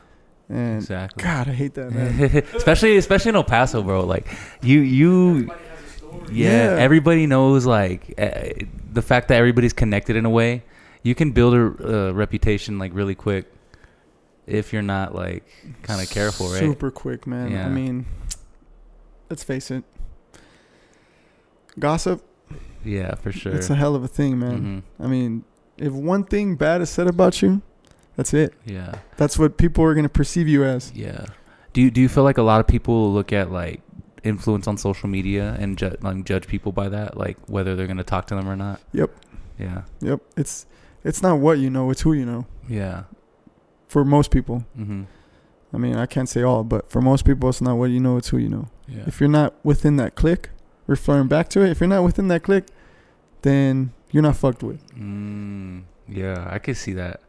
[0.49, 1.23] And Exactly.
[1.23, 2.43] God, I hate that man.
[2.55, 4.05] especially especially in El Paso, bro.
[4.05, 4.27] Like
[4.61, 5.49] you you
[6.31, 6.79] yeah, Yeah.
[6.79, 10.63] everybody knows like uh, the fact that everybody's connected in a way.
[11.03, 13.45] You can build a uh, reputation like really quick
[14.47, 15.45] if you're not like
[15.83, 16.59] kind of careful, right?
[16.59, 17.51] Super quick, man.
[17.51, 17.65] Yeah.
[17.65, 18.05] I mean,
[19.29, 19.83] let's face it.
[21.79, 22.21] Gossip,
[22.83, 23.53] Yeah, for sure.
[23.53, 24.83] it's a hell of a thing, man.
[24.99, 25.05] Mhm.
[25.05, 25.43] I mean,
[25.77, 27.61] if one thing bad is said about you,
[28.17, 28.53] that's it.
[28.65, 28.95] Yeah.
[29.17, 30.91] That's what people are going to perceive you as.
[30.93, 31.25] Yeah.
[31.73, 33.81] Do you do you feel like a lot of people look at like
[34.23, 38.03] influence on social media and ju- like judge people by that, like whether they're gonna
[38.03, 38.81] talk to them or not?
[38.91, 39.09] Yep.
[39.57, 39.83] Yeah.
[40.01, 40.19] Yep.
[40.35, 40.65] It's
[41.05, 42.45] it's not what you know, it's who you know.
[42.67, 43.03] Yeah.
[43.91, 44.63] For most people.
[44.79, 45.03] Mm-hmm.
[45.73, 48.15] I mean, I can't say all, but for most people it's not what you know,
[48.17, 48.67] it's who you know.
[48.87, 49.03] Yeah.
[49.05, 50.49] If you're not within that click,
[50.87, 52.65] referring back to it, if you're not within that click,
[53.41, 54.81] then you're not fucked with.
[54.95, 57.21] Mm, yeah, I could see that.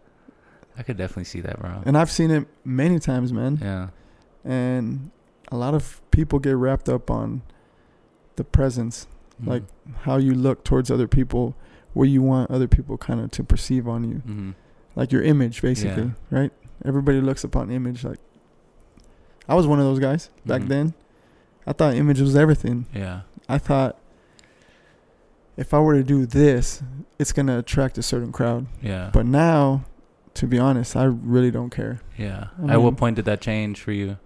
[0.79, 1.83] I could definitely see that, bro.
[1.85, 3.59] And I've seen it many times, man.
[3.61, 3.89] Yeah.
[4.45, 5.11] And
[5.51, 7.43] a lot of people get wrapped up on
[8.37, 9.07] the presence,
[9.41, 9.51] Mm-hmm.
[9.51, 9.63] like
[10.03, 11.57] how you look towards other people,
[11.95, 14.51] what you want other people kind of to perceive on you, Mm-hmm.
[14.97, 16.39] Like your image, basically, Yeah.
[16.39, 16.53] right?
[16.85, 18.05] Everybody looks upon image.
[18.05, 18.19] Like
[19.49, 20.69] I was one of those guys back Mhm.
[20.69, 20.95] then.
[21.67, 22.87] I thought image was everything.
[22.95, 23.21] Yeah.
[23.49, 23.97] I thought
[25.57, 26.83] if I were to do this,
[27.19, 28.67] it's gonna attract a certain crowd.
[28.81, 29.11] Yeah.
[29.13, 29.85] But now,
[30.35, 32.01] to be honest, I really don't care.
[32.17, 32.49] yeah.
[32.67, 34.17] I At what point did that change for you?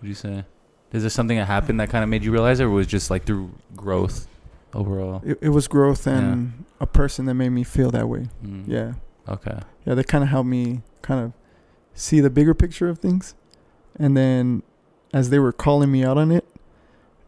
[0.00, 0.44] Would you say?
[0.92, 2.90] Is there something that happened that kind of made you realize, it, or was it
[2.90, 4.26] just like through growth
[4.74, 5.22] overall?
[5.24, 8.28] It, it was growth and a person that made me feel that way.
[8.44, 8.64] Mm.
[8.66, 8.92] Yeah,
[9.28, 9.58] Okay.
[9.86, 11.32] yeah, they kind of helped me kind of
[11.94, 13.34] see the bigger picture of things,
[13.98, 14.62] and then
[15.12, 16.44] as they were calling me out on it,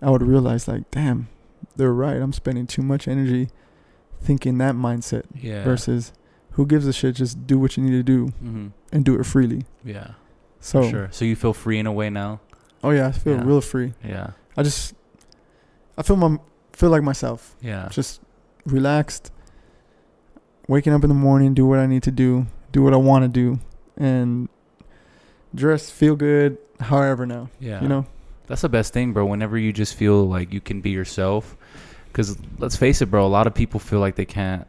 [0.03, 1.29] I would realize like, damn,
[1.77, 2.17] they're right.
[2.17, 3.49] I'm spending too much energy
[4.21, 5.63] thinking that mindset Yeah.
[5.65, 6.13] versus
[6.53, 7.15] who gives a shit.
[7.17, 8.67] Just do what you need to do Mm-hmm.
[8.93, 9.65] and do it freely.
[9.85, 10.13] Yeah.
[10.61, 11.09] So, For sure.
[11.13, 12.41] So you feel free in a way now.
[12.83, 13.45] oh yeah, I feel Yeah.
[13.45, 13.95] real free.
[14.05, 14.31] Yeah.
[14.57, 14.95] I just,
[15.97, 16.39] I feel my
[16.73, 17.55] feel like myself.
[17.63, 17.89] Yeah.
[17.91, 18.21] Just
[18.65, 19.31] relaxed.
[20.69, 23.23] Waking up in the morning, do what I need to do, do what I want
[23.25, 23.61] to do,
[23.97, 24.49] and
[25.55, 26.59] dress, feel good.
[26.81, 27.81] However, now Yeah.
[27.83, 28.07] you know,
[28.49, 29.27] That's the best thing, bro.
[29.27, 31.57] Whenever you just feel like you can be yourself,
[32.09, 33.27] because let's face it, bro.
[33.27, 34.67] A lot of people feel like they can't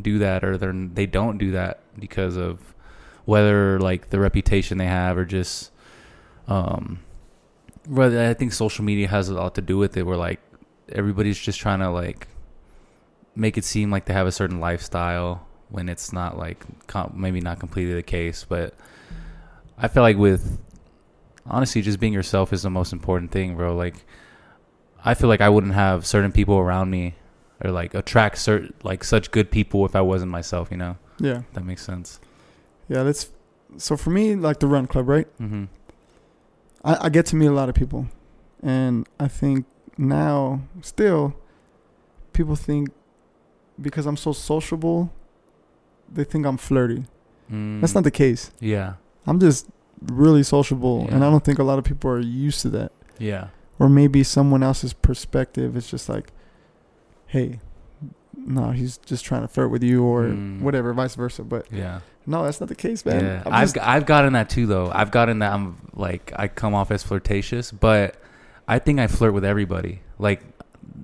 [0.00, 2.74] do that, or they're they don't do that because of
[3.24, 5.70] whether like the reputation they have, or just
[6.48, 6.98] um.
[7.88, 10.04] But I think social media has a lot to do with it.
[10.04, 10.40] Where like
[10.90, 12.28] everybody's just trying to like
[13.36, 17.40] make it seem like they have a certain lifestyle when it's not like com- maybe
[17.40, 18.44] not completely the case.
[18.48, 18.74] But
[19.78, 20.58] I feel like with
[21.46, 24.06] honestly just being yourself is the most important thing bro like
[25.04, 27.14] i feel like i wouldn't have certain people around me
[27.62, 31.42] or like attract certain like such good people if i wasn't myself you know yeah,
[31.52, 32.18] that makes sense
[32.88, 33.02] yeah.
[33.02, 33.30] That's
[33.76, 35.26] so for me, like the Run Club, right?
[35.38, 35.64] mm-hmm.
[36.84, 38.06] I, I get to meet a lot of people,
[38.62, 39.66] and I think
[39.96, 41.34] now still,
[42.32, 42.90] people think
[43.80, 45.12] because I'm so sociable,
[46.12, 47.04] they think I'm flirty.
[47.50, 48.50] mm, That's not the case.
[48.60, 48.94] yeah
[49.26, 49.68] I'm just
[50.02, 52.92] really sociable, and I don't think a lot of people are used to that.
[53.18, 53.48] yeah
[53.78, 56.30] Or maybe someone else's perspective is just like,
[57.26, 57.60] hey,
[58.36, 60.60] no, he's just trying to flirt with you, or Mm.
[60.60, 61.42] whatever, vice versa.
[61.42, 63.22] But yeah no, that's not the case, man.
[63.22, 66.74] yeah i've, g- I've gotten that too though i've gotten that i'm like i come
[66.74, 68.16] off as flirtatious but
[68.66, 70.40] i think i flirt with everybody like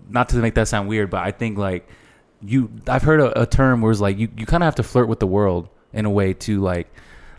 [0.09, 1.87] not to make that sound weird but i think like
[2.43, 4.83] you i've heard a, a term where it's like you, you kind of have to
[4.83, 6.93] flirt with the world in a way to like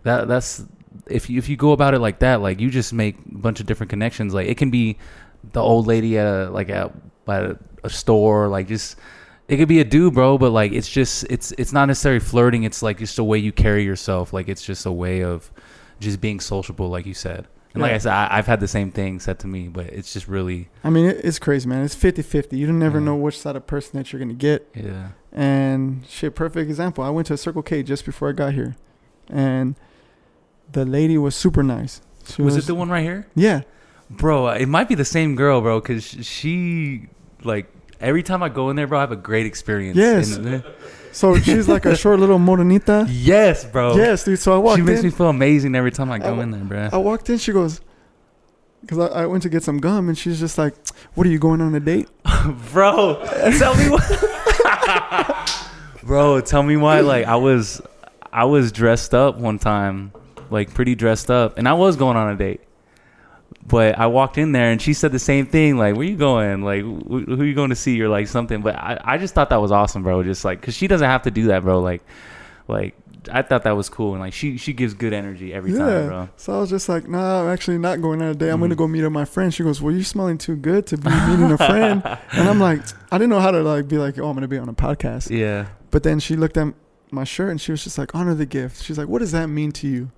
[0.04, 0.64] that that's
[1.08, 3.60] if you if you go about it like that like you just make a bunch
[3.60, 4.34] of different connections.
[4.34, 4.98] Like it can be
[5.54, 6.92] the old lady at a like at,
[7.28, 8.98] at a store like just
[9.48, 12.64] it could be a dude bro but like it's just it's it's not necessarily flirting.
[12.64, 14.34] It's like just a way you carry yourself.
[14.34, 15.52] Like it's just a way of
[16.00, 18.92] just being sociable like you said and like i said I, i've had the same
[18.92, 21.84] thing said to me but it's just really I mean, it, it's crazy, man.
[21.84, 22.58] It's 50 50.
[22.58, 23.06] You don't never Yeah.
[23.06, 24.68] know which side of person that you're going to get.
[24.76, 27.04] yeah And shit, perfect example.
[27.04, 28.76] I went to a Circle K just before I got here,
[29.30, 29.76] and
[30.72, 32.02] the lady was super nice.
[32.26, 33.62] She was it the one right here Yeah,
[34.10, 37.08] Bro, it might be the same girl, bro, because she
[37.44, 37.68] like
[38.02, 39.98] every time I go in there, bro, I have a great experience.
[39.98, 40.40] Yes.
[41.12, 43.08] so she's like a short little morenita.
[43.10, 43.96] yes, bro.
[43.96, 44.40] Yes, dude.
[44.40, 44.86] So I walked in.
[44.86, 45.08] she makes in.
[45.08, 46.90] me feel amazing every time I go I- in there, bro.
[46.92, 47.38] I walked in.
[47.38, 47.82] She goes,
[48.82, 50.74] because I, I went to get some gum, and she's just like,
[51.14, 52.10] "What are you going on a date?"
[52.72, 53.22] bro,
[53.58, 55.60] tell me what.
[56.04, 57.02] bro, tell me why.
[57.02, 57.82] Like I was,
[58.34, 60.12] I was dressed up one time,
[60.50, 62.62] like pretty dressed up, and I was going on a date.
[63.68, 65.78] But I walked in there and she said the same thing.
[65.78, 66.62] Like, where you going?
[66.64, 68.62] Like, wh- who you going to see or like something?
[68.62, 70.24] But I, I just thought that was awesome, bro.
[70.24, 71.80] Just like, cause she doesn't have to do that, bro.
[71.82, 72.04] Like,
[72.68, 72.96] like
[73.32, 74.12] I thought that was cool.
[74.14, 76.30] And like, she she gives good energy every time, bro.
[76.38, 78.50] So I was just like, nah, I'm actually not going out today.
[78.50, 78.62] I'm Mhm.
[78.64, 79.54] gonna go meet up my friend.
[79.54, 82.02] She goes, well, you're smelling too good to be meeting a friend.
[82.34, 82.82] And I'm like,
[83.12, 85.30] I didn't know how to like be like, oh, I'm gonna be on a podcast.
[85.30, 85.68] Yeah.
[85.92, 86.74] But then she looked at
[87.12, 88.84] my shirt and she was just like, honor the gift.
[88.84, 90.12] She's like, what does that mean to you?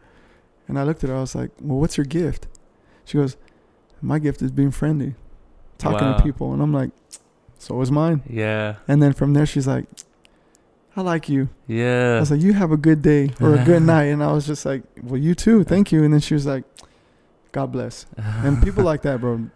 [0.67, 1.15] And I looked at her.
[1.15, 2.47] I was like, well, what's your gift?
[3.05, 3.37] She goes,
[4.01, 5.15] my gift is being friendly,
[5.77, 6.17] talking Wow.
[6.17, 6.53] to people.
[6.53, 6.91] And I'm like,
[7.57, 8.23] so is mine.
[8.29, 8.75] Yeah.
[8.87, 9.85] And then from there, she's like,
[10.95, 11.49] I like you.
[11.67, 12.15] Yeah.
[12.17, 14.05] I was like, you have a good day or a good night.
[14.05, 15.63] And I was just like, well, you too.
[15.63, 16.03] Thank you.
[16.03, 16.65] And then she was like,
[17.51, 18.05] God bless.
[18.17, 19.49] And people like that, bro.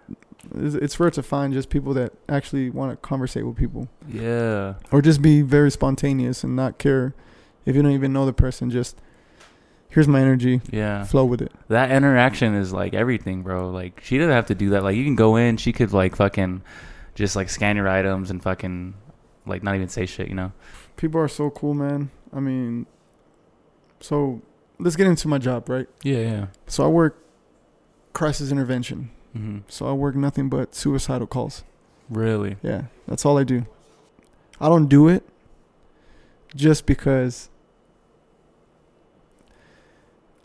[0.56, 4.76] It's, it's rare to find just people that actually want to conversate with people yeah.
[4.92, 7.14] or just be very spontaneous and not care
[7.66, 8.70] if you don't even know the person.
[8.72, 8.98] Just
[9.98, 11.06] here's my energy, Yeah.
[11.06, 11.52] flow with it.
[11.70, 13.72] That interaction is like everything, bro.
[13.72, 14.84] Like she doesn't have to do that.
[14.84, 16.62] Like you can go in, she could like fucking
[17.16, 18.94] just like scan your items and fucking
[19.48, 20.52] like not even say shit, you know?
[20.98, 22.12] People are so cool, man.
[22.32, 22.86] I mean,
[24.00, 24.44] so
[24.78, 25.88] let's get into my job, right?
[26.04, 26.46] Yeah, yeah.
[26.68, 27.18] So I work
[28.14, 29.10] crisis intervention.
[29.34, 31.64] hmm So I work nothing but suicidal calls.
[32.08, 32.58] Really?
[32.62, 33.66] Yeah, that's all I do.
[34.62, 35.24] I don't do it
[36.56, 37.50] just because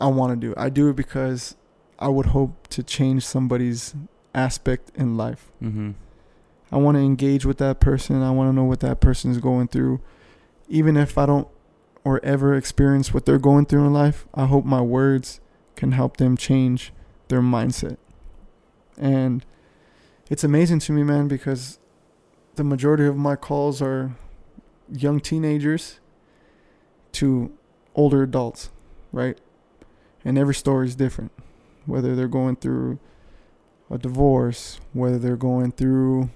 [0.03, 0.57] I want to do it.
[0.57, 1.55] I do it because
[1.97, 3.95] I would hope to change somebody's
[4.35, 5.49] aspect in life.
[5.61, 5.91] Mm-hmm.
[6.73, 8.21] I want to engage with that person.
[8.21, 10.01] I want to know what that person is going through.
[10.67, 11.47] Even if I don't
[12.03, 15.39] or ever experience what they're going through in life, I hope my words
[15.77, 16.91] can help them change
[17.29, 17.95] their mindset.
[18.97, 19.45] And
[20.29, 21.79] it's amazing to me, man, because
[22.55, 24.17] the majority of my calls are
[24.91, 26.01] young teenagers
[27.13, 27.53] to
[27.95, 28.69] older adults,
[29.13, 29.39] right?
[30.25, 31.31] And every story is different.
[31.85, 32.99] Whether they're going through
[33.89, 36.29] a divorce, whether they're going through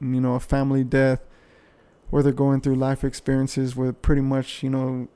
[0.00, 1.20] you know, a family death,
[2.10, 5.08] or they're going through life experiences where pretty much, you know,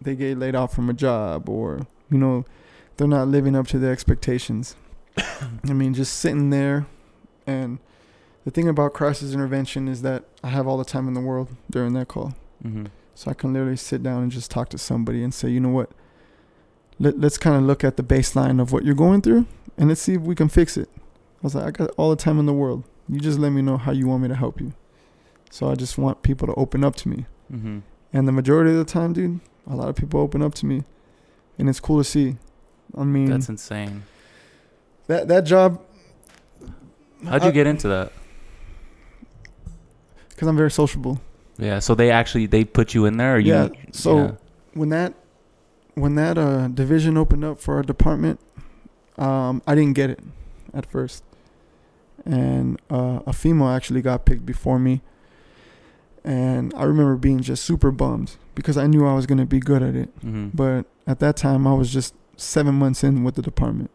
[0.00, 2.44] they get laid off from a job or, you know,
[2.96, 4.76] they're not living up to their expectations.
[5.16, 6.86] I mean, just sitting there
[7.46, 7.78] and
[8.44, 11.54] the thing about crisis intervention is that I have all the time in the world
[11.70, 12.34] during that call.
[12.64, 12.86] Mm-hmm.
[13.14, 15.68] So I can literally sit down and just talk to somebody and say, you know
[15.68, 15.90] what?
[17.00, 19.46] Let, let's kind of look at the baseline of what you're going through
[19.76, 20.88] and let's see if we can fix it.
[20.96, 22.84] I was like, I got all the time in the world.
[23.08, 24.74] You just let me know how you want me to help you.
[25.50, 27.26] So I just want people to open up to me.
[27.52, 27.78] Mm-hmm.
[28.12, 30.84] And the majority of the time, dude, a lot of people open up to me.
[31.58, 32.36] And it's cool to see.
[32.96, 34.04] I mean, That's insane.
[35.06, 35.80] that that job
[37.24, 38.12] How'd you get into that?
[40.30, 41.20] Because I'm very sociable.
[41.58, 41.78] Yeah.
[41.78, 43.52] So they actually they put you in there, or you?
[43.52, 44.32] Yeah, so- yeah.
[44.74, 45.14] when that
[45.94, 48.40] when that uh, division opened up for our department,
[49.18, 50.20] um, I didn't get it
[50.72, 51.24] at first,
[52.24, 55.02] and uh, a female actually got picked before me,
[56.24, 59.82] and I remember being just super bummed because I knew I was gonna be good
[59.82, 60.48] at it, Mm-hmm.
[60.54, 63.90] but at that time I was just seven months in with the department,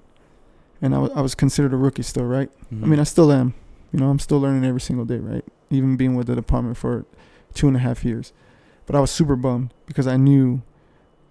[0.81, 2.49] and I wa- I was considered a rookie still, right?
[2.73, 2.83] Mm-hmm.
[2.83, 3.53] I mean, I still am.
[3.91, 5.45] You know, I'm still learning every single day, right?
[5.69, 7.05] Even being with the department for
[7.53, 8.33] two and a half years.
[8.85, 10.61] But I was super bummed because I knew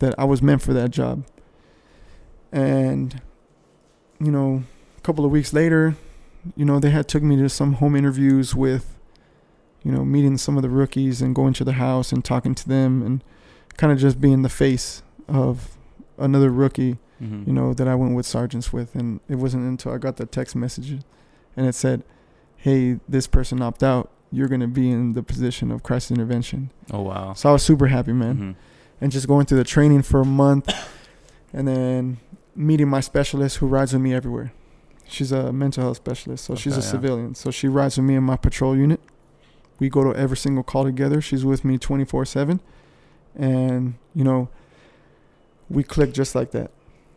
[0.05, 1.25] that I was meant for that job.
[2.53, 3.21] And,
[4.21, 4.65] you know,
[4.97, 5.97] a couple of weeks later,
[6.57, 8.99] you know, they had took me to some home interviews with,
[9.83, 12.69] you know, meeting some of the rookies and going to their house and talking to
[12.69, 13.25] them and
[13.77, 15.77] kind of just being the face of
[16.19, 17.45] another rookie Mm-hmm.
[17.47, 18.97] you know, that I went with sergeants with.
[18.97, 20.91] And it wasn't until I got the text message
[21.57, 22.03] and it said,
[22.57, 24.11] hey, this person opted out.
[24.33, 26.71] You're going to be in the position of crisis intervention.
[26.93, 27.33] Oh wow.
[27.35, 28.37] So I was super happy, man.
[28.37, 28.55] Mhm.
[29.01, 30.73] And just going through the training for a month
[31.53, 32.19] and then
[32.57, 34.53] meeting my specialist who rides with me everywhere.
[35.07, 36.87] She's a mental health specialist, so she's a yeah.
[36.87, 37.35] civilian.
[37.35, 39.01] So she rides with me in my patrol unit.
[39.79, 41.21] We go to every single call together.
[41.21, 42.61] She's with me 24 7.
[43.37, 44.49] And, you know,
[45.69, 46.71] we click just like that.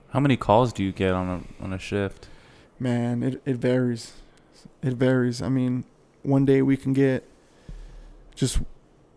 [0.10, 2.28] How many calls do you get on a on a shift?
[2.80, 4.14] Man, it, it varies.
[4.82, 5.41] It varies.
[5.41, 5.84] I mean,
[6.24, 7.24] one day we can get
[8.36, 8.60] just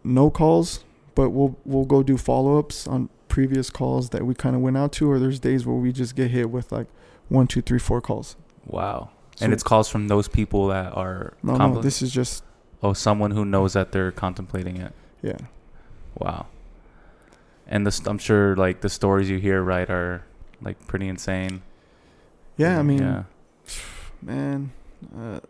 [0.03, 0.85] no calls,
[1.21, 4.79] but we'll we'll go do follow ups on previous calls that we kind of went
[4.79, 6.87] out to, or there's days where we just get hit with like
[7.29, 8.37] one, two, three, four calls.
[8.65, 9.11] Wow.
[9.37, 11.83] So- and it's calls from those people that are no, compl- no.
[11.83, 12.43] This is just
[12.83, 14.93] oh someone who knows that they're contemplating it.
[15.21, 15.37] yeah.
[16.19, 16.47] Wow.
[17.67, 20.25] And the, st- I'm sure like the stories you hear right are
[20.63, 21.63] like pretty insane.
[22.57, 23.23] Yeah, I mean, yeah.
[24.23, 24.73] man,
[25.17, 25.41] uh,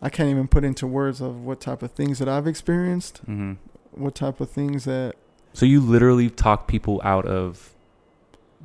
[0.00, 3.54] I can't even put into words of what type of things that I've experienced, hmm
[3.96, 5.14] what type of things that
[5.52, 7.74] So you literally talk people out of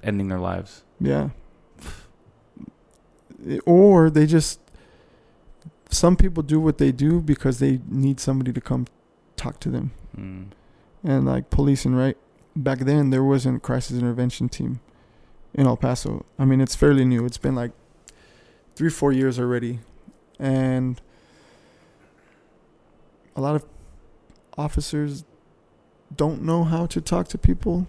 [0.03, 0.84] ending their lives.
[0.99, 1.30] Yeah.
[3.66, 4.60] or they just
[5.90, 8.86] some people do what they do because they need somebody to come
[9.36, 10.48] talk to them Mm.
[11.06, 12.18] and like policing right
[12.53, 14.82] back then there wasn't a crisis intervention team
[15.53, 17.72] in el paso i mean it's fairly new it's been like
[18.76, 19.80] three four years already
[20.38, 20.99] and
[23.38, 23.64] a lot of
[24.57, 25.23] officers
[26.15, 27.88] don't know how to talk to people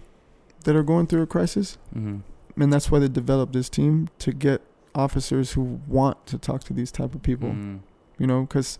[0.63, 2.19] that are going through a crisis hmm
[2.55, 4.61] and that's why they developed this team to get
[4.93, 7.79] officers who want to talk to these type of people Mm.
[8.19, 8.77] you know because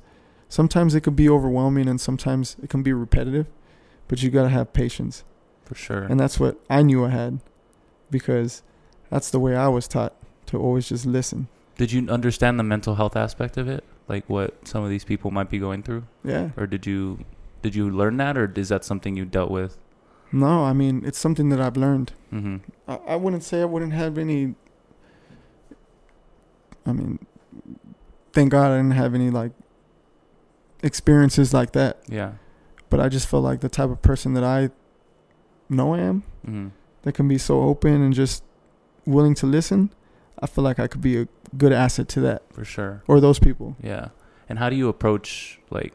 [0.48, 3.48] sometimes it could be overwhelming and sometimes it can be repetitive
[4.08, 5.24] but you got to have patience
[5.66, 6.04] For sure.
[6.04, 7.40] and that's what i knew i had
[8.12, 8.62] because
[9.10, 10.14] that's the way i was taught
[10.48, 11.48] to always just listen
[11.78, 13.84] Did you understand the mental health aspect of it?
[14.08, 16.04] Like what some of these people might be going through?
[16.24, 17.26] yeah Or did you
[17.64, 19.78] did you learn that or is that something you dealt with?
[20.32, 22.58] no i mean it's something that i've learned Mm-hmm.
[22.88, 24.56] I, I wouldn't say i wouldn't have any
[26.86, 27.20] i mean
[28.34, 29.52] thank god i didn't have any like
[30.82, 32.34] experiences like that Yeah.
[32.90, 34.70] but i just feel like the type of person that i
[35.70, 36.68] know i am Mm-hmm.
[37.04, 38.44] that can be so open and just
[39.06, 39.94] willing to listen,
[40.40, 41.28] I feel like I could be a
[41.58, 43.02] good asset to that For sure.
[43.08, 43.76] or those people.
[43.82, 44.10] Yeah.
[44.50, 45.94] And how do you approach like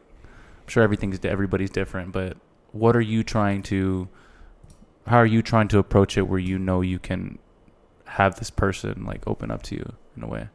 [0.69, 2.37] sure everything's everybody's different, but
[2.71, 4.07] what are you trying to
[5.07, 7.39] how are you trying to approach it where you know you can
[8.05, 10.49] have this person like open up to you in a way?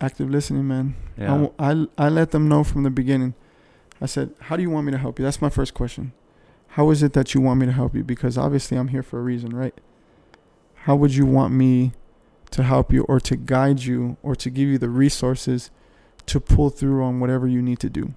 [0.00, 0.94] Active listening, man.
[1.16, 1.26] I Yeah.
[1.28, 3.34] w- I, I let them know from the beginning.
[4.00, 5.24] I said, How do you want me to help you?
[5.24, 6.12] That's my first question.
[6.72, 8.04] How is it that you want me to help you?
[8.04, 9.74] Because obviously I'm here for a reason, right?
[10.82, 11.92] How would you want me
[12.50, 15.70] to help you or to guide you or to give you the resources
[16.26, 18.14] to pull through on whatever you need to do?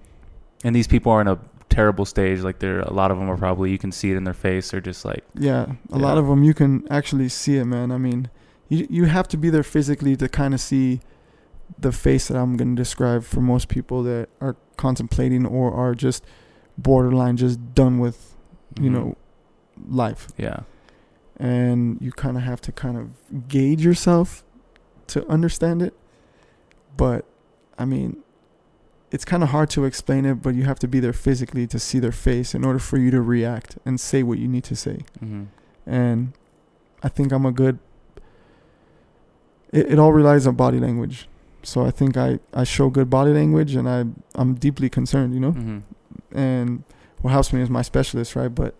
[0.64, 2.40] And these people are in a terrible stage.
[2.40, 4.70] Like they're a lot of them are probably you can see it in their face.
[4.70, 7.90] They're just like Yeah, a lot of them you can actually see it, man.
[7.90, 8.30] I mean,
[8.68, 11.00] you you have to be there physically to kind of see
[11.78, 15.94] the face that I'm going to describe for most people that are contemplating or are
[15.94, 16.24] just
[16.76, 18.34] borderline just done with,
[18.80, 18.92] you mhm.
[18.92, 19.16] know,
[19.88, 20.28] life.
[20.36, 20.60] Yeah.
[21.38, 24.44] And you kind of have to kind of gauge yourself
[25.08, 25.94] to understand it.
[26.96, 27.24] But
[27.78, 28.22] I mean,
[29.14, 31.78] it's kind of hard to explain it, but you have to be there physically to
[31.78, 34.74] see their face in order for you to react and say what you need to
[34.74, 35.44] say Mm-hmm.
[35.86, 36.32] and
[37.04, 37.78] I think I'm a good.
[39.72, 41.28] It, it all relies on body language,
[41.62, 45.40] so I think I I show good body language, and I I'm deeply concerned, you
[45.40, 45.52] know.
[45.52, 46.38] Mm-hmm.
[46.38, 46.84] And
[47.20, 48.54] what helps me is my specialist, right?
[48.54, 48.74] But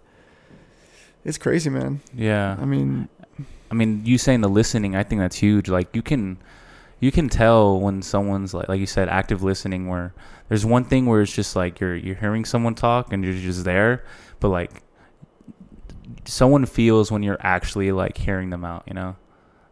[1.24, 2.00] it's crazy, man.
[2.14, 2.56] Yeah.
[2.60, 3.09] I mean,
[3.70, 5.68] I mean, you saying the listening, I think that's huge.
[5.68, 6.38] Like you can,
[7.03, 9.89] you can tell when someone's like, like you said, active listening.
[9.89, 10.15] Where
[10.49, 13.65] there's one thing where it's just like you're you're hearing someone talk and you're just
[13.65, 14.05] there,
[14.39, 14.85] but like
[16.24, 19.16] someone feels when you're actually like hearing them out, you know,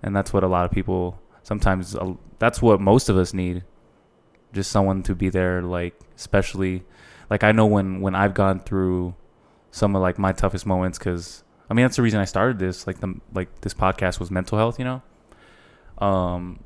[0.03, 1.95] and that's what a lot of people sometimes.
[1.95, 3.63] Uh, that's what most of us need,
[4.53, 5.63] just someone to be there.
[5.63, 6.83] Like especially,
[7.31, 9.15] like I know when when I've gone through
[9.71, 12.89] some of like my toughest moments because I mean that's the reason I started this
[12.89, 15.03] like the like this podcast was mental health you know
[15.99, 16.59] um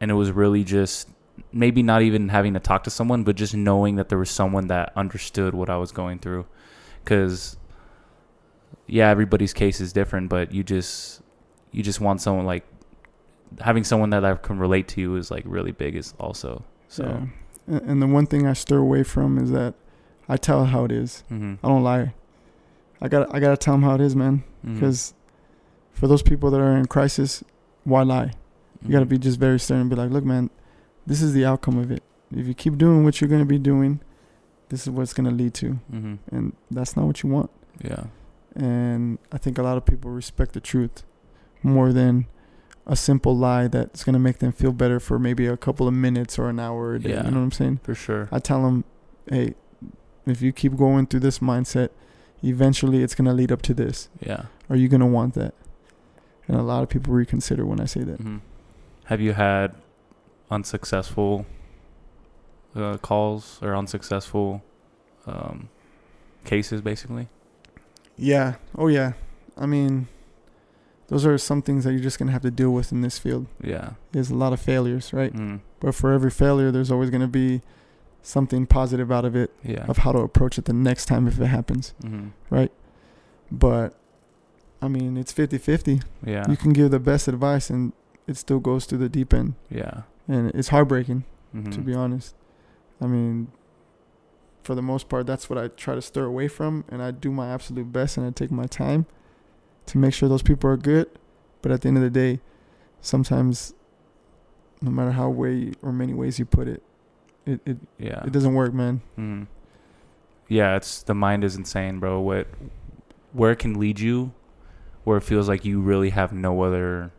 [0.00, 1.08] and it was really just
[1.52, 4.68] maybe not even having to talk to someone but just knowing that there was someone
[4.68, 6.46] that understood what I was going through
[7.04, 7.56] cuz
[8.86, 11.20] yeah everybody's case is different but you just
[11.72, 12.64] you just want someone like
[13.60, 17.26] having someone that I can relate to is like really big is also so yeah.
[17.68, 19.74] And, and the one thing I stir away from is that
[20.28, 21.24] I tell how it is.
[21.30, 22.14] mhm I don't lie.
[23.00, 24.44] I got I gotta tell them how it is, man.
[24.64, 25.14] Because
[25.92, 27.42] for those people that are in crisis,
[27.84, 28.32] why lie?
[28.82, 30.50] You got to be just very stern and be like, look, man,
[31.06, 32.02] this is the outcome of it.
[32.34, 34.00] If you keep doing what you're going to be doing,
[34.68, 35.78] this is what it's going to lead to.
[35.92, 37.50] mhm And that's not what you want.
[37.82, 38.04] yeah
[38.54, 41.04] And I think a lot of people respect the truth
[41.62, 42.26] more than
[42.86, 45.94] a simple lie that's going to make them feel better for maybe a couple of
[45.94, 47.10] minutes or an hour a day.
[47.10, 47.24] Yeah.
[47.24, 47.80] You know what I'm saying?
[47.82, 48.84] for sure I tell them,
[49.30, 49.54] hey,
[50.26, 51.90] if you keep going through this mindset,
[52.42, 54.08] eventually it's going to lead up to this.
[54.20, 55.54] yeah Are you going to want that?
[56.48, 58.20] And a lot of people reconsider when I say that.
[58.20, 58.38] hmm
[59.06, 59.74] Have you had
[60.50, 61.46] unsuccessful
[62.74, 64.62] uh, calls or unsuccessful
[65.26, 65.68] um,
[66.44, 67.28] cases, basically?
[68.16, 68.56] Yeah.
[68.76, 69.12] Oh, yeah.
[69.56, 70.08] I mean,
[71.08, 73.46] those are some things that you're just gonna have to deal with in this field.
[73.62, 73.90] Yeah.
[74.12, 75.32] There's a lot of failures, right?
[75.32, 77.62] Mm, But for every failure, there's always gonna be
[78.22, 79.84] something positive out of it yeah.
[79.86, 81.94] of how to approach it the next time if it happens.
[82.02, 82.72] hmm Right.
[83.52, 83.94] But
[84.82, 86.02] I mean, it's 50-50.
[86.24, 86.44] Yeah.
[86.50, 87.92] You can give the best advice and
[88.26, 90.02] it still goes to the deep end, yeah.
[90.28, 92.34] and it's heartbreaking hmm to be honest.
[93.00, 93.48] I mean,
[94.62, 97.30] for the most part, that's what I try to stir away from, and I do
[97.30, 99.06] my absolute best, and I take my time
[99.86, 101.08] to make sure those people are good.
[101.62, 102.40] But at the end of the day,
[103.00, 103.74] sometimes
[104.82, 106.82] no matter how way or many ways you put it,
[107.46, 108.24] it it, Yeah.
[108.24, 109.00] it doesn't work, man.
[109.14, 109.44] hmm
[110.48, 112.20] Yeah, it's the mind is insane, bro.
[112.20, 112.46] What
[113.32, 114.32] where it can lead you,
[115.04, 117.12] where it feels like you really have no other,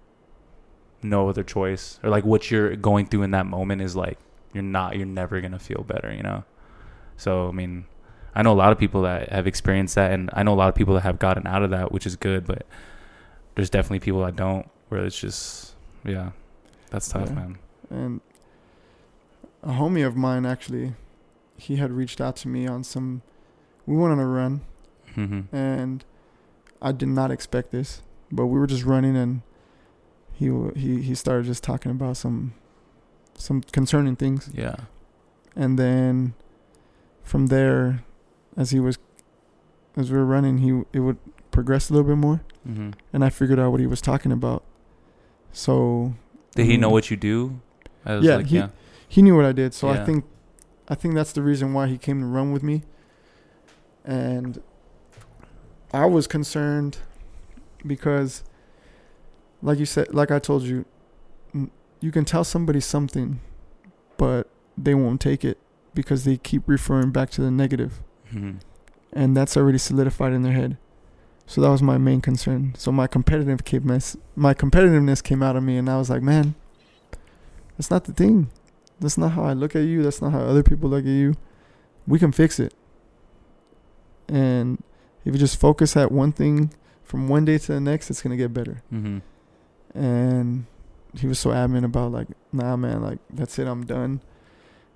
[1.01, 4.17] no other choice, or like what you're going through in that moment is like
[4.53, 6.43] you're not, you're never gonna feel better, you know.
[7.17, 7.85] So I mean,
[8.35, 10.69] I know a lot of people that have experienced that, and I know a lot
[10.69, 12.45] of people that have gotten out of that, which is good.
[12.45, 12.65] But
[13.55, 15.75] there's definitely people that don't, where it's just,
[16.05, 16.31] yeah,
[16.91, 17.35] that's tough, Yeah.
[17.35, 17.57] man.
[17.89, 18.21] And
[19.63, 20.93] a homie of mine actually,
[21.57, 23.21] he had reached out to me on some.
[23.85, 24.61] We went on a run,
[25.15, 26.03] hmm and
[26.81, 28.01] I did not expect this,
[28.31, 29.41] but we were just running, and
[30.37, 30.45] he
[30.75, 32.53] he he started just talking about some
[33.35, 34.75] some concerning things, Yeah.
[35.55, 36.33] and then
[37.23, 38.03] from there,
[38.55, 38.97] as he was
[39.95, 41.17] as we were running, he it would
[41.51, 44.63] progress a little bit more, hmm and I figured out what he was talking about.
[45.51, 46.13] So
[46.55, 47.59] Did he know what you do?
[48.05, 48.69] I was Yeah, like, he- yeah.
[49.07, 50.23] he knew what I did, so I think
[50.89, 52.83] I think that's the reason why he came to run with me.
[54.05, 54.61] And
[55.93, 56.99] I was concerned
[57.85, 58.43] because
[59.61, 60.85] like you said like I told you
[61.99, 63.39] you can tell somebody something
[64.17, 64.47] but
[64.77, 65.57] they won't take it
[65.95, 68.01] because they keep referring back to the negative
[68.33, 68.57] Mhm.
[69.13, 70.77] and that's already solidified in their head.
[71.49, 72.73] So that was my main concern.
[72.77, 73.85] So my competitive came
[74.35, 76.55] my competitiveness came out of me, and I was like, man,
[77.77, 78.49] that's not the thing.
[78.99, 80.03] That's not how I look at you.
[80.03, 81.35] That's not how other people look at you.
[82.05, 82.73] We can fix it.
[84.27, 84.83] And
[85.23, 86.71] if you just focus at one thing
[87.03, 88.81] from one day to the next, it's gonna get better.
[88.93, 89.21] Mhm.
[89.93, 90.65] And
[91.15, 94.21] he was so adamant about like, nah, man, like that's it, I'm done.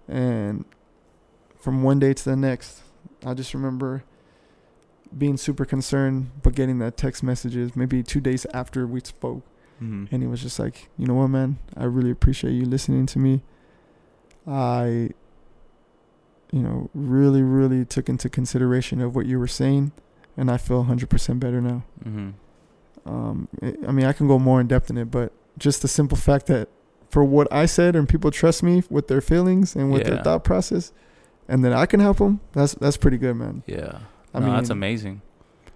[0.07, 0.65] And
[1.59, 2.81] from one day to the next,
[3.25, 4.03] I just remember
[5.17, 9.43] being super concerned, but getting that text messages maybe two days after we spoke,
[9.81, 10.07] Mhm.
[10.11, 13.19] and he was just like, you know what, man, I really appreciate you listening to
[13.19, 13.41] me.
[14.47, 15.09] I,
[16.51, 19.91] you know, really, really took into consideration of what you were saying,
[20.37, 22.33] and I feel 100% better now Mhm.
[23.05, 25.87] Um, I I mean, I can go more in depth in it, but just the
[25.87, 26.69] simple fact that
[27.09, 30.15] for what I said and people trust me with their feelings and with Yeah.
[30.15, 30.93] their thought process,
[31.47, 33.63] and then I can help them, that's that's pretty good, man.
[33.65, 33.99] Yeah.
[34.33, 35.21] I no, mean, that's amazing.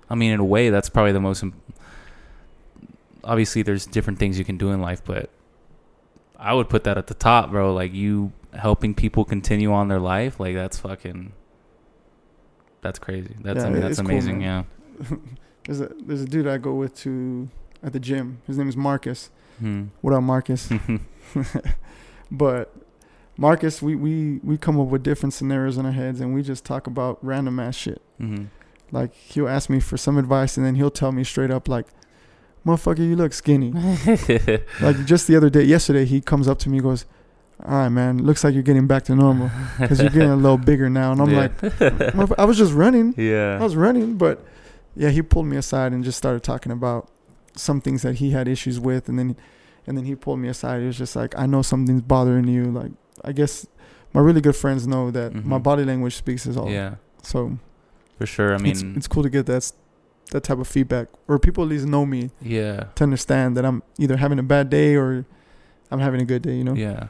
[0.09, 1.43] I mean, in a way, that's probably the most.
[1.43, 1.53] Im-
[3.23, 5.31] Obviously, there's different things you can do in life, but
[6.37, 7.73] I would put that at the top, bro.
[7.73, 11.33] Like you helping people continue on their life, like that's fucking.
[12.81, 13.35] That's crazy.
[13.41, 14.41] That's Yeah, I mean, that's is cool, amazing.
[14.41, 14.63] yeah.
[15.65, 17.49] There's a there's a dude I go with to
[17.83, 18.41] at the gym.
[18.47, 19.29] His name is Marcus.
[19.59, 19.85] Hmm.
[20.01, 20.69] What up, Marcus?
[22.31, 22.73] but
[23.37, 26.63] Marcus, we, we we come up with different scenarios in our heads, and we just
[26.65, 28.01] talk about random ass shit.
[28.21, 28.47] Mhm.
[28.91, 31.87] Like he'll ask me for some advice, and then he'll tell me straight up, like,
[32.65, 33.71] "Motherfucker, you look skinny."
[34.81, 37.05] like just the other day, yesterday, he comes up to me, and goes,
[37.65, 40.57] "All right, man, looks like you're getting back to normal because you're getting a little
[40.59, 41.49] bigger now." And I'm Yeah.
[42.19, 43.15] like, "I was just running.
[43.17, 44.45] Yeah, I was running." But
[44.95, 47.09] yeah, he pulled me aside and just started talking about
[47.55, 49.35] some things that he had issues with, and then
[49.87, 50.81] and then he pulled me aside.
[50.81, 52.91] He was just like, "I know something's bothering you." Like,
[53.23, 53.67] I guess
[54.13, 55.63] my really good friends know that my Mhm.
[55.63, 56.69] body language speaks as all.
[56.69, 56.95] Yeah.
[57.21, 57.57] So
[58.17, 58.53] For sure.
[58.55, 59.71] I mean, it's, it's cool to get that
[60.31, 62.85] that type of feedback, or people at least know me yeah.
[62.95, 65.25] to understand that I'm either having a bad day or
[65.91, 66.55] I'm having a good day.
[66.55, 66.73] You know.
[66.73, 67.07] Yeah,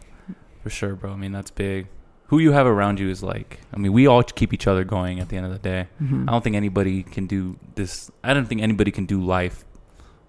[0.62, 1.12] for sure, bro.
[1.14, 1.88] I mean, that's big.
[2.28, 5.20] Who you have around you is like, I mean, we all keep each other going
[5.20, 5.88] at the end of the day.
[6.02, 6.28] Mhm.
[6.28, 8.10] I don't think anybody can do this.
[8.24, 9.64] I don't think anybody can do life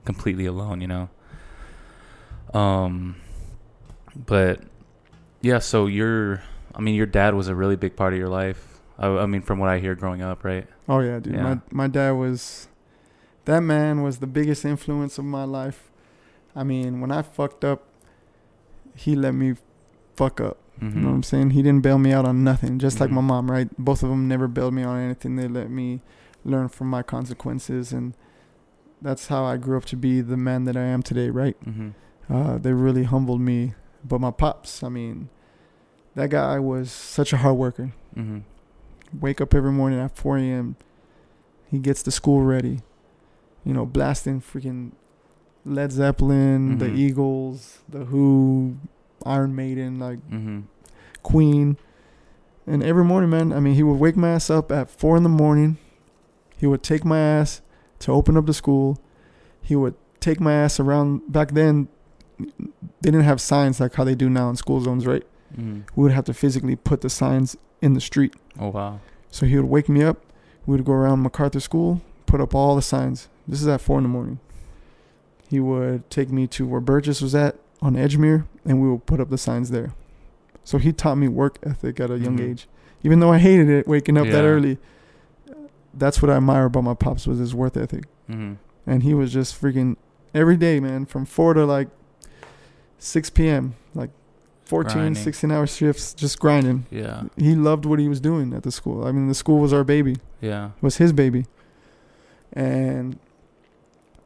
[0.04, 1.08] completely alone, you know?
[2.52, 3.16] Um,
[4.14, 4.60] but
[5.40, 6.42] yeah, so your,
[6.74, 8.80] I mean, your dad was a really big part of your life.
[8.98, 10.66] I, I mean, from what I hear growing up, right?
[10.88, 11.34] Oh yeah, dude.
[11.34, 11.42] Yeah.
[11.42, 12.68] My my dad was
[13.44, 15.90] that man was the biggest influence of my life.
[16.54, 17.82] I mean, when I fucked up,
[18.94, 19.56] he let me
[20.16, 20.56] fuck up.
[20.80, 21.50] You know what I'm saying?
[21.50, 23.14] He didn't bail me out on nothing, just like Mhm.
[23.14, 23.68] my mom, right?
[23.78, 25.36] Both of them never bailed me on anything.
[25.36, 26.02] They let me
[26.44, 28.12] learn from my consequences, and
[29.00, 31.56] that's how I grew up to be the man that I am today, right?
[31.64, 32.32] Mm-hmm.
[32.32, 33.74] Uh, they really humbled me.
[34.04, 35.28] But my pops, I mean,
[36.14, 37.92] that guy was such a hard worker.
[38.16, 38.38] Mm-hmm.
[39.20, 40.76] Wake up every morning at 4 a.m.
[41.70, 42.80] He gets the school ready.
[43.64, 44.92] You know, blasting freaking
[45.64, 46.96] Led Zeppelin, the Mhm.
[46.96, 48.76] Eagles, the Who,
[49.24, 50.60] Iron Maiden, like Mm-hmm.
[51.22, 51.76] Queen.
[52.66, 55.22] And every morning, man, I mean, he would wake my ass up at 4 in
[55.22, 55.78] the morning.
[56.58, 57.60] He would take my ass
[58.00, 58.98] to open up the school.
[59.62, 61.32] He would take my ass around.
[61.32, 61.88] Back then,
[62.38, 62.46] they
[63.10, 65.22] didn't have signs like how they do now in school zones, right?
[65.56, 65.80] Mm-hmm.
[65.94, 68.34] We would have to physically put the signs in the street.
[68.58, 69.00] Oh wow.
[69.30, 70.18] So he would wake me up.
[70.66, 73.28] We would go around MacArthur School, put up all the signs.
[73.46, 74.40] This is at four in the morning.
[75.48, 79.20] He would take me to where Burges was at on Edgemere, and we will put
[79.20, 79.92] up the signs there.
[80.64, 82.50] So he taught me work ethic at a young Mhm.
[82.50, 82.68] age,
[83.02, 84.78] even though I hated it waking up that early.
[85.94, 88.54] That's what I admire about my pops was his work ethic, Mm-hmm.
[88.86, 89.96] and he was just freaking
[90.34, 91.88] every day, man, from four to like
[92.98, 93.74] six p.m.
[93.94, 94.10] like
[94.64, 95.22] 14, Grinding.
[95.22, 96.86] 16 hour shifts, just grinding.
[96.90, 97.24] Yeah.
[97.36, 99.06] He loved what he was doing at the school.
[99.06, 100.16] I mean, the school was our baby.
[100.40, 100.66] Yeah.
[100.76, 101.46] It was his baby.
[102.52, 103.18] And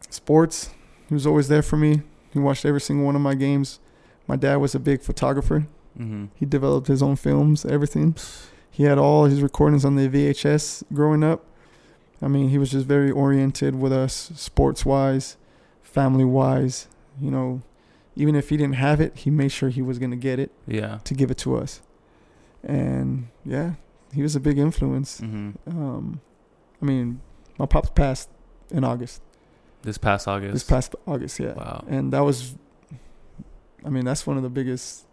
[0.09, 0.71] sports,
[1.09, 2.03] he was always there for me.
[2.31, 3.81] He watched every single one of my games.
[4.27, 5.67] My dad was a big photographer.
[5.99, 6.27] Mm-hmm.
[6.35, 8.15] He developed his own films, everything.
[8.71, 11.45] He had all his recordings on the VHS growing up.
[12.23, 15.37] I mean, he was just very oriented with us, sports wise,
[15.83, 16.87] family wise.
[17.21, 17.63] You know,
[18.15, 20.53] even if he didn't have it, he made sure he was going to get it
[20.67, 20.99] Yeah.
[21.05, 21.81] to give it to us.
[22.63, 23.73] And yeah,
[24.15, 25.21] he was a big influence.
[25.21, 25.69] Mm-hmm.
[25.71, 26.21] Um,
[26.81, 27.21] I mean,
[27.59, 28.29] my pops passed
[28.71, 29.23] in August.
[29.83, 30.53] This past August.
[30.53, 31.55] This past August, yeah.
[31.55, 31.85] Wow.
[31.89, 32.55] And that was,
[33.85, 35.07] I mean, that's one of the biggest.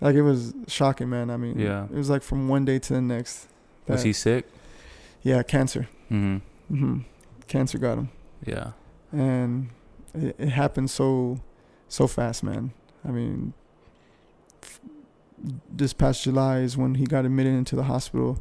[0.00, 1.30] Like it was shocking, man.
[1.30, 1.84] I mean, Yeah.
[1.84, 3.48] it was like from one day to the next.
[3.88, 4.46] Was he sick?
[5.22, 5.88] Yeah, cancer.
[6.10, 6.74] Mm-hmm.
[6.74, 6.98] Mm-hmm.
[7.48, 8.08] Cancer got him,
[8.46, 8.72] Yeah.
[9.12, 9.68] and
[10.14, 11.40] it, it happened so,
[11.88, 12.72] so fast, man.
[13.04, 13.52] I mean,
[14.62, 14.80] f-
[15.70, 18.40] this past July is when he got admitted into the hospital,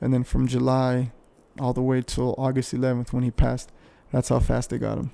[0.00, 1.12] and then from July
[1.60, 3.70] all the way till August 11th when he passed.
[4.12, 5.10] That's how fast they got him.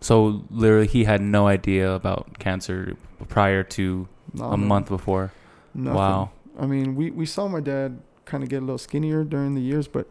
[0.00, 2.96] So literally, he had no idea about cancer
[3.28, 5.32] prior to No, a no, month before.
[5.74, 5.94] nothing.
[5.96, 6.30] Wow.
[6.58, 9.60] I mean, we, we saw my dad kind of get a little skinnier during the
[9.60, 10.06] years, but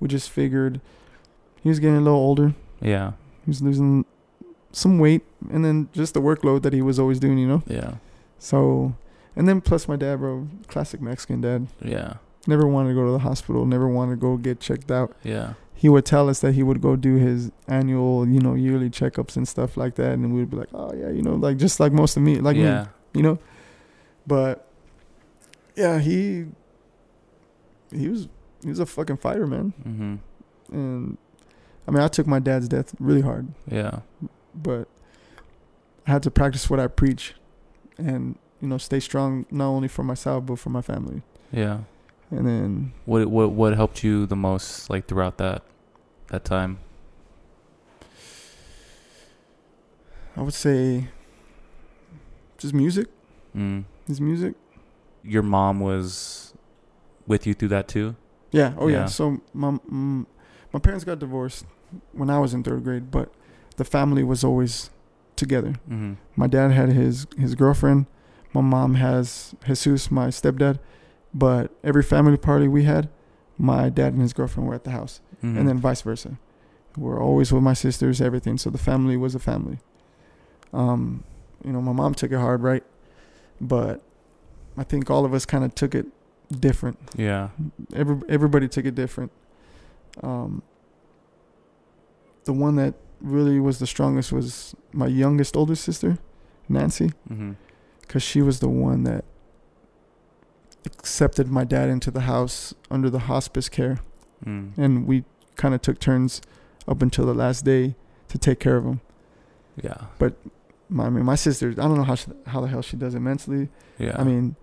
[0.00, 0.80] we just figured
[1.62, 2.54] he was getting a little older.
[2.80, 3.12] Yeah.
[3.44, 4.04] He was losing
[4.72, 7.62] some weight, and then just the workload that he was always doing, you know.
[7.66, 7.94] Yeah.
[8.38, 8.94] So,
[9.34, 11.68] and then plus my dad, bro, classic Mexican dad.
[11.82, 12.14] Yeah.
[12.46, 13.64] Never wanted to go to the hospital.
[13.66, 15.14] Never wanted to go get checked out.
[15.24, 15.54] Yeah.
[15.78, 19.36] He would tell us that he would go do his annual, you know, yearly checkups
[19.36, 21.92] and stuff like that, and we'd be like, oh yeah, you know, like just like
[21.92, 22.62] most of me, like me,
[23.14, 23.38] you know.
[24.26, 24.66] But
[25.76, 26.46] yeah, he
[27.92, 28.28] he was
[28.62, 29.72] he was a fucking fighter, man.
[29.86, 30.74] Mm-hmm.
[30.74, 31.18] And
[31.86, 34.00] I mean, I took my dad's death really hard, Yeah.
[34.54, 34.88] but
[36.06, 37.34] I had to practice what I preach,
[37.98, 41.20] and you know, stay strong not only for myself but for my family.
[41.52, 41.80] Yeah.
[42.30, 45.62] And then What what what helped you the most like throughout that
[46.28, 46.78] that time?
[50.36, 51.08] I would say
[52.58, 53.06] just music.
[53.56, 53.84] Mm.
[54.06, 54.54] His music.
[55.22, 56.52] Your mom was
[57.26, 58.16] with you through that too.
[58.50, 58.74] Yeah.
[58.78, 59.00] Oh yeah.
[59.00, 59.06] Yeah.
[59.06, 60.26] So my mm,
[60.72, 61.64] my parents got divorced
[62.12, 63.32] when I was in third grade, but
[63.76, 64.90] the family was always
[65.36, 65.74] together.
[65.88, 66.14] Mm-hmm.
[66.34, 68.06] My dad had his his girlfriend.
[68.52, 70.78] My mom has Jesus, my stepdad.
[71.38, 73.08] But every family party we had,
[73.58, 75.58] my dad and his girlfriend were at the house, Mm-hmm.
[75.58, 76.38] and then vice versa.
[76.96, 78.56] We're always with my sisters, everything.
[78.56, 79.78] So the family was a family.
[80.72, 81.24] Um,
[81.62, 82.82] you know, my mom took it hard, right?
[83.60, 84.00] But
[84.78, 86.06] I think all of us kind of took it
[86.50, 86.98] different.
[87.16, 87.50] yeah.
[87.92, 89.30] Every everybody took it different.
[90.22, 90.62] Um,
[92.44, 96.18] the one that really was the strongest was my youngest older sister,
[96.68, 97.52] Nancy, Mm-hmm.
[98.02, 99.24] because she was the one that
[100.86, 103.98] accepted my dad into the house under the hospice care,
[104.44, 104.76] Mm.
[104.78, 105.24] and we
[105.56, 106.40] kind of took turns
[106.86, 107.94] up until the last day
[108.28, 109.00] to take care of him.
[109.82, 109.96] Yeah.
[110.18, 110.34] But
[110.88, 113.14] my, I mean, my sister, I don't know how she, how the hell she does
[113.14, 113.68] it mentally.
[113.98, 114.14] Yeah.
[114.18, 114.56] I mean,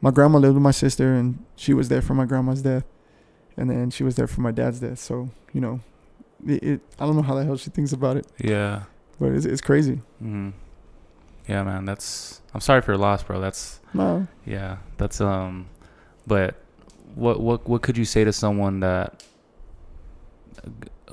[0.00, 2.84] my grandma lived with my sister, and she was there for my grandma's death,
[3.56, 4.98] and then she was there for my dad's death.
[4.98, 5.80] So you know,
[6.46, 8.84] it, it I don't know how the hell she thinks about it, yeah.
[9.18, 10.00] but it's it's crazy.
[10.22, 10.50] Mm-hmm.
[11.50, 11.84] Yeah, man.
[11.84, 12.40] That's.
[12.54, 13.40] I'm sorry for your loss, bro.
[13.40, 13.80] That's.
[13.92, 14.76] No, Yeah.
[14.98, 15.68] That's um.
[16.26, 16.54] But
[17.16, 19.24] what what what could you say to someone that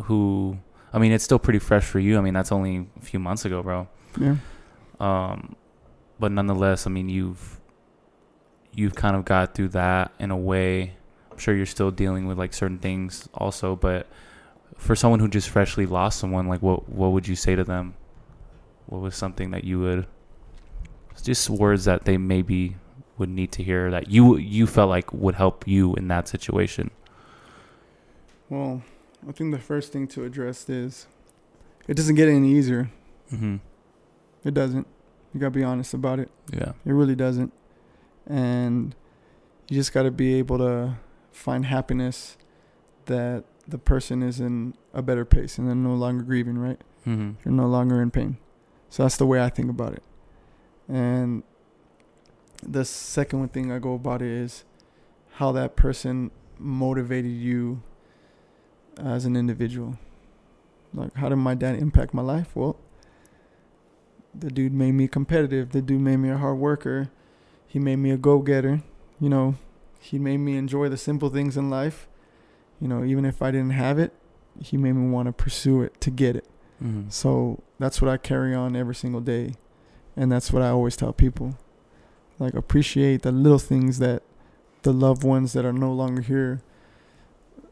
[0.04, 0.58] who
[0.94, 2.18] I mean, it's still pretty fresh for you.
[2.18, 3.88] I mean, that's only a few months ago, bro.
[4.20, 4.36] yeah,
[5.00, 5.56] Um,
[6.20, 7.60] but nonetheless, I mean, you've
[8.74, 10.94] you've kind of got through that in a way.
[11.32, 14.08] I'm sure you're still dealing with like certain things also, but
[14.78, 17.96] for someone who just freshly lost someone, like what what would you say to them?
[18.86, 20.06] What was something that you would
[21.22, 22.76] just words that they maybe
[23.18, 26.92] would need to hear that you you felt like would help you in that situation?
[28.50, 28.84] Well,
[29.28, 31.08] I think the first thing to address is
[31.88, 32.90] it doesn't get any easier.
[33.34, 33.58] Mm-hmm.
[34.44, 34.88] It doesn't.
[35.34, 36.30] You gotta be honest about it.
[36.54, 36.74] Yeah.
[36.86, 37.52] It really doesn't.
[38.26, 38.96] And
[39.70, 40.98] you just gotta be able to
[41.32, 42.38] find happiness
[43.06, 46.80] that the person is in a better pace and they're no longer grieving, right?
[47.06, 47.32] Mm-hmm.
[47.44, 48.38] You're no longer in pain.
[48.90, 50.04] So that's the way I think about it.
[50.88, 51.44] And
[52.64, 54.64] the second thing I go about it is
[55.34, 57.82] how that person motivated you
[58.98, 59.98] as an individual.
[60.94, 62.56] Like, how did my dad impact my life?
[62.56, 62.80] Well,
[64.34, 65.72] the dude made me competitive.
[65.72, 67.10] The dude made me a hard worker.
[67.68, 68.82] He made me a go getter.
[69.20, 69.56] You know,
[70.00, 72.08] he made me enjoy the simple things in life.
[72.80, 74.14] You know, even if I didn't have it,
[74.62, 76.48] he made me want to pursue it to get it.
[76.84, 77.10] Mm-hmm.
[77.10, 79.54] So that's what I carry on every single day.
[80.18, 81.58] And that's what I always tell people.
[82.40, 84.24] Like appreciate the little things that
[84.82, 86.62] the loved ones that are no longer here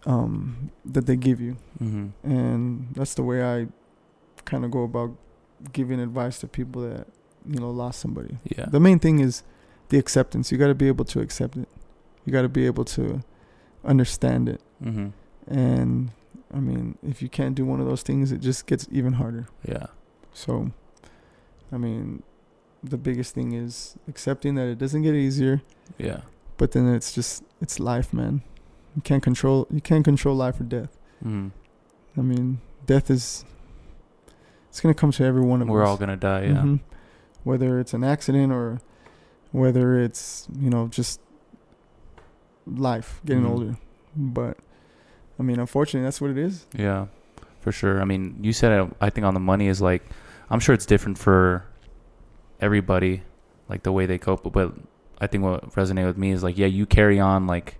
[0.05, 1.57] um that they give you.
[1.81, 2.07] Mm-hmm.
[2.23, 3.67] And that's the way I
[4.45, 5.11] kind of go about
[5.73, 7.07] giving advice to people that
[7.45, 8.37] you know lost somebody.
[8.43, 8.65] Yeah.
[8.69, 9.43] The main thing is
[9.89, 10.51] the acceptance.
[10.51, 11.67] You got to be able to accept it.
[12.25, 13.23] You got to be able to
[13.83, 14.61] understand it.
[14.83, 15.09] Mm-hmm.
[15.47, 16.11] And
[16.53, 19.47] I mean, if you can't do one of those things, it just gets even harder.
[19.67, 19.87] Yeah.
[20.33, 20.71] So,
[21.71, 22.23] I mean,
[22.89, 25.61] the biggest thing is accepting that it doesn't get easier,
[25.97, 26.21] Yeah.
[26.57, 28.41] but then it's just it's life, man.
[28.95, 30.97] You can't control you can't control life or death.
[31.23, 31.47] Mm-hmm.
[32.17, 33.43] I mean, death is
[34.69, 35.71] it's gonna come to every one of us.
[35.71, 36.43] We're all gonna die.
[36.45, 36.61] Yeah.
[36.63, 36.79] Mhm.
[37.43, 38.79] Whether it's an accident or
[39.51, 41.19] whether it's you know just
[42.67, 43.49] life getting Mhm.
[43.49, 43.77] older,
[44.15, 44.57] but
[45.39, 46.65] I mean, unfortunately, that's what it is.
[46.73, 47.07] Yeah,
[47.59, 48.01] for sure.
[48.01, 50.01] I mean, you said it, I think on the money is like,
[50.49, 51.65] I'm sure it's different for
[52.61, 53.23] everybody,
[53.69, 54.51] like the way they cope.
[54.51, 54.73] But
[55.19, 57.79] I think what resonated with me is like, yeah, you carry on like,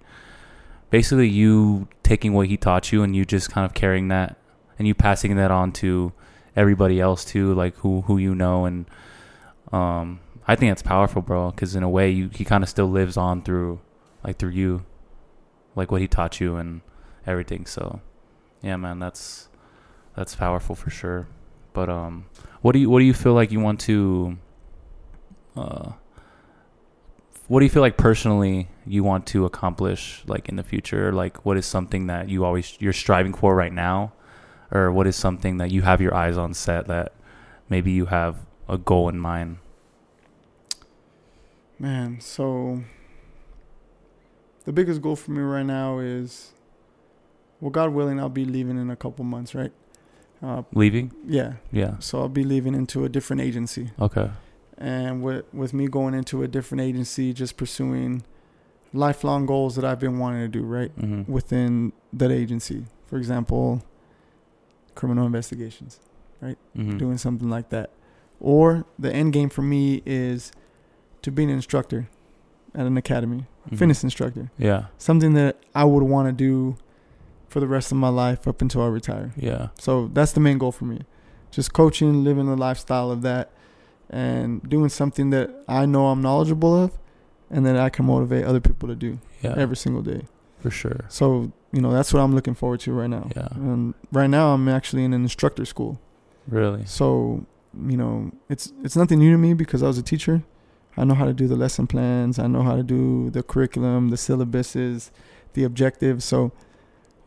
[0.90, 4.38] basically you taking what he taught you and you just kind of carrying that
[4.78, 6.14] and you passing that on to
[6.56, 8.86] everybody else too, like who who you know and
[9.72, 11.52] um, I think that's powerful, bro.
[11.52, 13.80] Because in a way, you he kind of still lives on through
[14.24, 14.86] like through you,
[15.76, 16.82] like what he taught you and
[17.26, 17.66] everything.
[17.66, 18.02] So,
[18.62, 19.50] yeah, man, that's
[20.16, 21.28] that's powerful for sure.
[21.74, 22.26] But um,
[22.62, 24.38] what do you what do you feel like you want to
[25.56, 25.92] uh,
[27.48, 31.12] what do you feel like personally you want to accomplish like in the future?
[31.12, 34.14] Like, what is something that you always you're striving for right now,
[34.72, 37.14] or what is something that you have your eyes on set that
[37.70, 38.38] maybe you have
[38.68, 39.58] a goal in mind?
[41.78, 42.82] Man, so
[44.64, 46.54] the biggest goal for me right now is,
[47.60, 49.72] well, God willing, I'll be leaving in a couple months, right?
[50.42, 51.12] Uh, Leaving?
[51.28, 51.54] yeah.
[51.72, 51.98] Yeah.
[52.00, 54.30] So I'll be leaving into a different agency, Okay.
[54.78, 58.24] And with with me going into a different agency, just pursuing
[58.94, 61.32] lifelong goals that I've been wanting to do, right, Mm-hmm.
[61.32, 62.86] within that agency.
[63.08, 63.84] For example,
[64.96, 66.00] criminal investigations,
[66.44, 66.98] Mm-hmm.
[66.98, 67.90] doing something like that,
[68.40, 70.52] or the end game for me is
[71.24, 72.08] to be an instructor
[72.76, 73.78] at an academy, Mhm.
[73.80, 74.52] fitness instructor.
[74.58, 74.86] Yeah.
[74.98, 76.76] something that I would want to do
[77.48, 79.32] for the rest of my life up until I retire.
[79.38, 79.70] Yeah.
[79.80, 81.02] So that's the main goal for me.
[81.52, 83.50] Just coaching, living the lifestyle of that,
[84.10, 86.92] and doing something that I know I'm knowledgeable of
[87.50, 89.54] and that I can motivate other people to do Yeah.
[89.58, 90.24] every single day.
[90.60, 91.06] for sure.
[91.10, 93.30] So, you know, that's what I'm looking forward to right now.
[93.36, 93.50] Yeah.
[93.54, 96.00] And right now I'm actually in an instructor school.
[96.48, 96.84] Really.
[96.86, 97.46] So,
[97.88, 100.42] you know, it's it's nothing new to me because I was a teacher.
[100.98, 102.40] I know how to do the lesson plans.
[102.40, 105.12] I know how to do the curriculum, the syllabuses,
[105.54, 106.26] the objectives.
[106.26, 106.52] So,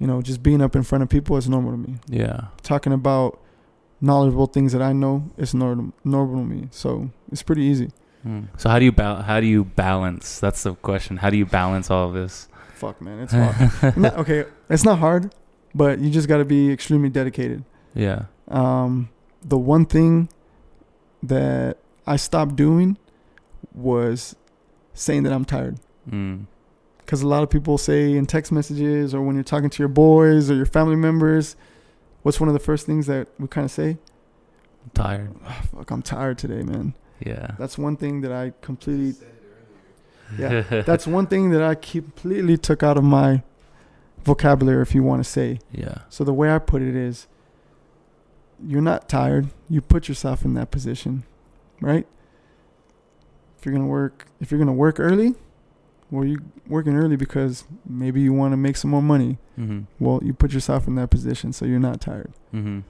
[0.00, 1.98] you know, just being up in front of people is normal to me.
[2.09, 2.46] Yeah.
[2.62, 3.38] Talking about
[4.00, 6.68] knowledgeable things that I know is normal normal to me.
[6.70, 7.90] So it's pretty easy.
[8.26, 8.48] Mm.
[8.56, 10.40] So how do you ba- how do you balance?
[10.40, 11.18] That's the question.
[11.18, 12.48] How do you balance all of this?
[12.74, 13.96] Fuck, man, it's hard.
[13.96, 15.34] Not- okay, it's not hard,
[15.74, 17.64] but you just got to be extremely dedicated.
[17.94, 18.26] Yeah.
[18.46, 19.08] Um,
[19.42, 20.28] the one thing
[21.22, 22.96] that I stopped doing
[23.74, 24.36] was
[24.94, 25.78] saying that I'm tired.
[26.08, 26.46] Mm.
[26.98, 29.88] Because a lot of people say in text messages or when you're talking to your
[29.88, 31.56] boys or your family members,
[32.28, 33.96] what's one of the first things that we kind of say?
[34.84, 35.34] I'm tired.
[35.46, 36.92] "Ah, fuck, I'm tired today, man.
[37.20, 37.52] Yeah.
[37.59, 39.14] That's one thing that I completely.
[40.38, 43.42] Yeah, that's one thing that I completely took out of my
[44.24, 45.59] vocabulary, if you want to say.
[45.72, 46.00] yeah.
[46.10, 47.28] So the way I put it is,
[48.62, 49.48] you're not tired.
[49.70, 51.22] You put yourself in that position,
[51.80, 52.06] right?
[53.59, 55.34] If you're gonna work, if you're gonna work early,
[56.10, 59.39] well, you working early because maybe you want to make some more money.
[59.59, 59.80] Mm-hmm.
[60.02, 62.32] Well, you put yourself in that position, so you're not tired.
[62.55, 62.80] Mm-hmm.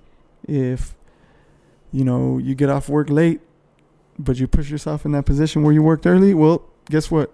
[0.45, 0.95] If
[1.93, 3.40] you know you get off work late,
[4.19, 7.32] but you put yourself in that position where you worked early, well, guess what?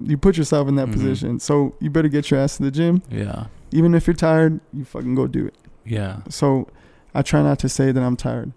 [0.00, 0.92] You put yourself in that Mhm.
[0.92, 3.02] position, so you better get your ass to the gym.
[3.10, 3.46] Yeah.
[3.72, 5.54] Even if you're tired, you fucking go do it.
[5.84, 6.18] Yeah.
[6.28, 6.68] So
[7.14, 8.52] I try not to say that I'm tired,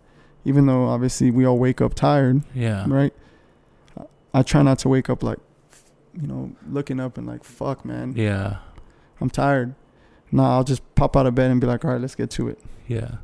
[0.45, 2.85] even though obviously we all wake up tired, Yeah.
[2.87, 3.13] right?
[4.33, 5.39] I try not to wake up like,
[6.19, 8.57] you know, looking up and like, fuck, man, Yeah.
[9.21, 9.75] I'm tired.
[10.31, 12.47] Nah, I'll just pop out of bed and be like, all right, let's get to
[12.49, 12.59] it.
[12.87, 13.15] Yeah.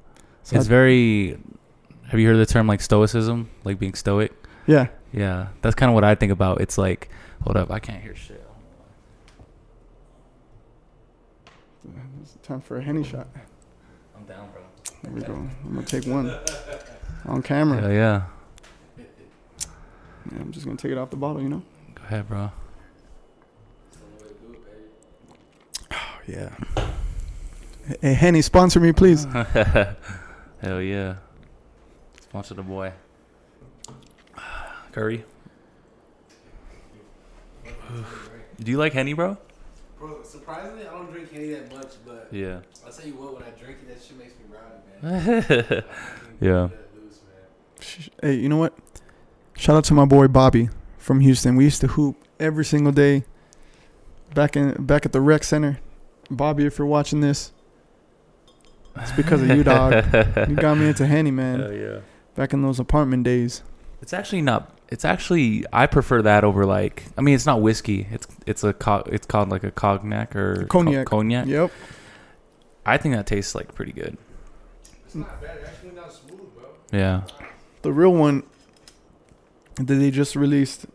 [0.43, 1.37] So it's I- very.
[2.09, 4.31] Have you heard the term like stoicism, like being stoic?
[4.67, 4.87] yeah.
[5.11, 6.59] Yeah, that's kind of what I think about.
[6.61, 7.09] It's like,
[7.43, 8.45] hold up, I can't hear shit.
[12.21, 13.27] It's time for a henny shot.
[14.17, 14.61] I'm down, bro.
[15.03, 15.33] There we go.
[15.33, 16.31] I'm gonna take one
[17.25, 17.81] on camera.
[17.83, 17.87] Yeah,
[18.97, 19.03] yeah.
[20.31, 21.61] Yeah, I'm just gonna take it off the bottle, you know.
[21.95, 22.51] Go ahead, bro.
[25.91, 25.95] Oh
[26.27, 26.49] yeah.
[28.01, 29.25] Hey, Henny, sponsor me, please.
[30.61, 31.15] Hell yeah.
[32.21, 32.91] Sponsor the boy.
[34.91, 35.23] Curry.
[38.61, 39.37] Do you like Henny, bro?
[39.99, 42.59] Bro, surprisingly, I don't drink Henny that much, but Yeah.
[42.85, 45.83] I'll tell you what, when I drink it, that shit makes me rowdy, man.
[46.41, 46.61] Yeah.
[46.95, 47.79] Loose, man.
[47.79, 48.73] Sh- Hey, you know what?
[49.57, 51.55] Shout out to my boy Bobby from Houston.
[51.55, 53.23] We used to hoop every single day.
[54.33, 55.79] Back in back at the rec center.
[56.31, 57.51] Bobby, if you're watching this,
[58.97, 59.93] it's because of you, dog.
[60.49, 61.59] you got me into Henny, man.
[61.59, 61.99] Hell yeah.
[62.35, 63.61] Back in those apartment days.
[64.01, 64.71] It's actually not.
[64.89, 67.03] It's actually I prefer that over like.
[67.17, 68.07] I mean, it's not whiskey.
[68.11, 71.07] It's it's a co- it's called like a cognac or co- Cognac.
[71.07, 71.47] cognac.
[71.47, 71.71] Yep.
[72.85, 74.17] I think that tastes like pretty good.
[75.05, 75.57] It's not bad.
[75.57, 76.65] It actually went down smooth, bro.
[76.91, 77.21] Yeah.
[77.81, 78.43] The real one
[79.75, 80.85] that they just released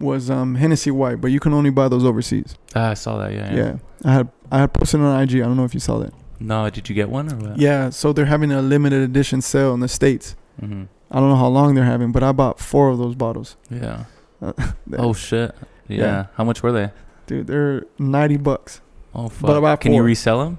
[0.00, 2.56] was um, Hennessy White, but you can only buy those overseas.
[2.74, 3.32] Ah, I saw that.
[3.32, 3.76] Yeah, Yeah.
[4.04, 5.36] I had I had posted on IG.
[5.36, 6.12] I don't know if you saw that.
[6.40, 7.58] No, did you get one or what?
[7.58, 10.36] Yeah, so they're having a limited edition sale in the states.
[10.60, 13.56] hmm I don't know how long they're having, but I bought four of those bottles.
[13.70, 14.04] Yeah.
[14.42, 14.52] Uh,
[14.98, 15.54] Oh shit.
[15.88, 15.98] Yeah.
[15.98, 16.26] Yeah.
[16.34, 16.90] How much were they?
[17.26, 18.80] dude, they're ninety bucks.
[19.14, 19.46] Oh fuck.
[19.46, 20.58] But about Can you resell them?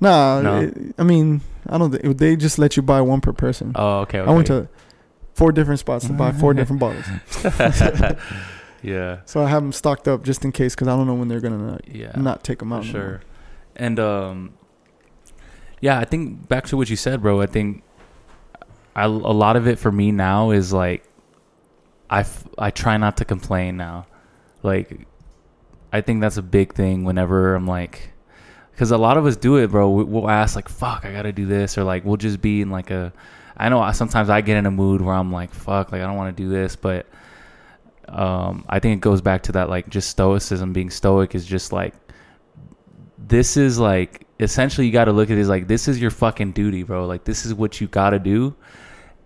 [0.00, 0.60] Nah, No.
[0.60, 1.90] it- I mean, I don't.
[1.90, 3.72] Think, they just let you buy one per person.
[3.74, 4.20] Oh, okay.
[4.20, 4.30] okay.
[4.30, 4.68] I went to
[5.34, 7.04] four different spots to buy four different bottles,
[8.82, 9.20] yeah.
[9.24, 11.40] so I have them stocked up just in case because I don't know when they're
[11.40, 12.12] gonna uh, Yeah.
[12.16, 12.84] not take them out.
[12.84, 13.20] sure.
[13.76, 14.54] And um,
[15.80, 17.40] yeah, I think back to what you said, bro.
[17.40, 17.82] I think
[18.96, 21.04] I, a lot of it for me now is like
[22.10, 24.06] I f- I try not to complain now.
[24.62, 25.06] Like
[25.92, 28.10] I think that's a big thing whenever I'm like
[28.76, 29.90] cuz a lot of us do it, bro.
[29.90, 32.60] We, we'll ask like fuck, I got to do this or like we'll just be
[32.62, 33.12] in like a
[33.56, 36.06] I know I, sometimes I get in a mood where I'm like fuck, like I
[36.06, 37.06] don't want to do this, but
[38.10, 41.72] um I think it goes back to that like just stoicism being stoic is just
[41.72, 41.94] like
[43.30, 46.10] this is like essentially you got to look at it as like this is your
[46.10, 47.06] fucking duty, bro.
[47.06, 48.54] Like this is what you got to do,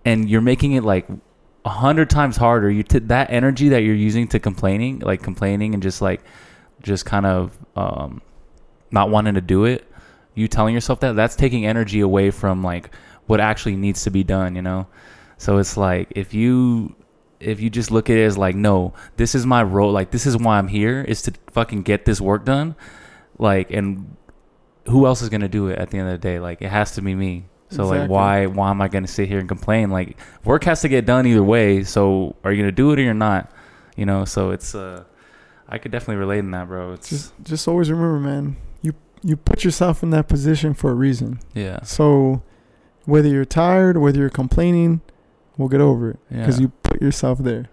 [0.05, 1.07] and you're making it like
[1.65, 2.71] a hundred times harder.
[2.71, 6.23] You t- that energy that you're using to complaining, like complaining and just like
[6.83, 8.21] just kind of um,
[8.91, 9.91] not wanting to do it.
[10.35, 12.95] You telling yourself that that's taking energy away from like
[13.27, 14.57] what actually needs to be done.
[14.57, 14.87] You know,
[15.39, 16.95] so it's like if you
[17.45, 19.93] if you just look at it as like no, this is my role.
[19.93, 22.75] Like this is why I'm here is to fucking get this work done.
[23.39, 24.17] Like and
[24.87, 26.39] who else is gonna do it at the end of the day?
[26.39, 27.45] Like it has to be me.
[27.71, 29.91] So like why why am i gonna sit here and complain?
[29.91, 31.83] Like work has to get done either way.
[31.83, 33.51] So are you gonna do it or you're not?
[33.97, 35.05] You know so it's uh
[35.69, 36.93] i could definitely relate in that bro.
[36.93, 38.57] It's Just just always remember, man.
[38.83, 38.93] You
[39.23, 41.41] you put yourself in that position for a reason.
[41.55, 41.83] yeah.
[41.83, 42.43] So
[43.07, 45.01] whether you're tired, whether you're complaining,
[45.57, 46.19] we'll get over it.
[46.31, 47.69] Yeah because you put yourself there.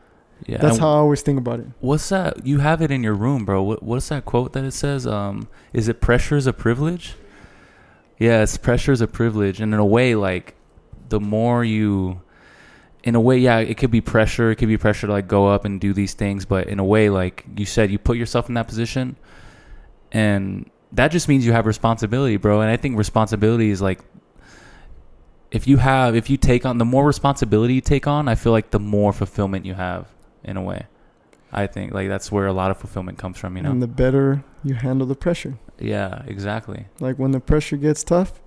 [0.48, 1.68] yeah That's how I always think about it.
[1.80, 3.62] what's that you have it in your room bro.
[3.64, 5.06] What, what's that quote that it says?
[5.08, 7.16] Um is it pressure is a privilege?
[8.20, 9.60] Yeah it's pressure is a privilege.
[9.62, 10.56] And in a way like
[11.10, 12.22] the more you
[13.04, 14.52] in a way yeah it could be pressure.
[14.52, 16.46] It could be pressure to like go up and do these things.
[16.46, 19.16] But in a way like you said you put yourself in that position.
[20.12, 22.62] And that just means you have responsibility bro.
[22.62, 24.02] And i think responsibility is like
[25.52, 28.52] if you have if you take on the more responsibility you take on i feel
[28.52, 30.08] like the more fulfillment you have
[30.44, 30.86] in a way
[31.52, 33.88] i think like that's where a lot of fulfillment comes from you know And the
[33.88, 35.58] better you handle the pressure.
[35.80, 38.40] yeah exactly Like when the pressure gets tough,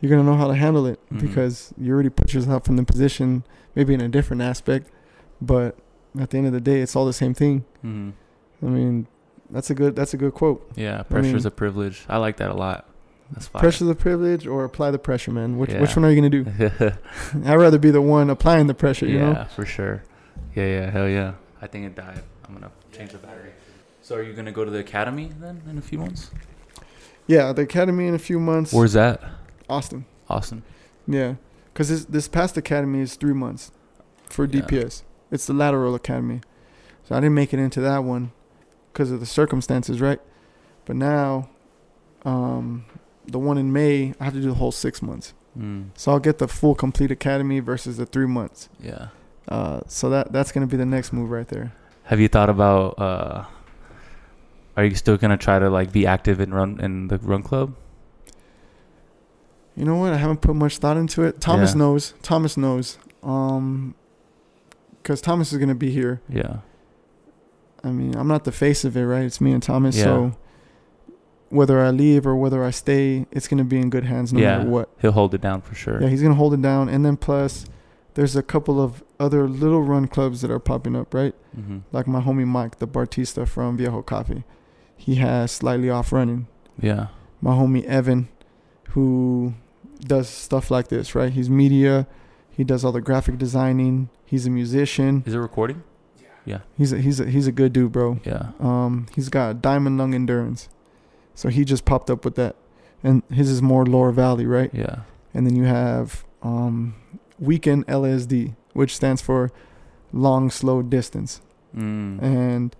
[0.00, 1.20] you're gonna know how to handle it Mhm.
[1.20, 3.44] because you already put yourself in the position,
[3.76, 4.88] maybe in a different aspect,
[5.40, 5.76] but
[6.18, 7.64] at the end of the day, it's all the same thing.
[7.82, 8.10] hmm
[8.62, 9.06] I mean,
[9.50, 10.60] that's a good that's a good quote.
[10.74, 12.88] yeah pressure's mean- a privilege i like that a lot
[13.32, 15.58] that's fine Pressure the privilege or apply the pressure, man.
[15.58, 16.92] Which which one are you gonna do?
[17.46, 19.06] I'd rather be the one applying the pressure.
[19.06, 19.44] You yeah know.
[19.56, 20.02] for sure
[20.54, 21.32] yeah yeah hell yeah
[21.62, 23.50] i think it died i'm gonna change the battery
[24.02, 26.30] so are you gonna go to the academy then in a few months
[27.26, 28.70] Yeah, the academy in a few months.
[28.72, 29.22] where's that
[29.70, 30.04] Austin?
[30.28, 30.62] austin
[31.06, 31.36] Yeah,
[31.72, 33.70] because this this past academy is three months
[34.26, 34.60] for Yeah.
[34.62, 35.04] DPS.
[35.30, 36.40] It's the lateral academy,
[37.04, 38.32] so I didn't make it into that one
[38.92, 40.20] because of the circumstances, right?
[40.84, 41.48] But now,
[42.26, 42.84] um,
[43.26, 45.32] the one in May, I have to do the whole six months.
[45.58, 45.90] mm.
[45.94, 48.68] So I'll get the full complete academy versus the three months.
[48.80, 49.08] yeah
[49.48, 51.72] Uh, so that that's gonna be the next move right there.
[52.04, 53.44] have you thought about uh
[54.76, 57.74] are you still gonna try to like be active and run in the run club
[59.76, 60.12] You know what?
[60.12, 61.40] I haven't put much thought into it.
[61.40, 61.78] Thomas Yeah.
[61.78, 62.14] knows.
[62.22, 62.98] Thomas knows.
[63.22, 63.94] Um,
[64.98, 66.20] because Thomas is gonna be here.
[66.28, 66.58] yeah
[67.84, 69.24] I mean, I'm not the face of it, right?
[69.24, 69.96] It's me and Thomas.
[69.96, 70.04] Yeah.
[70.04, 70.32] So
[71.52, 74.58] whether I leave or whether I stay, it's gonna be in good hands no Yeah.
[74.58, 74.88] matter what.
[75.00, 77.66] he'll hold it down for sure Yeah, he's gonna hold it down, and then plus
[78.14, 81.34] there's a couple of other little run clubs that are popping up, right?
[81.58, 81.78] Mm-hmm.
[81.92, 84.44] Like my homie Mike, the Bartista from Viejo Coffee.
[84.96, 86.46] He has slightly off running.
[86.80, 87.06] Yeah.
[87.40, 88.28] My homie Evan,
[88.90, 89.54] who
[90.00, 91.32] does stuff like this, right?
[91.32, 92.06] He's media.
[92.50, 94.08] He does all the graphic designing.
[94.26, 95.22] He's a musician.
[95.26, 95.82] Is it recording?
[96.44, 96.58] Yeah.
[96.76, 98.20] He's a, he's a, he's a good dude, bro.
[98.24, 98.50] Yeah.
[98.60, 100.68] Um, he's got diamond lung endurance,
[101.34, 102.56] so he just popped up with that,
[103.02, 104.70] and his is more lower valley, right?
[104.72, 105.00] Yeah.
[105.34, 106.94] And then you have um,
[107.38, 109.50] weekend LSD, which stands for
[110.12, 111.40] long slow distance,
[111.74, 112.22] Mm.
[112.22, 112.76] and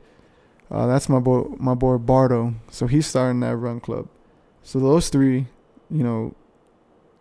[0.71, 2.55] uh, that's my boy my boy Bardo.
[2.71, 4.07] So he's starting that run club.
[4.63, 5.47] So those three,
[5.91, 6.35] you know,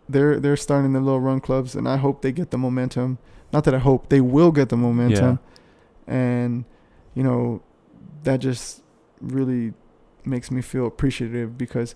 [0.08, 3.16] they're they're starting their little run clubs, and I hope they get the momentum.
[3.52, 5.38] Not that I hope they will get the momentum,
[6.06, 6.64] and
[7.14, 7.62] you know,
[8.24, 8.82] that just
[9.20, 9.72] really
[10.24, 11.94] makes me feel appreciative because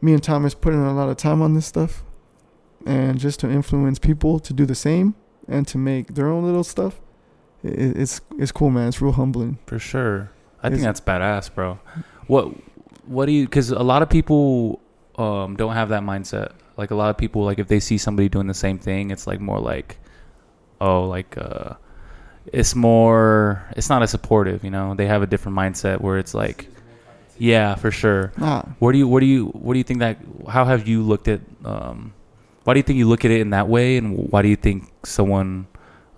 [0.00, 2.04] me and Thomas put in a lot of time on this stuff,
[2.86, 5.14] and just to influence people to do the same
[5.48, 7.00] and to make their own little stuff,
[7.64, 8.88] i it's it's cool, man.
[8.88, 9.58] It's real humbling.
[9.66, 10.30] For sure.
[10.62, 11.78] I think that's badass, bro.
[12.26, 12.48] What
[13.06, 14.80] what do you cuz a lot of people
[15.16, 16.52] um don't have that mindset.
[16.76, 19.26] Like a lot of people like if they see somebody doing the same thing, it's
[19.26, 19.98] like more like
[20.80, 21.74] oh, like uh
[22.52, 24.94] it's more it's not as supportive, you know.
[24.94, 26.68] They have a different mindset where it's like
[27.38, 28.32] yeah, for sure.
[28.36, 31.02] Nah, Where do you what do you what do you think that how have you
[31.02, 32.12] looked at um
[32.64, 34.56] why do you think you look at it in that way and why do you
[34.56, 35.66] think someone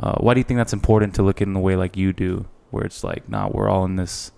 [0.01, 2.13] uh, why do you think that's important to look at in the way like you
[2.13, 4.31] do where it's like nah we're all in this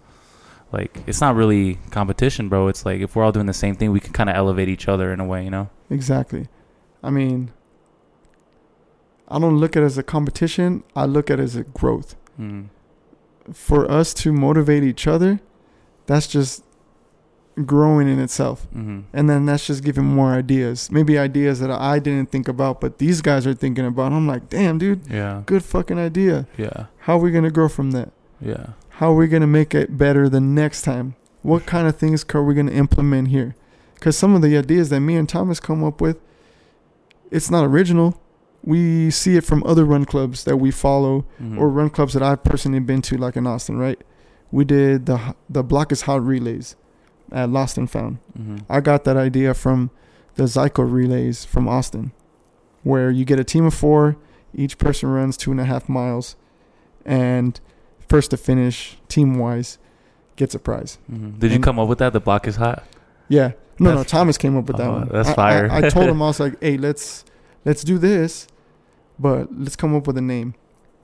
[0.73, 3.91] like it's not really competition bro it's like if we're all doing the same thing
[3.91, 6.49] we can kind of elevate each other in a way you know exactly.
[7.03, 7.53] I mean,
[9.29, 10.83] I don't look at it as a competition.
[10.97, 12.17] I look at it as a growth.
[12.39, 12.69] mm.
[13.53, 15.41] For us to motivate each other,
[16.07, 16.65] that's just
[17.67, 18.67] growing in itself.
[18.73, 20.91] hmm And then that's just giving more ideas.
[20.91, 24.13] Maybe ideas that I didn't think about, but these guys are thinking about.
[24.13, 26.47] I'm like, damn, dude, yeah good fucking idea.
[26.57, 28.11] yeah How are we going to grow from that?
[28.41, 28.67] yeah
[29.01, 31.15] How are we going to make it better the next time?
[31.43, 33.55] What kind of things are we going to implement here?
[33.95, 36.19] Because some of the ideas that me and Thomas come up with,
[37.31, 38.21] it's not original.
[38.65, 41.59] We see it from other run clubs that we follow Mhm.
[41.59, 44.01] or run clubs that I've personally been to, like in Austin, right?
[44.51, 45.19] We did the
[45.49, 46.75] the Block is Hot relays
[47.33, 48.19] at Lost and Found.
[48.39, 48.63] Mhm.
[48.69, 49.91] I got that idea from
[50.37, 52.13] the Zyko relays from Austin,
[52.83, 54.17] where you get a team of four,
[54.55, 56.37] each person runs two and a half miles,
[57.05, 57.61] and
[58.09, 59.79] first to finish, team wise,
[60.37, 60.99] gets a prize.
[61.13, 61.39] Mhm.
[61.39, 62.85] did you come up with that the block is hot
[63.29, 65.09] Yeah, no, no, Thomas came up with that Oh, one.
[65.13, 65.69] that's I- I- fire.
[65.71, 67.25] I, told him I was like, hey, let's
[67.67, 68.47] let's do this,
[69.19, 70.55] but let's come up with a name,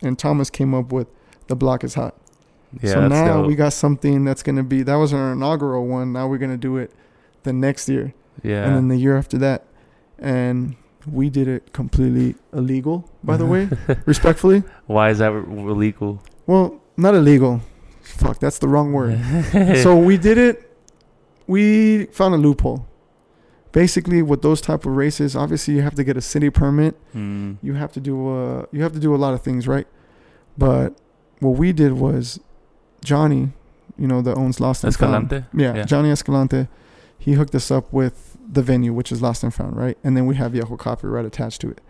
[0.00, 1.08] and Thomas came up with
[1.48, 2.14] the block is hot.
[2.82, 3.46] Yeah so now dope.
[3.46, 6.12] we got something that's gonna be that was our inaugural one.
[6.12, 6.90] Now we're gonna do it
[7.42, 8.14] the next year.
[8.42, 8.64] yeah.
[8.64, 9.64] and then the year after that.
[10.18, 10.76] And
[11.10, 13.68] we did it completely illegal by the way
[14.06, 14.62] respectfully.
[14.86, 17.60] Why is that illegal well not illegal.
[18.02, 19.18] Fuck that's the wrong word.
[19.82, 20.70] So we did it.
[21.46, 22.86] We found a loophole.
[23.72, 26.94] Basically with those type of races obviously you have to get a city permit.
[27.14, 27.58] Mm.
[27.62, 29.86] you have to do uh you have to do a lot of things right?
[30.56, 30.96] But
[31.40, 32.40] what we did was
[33.04, 33.52] johnny
[33.96, 35.46] you know that owns lost and found Escalante?
[35.62, 35.84] yeah, Yeah.
[35.84, 36.66] Johnny Escalante,
[37.18, 39.96] he hooked us up with the venue, which is Lost and Found, right?
[40.04, 41.80] And then we have Viejo Coffee right attached to it.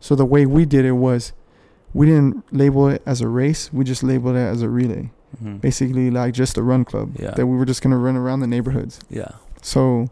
[0.00, 1.32] So the way we did it was,
[1.92, 3.72] we didn't label it as a race.
[3.72, 5.10] We just labeled it as a relay,
[5.42, 5.60] Mhm.
[5.60, 7.32] basically like just a run club Yeah.
[7.32, 9.00] that we were just gonna run around the neighborhoods.
[9.10, 10.08] yeah So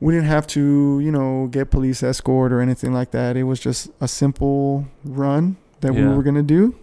[0.00, 3.36] we didn't have to, you know, get police escort or anything like that.
[3.36, 6.74] It was just a simple run that we were gonna do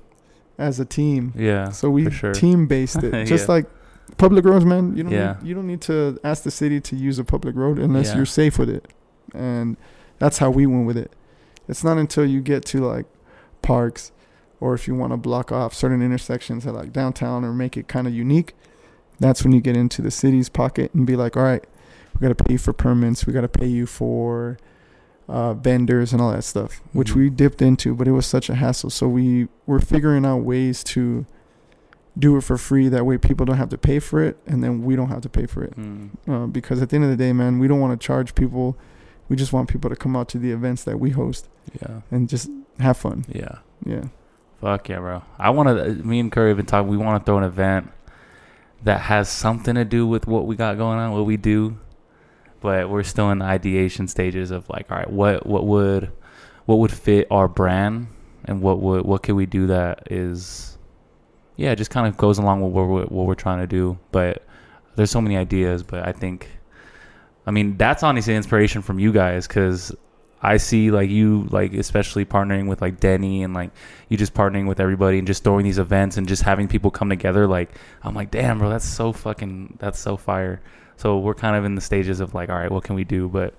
[0.57, 1.33] as a team.
[1.35, 2.33] yeah So we sure.
[2.33, 3.55] team based it, just Yeah.
[3.55, 3.65] like
[4.17, 4.95] public roads, man.
[4.95, 5.35] You don't Yeah.
[5.39, 8.17] need, you don't need to ask the city to use a public road unless Yeah.
[8.17, 8.87] you're safe with it,
[9.33, 9.77] and
[10.19, 11.11] that's how we went with it.
[11.67, 13.05] It's not until you get to like
[13.61, 14.11] parks,
[14.59, 17.87] or if you want to block off certain intersections at like downtown or make it
[17.87, 18.55] kind of unique,
[19.19, 21.63] that's when you get into the city's pocket and be like, all right,
[22.19, 24.57] we got to pay you for permits, we got to pay you for
[25.27, 27.15] uh, vendors and all that stuff, which Mhm.
[27.15, 28.89] we dipped into, but it was such a hassle.
[28.89, 31.25] So we were figuring out ways to
[32.17, 32.87] do it for free.
[32.89, 35.29] That way, people don't have to pay for it, and then we don't have to
[35.29, 35.75] pay for it.
[35.77, 36.09] Mm.
[36.27, 38.77] Uh, because at the end of the day, man, we don't want to charge people.
[39.29, 41.49] We just want people to come out to the events that we host
[41.81, 42.49] yeah and just
[42.79, 43.25] have fun.
[43.27, 43.55] yeah
[43.85, 44.05] Yeah.
[44.61, 45.21] Fuck yeah, bro.
[45.37, 45.93] I want to.
[46.07, 46.89] Me and Curry have been talking.
[46.89, 47.91] We want to throw an event
[48.83, 51.77] that has something to do with what we got going on, what we do,
[52.59, 56.11] but we're still in the ideation stages of like, all right, what what would
[56.65, 58.07] what would fit our brand,
[58.45, 60.77] and what would what can we do that is,
[61.55, 63.97] yeah, just kind of goes along with what we're what we're trying to do.
[64.11, 64.43] But
[64.95, 66.49] there's so many ideas, but I think,
[67.45, 69.95] I mean, that's honestly inspiration from you guys because
[70.41, 73.71] I see like you like especially partnering with like Denny and like
[74.09, 77.09] you just partnering with everybody and just throwing these events and just having people come
[77.09, 77.47] together.
[77.47, 77.71] Like
[78.03, 80.61] I'm like, damn, bro, that's so fucking that's so fire.
[80.97, 83.29] So we're kind of in the stages of like, all right, what can we do?
[83.29, 83.53] But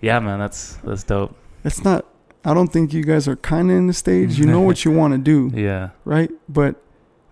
[0.00, 1.36] yeah, man, that's that's dope.
[1.64, 2.06] It's not.
[2.44, 4.38] I don't think you guys are kind of in the stage.
[4.38, 6.30] You know what you want to do, Yeah, right?
[6.48, 6.76] But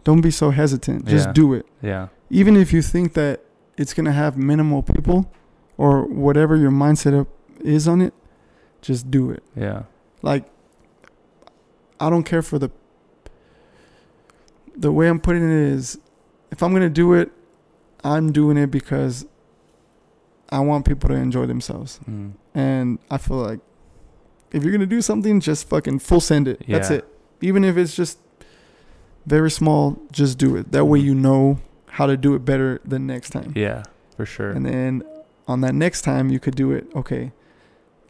[0.05, 1.07] don't be so hesitant.
[1.07, 1.33] Just Yeah.
[1.33, 1.67] do it.
[1.83, 3.41] yeah, Even if you think that
[3.77, 5.31] it's gonna have minimal people,
[5.77, 7.27] or whatever your mindset
[7.61, 8.15] is on it,
[8.81, 9.43] just do it.
[9.55, 9.83] yeah,
[10.23, 10.45] Like,
[12.01, 12.71] I don't care for the.
[14.77, 15.99] The way I'm putting it is,
[16.51, 17.31] if I'm gonna do it,
[18.05, 19.27] I'm doing it because
[20.51, 22.01] I want people to enjoy themselves.
[22.09, 23.61] mm, And I feel like
[24.51, 26.63] if you're gonna do something, just fucking full send it.
[26.69, 27.07] That's it.
[27.41, 28.19] Even if it's just
[29.27, 30.73] very small, just do it.
[30.73, 31.05] That way Mhm.
[31.05, 33.53] you know how to do it better the next time.
[33.55, 33.83] yeah,
[34.17, 34.51] for sure.
[34.51, 35.03] And then
[35.49, 36.87] on that next time, you could do it.
[36.95, 37.33] Okay,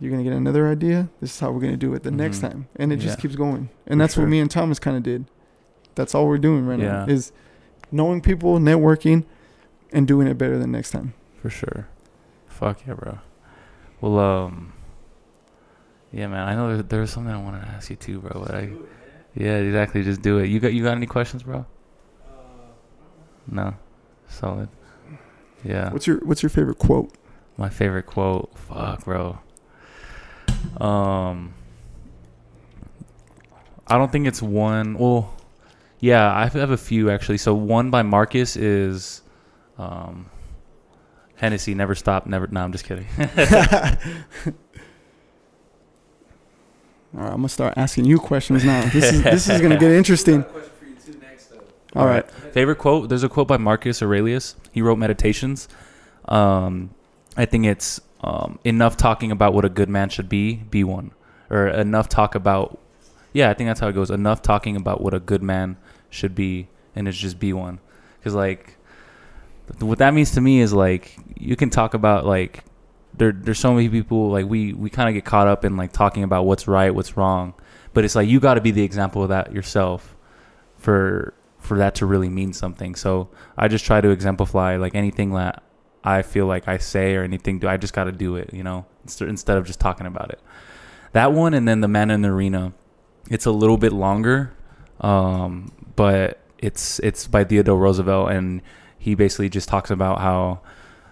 [0.00, 1.08] you're gonna get another idea.
[1.20, 2.50] This is how we're gonna do it the next Mhm.
[2.50, 3.22] time, and it just Yeah.
[3.22, 3.68] keeps going.
[3.86, 4.24] And For that's sure.
[4.24, 5.26] what me and Thomas kind of did.
[5.94, 7.04] That's all we're doing right Yeah.
[7.04, 7.30] now is
[7.90, 9.24] knowing people, networking,
[9.92, 11.14] and doing it better the next time.
[11.40, 11.88] For sure.
[12.46, 13.18] Fuck yeah, bro.
[14.00, 14.72] Well, um,
[16.12, 16.48] yeah, man.
[16.48, 18.42] I know there, there was something I wanted to ask you too, bro.
[18.44, 18.72] But I,
[19.34, 20.02] yeah, exactly.
[20.02, 20.46] Just do it.
[20.46, 21.66] You got you got any questions, bro?
[23.50, 23.74] No.
[24.28, 24.68] Solid.
[25.64, 25.92] Yeah.
[25.92, 27.12] What's your What's your favorite quote?
[27.56, 28.56] My favorite quote.
[28.58, 29.38] Fuck, bro.
[30.80, 31.54] Um,
[33.86, 34.96] I don't think it's one.
[34.96, 35.34] Well,
[36.00, 37.38] yeah, I have a few actually.
[37.38, 39.21] So one by Marcus is,
[39.82, 40.30] um,
[41.36, 42.46] Hennessy never stop, never.
[42.46, 43.06] No, I'm just kidding.
[43.18, 43.26] All
[47.20, 48.84] right, I'm gonna start asking you questions now.
[48.86, 50.44] This is this is gonna get interesting.
[50.44, 51.52] question for you too next.
[51.94, 52.28] All right.
[52.30, 53.08] Favorite quote?
[53.08, 54.56] There's a quote by Marcus Aurelius.
[54.72, 55.68] He wrote Meditations.
[56.26, 56.90] Um,
[57.36, 61.12] I think it's um, enough talking about what a good man should be, be one.
[61.50, 62.78] Or enough talk about,
[63.34, 64.10] yeah, I think that's how it goes.
[64.10, 65.76] Enough talking about what a good man
[66.08, 67.80] should be, and it's just be one.
[68.18, 68.78] Because, like, th-
[69.80, 72.64] what that means to me is, like, you can talk about, like,
[73.14, 75.92] there, there's so many people, like, we, we kind of get caught up in, like,
[75.92, 77.54] talking about what's right, what's wrong.
[77.94, 80.16] But it's like, you got to be the example of that yourself
[80.78, 82.94] for for that to really mean something.
[82.96, 85.62] So I just try to exemplify like anything that
[86.02, 87.60] I feel like I say or anything.
[87.60, 88.86] Do I just got to do it, you know,
[89.20, 90.40] instead of just talking about it.
[91.12, 92.72] That one, and then the man in the arena.
[93.30, 94.52] It's a little bit longer,
[95.00, 98.60] um, but it's it's by Theodore Roosevelt, and
[99.02, 100.60] he basically just talks about how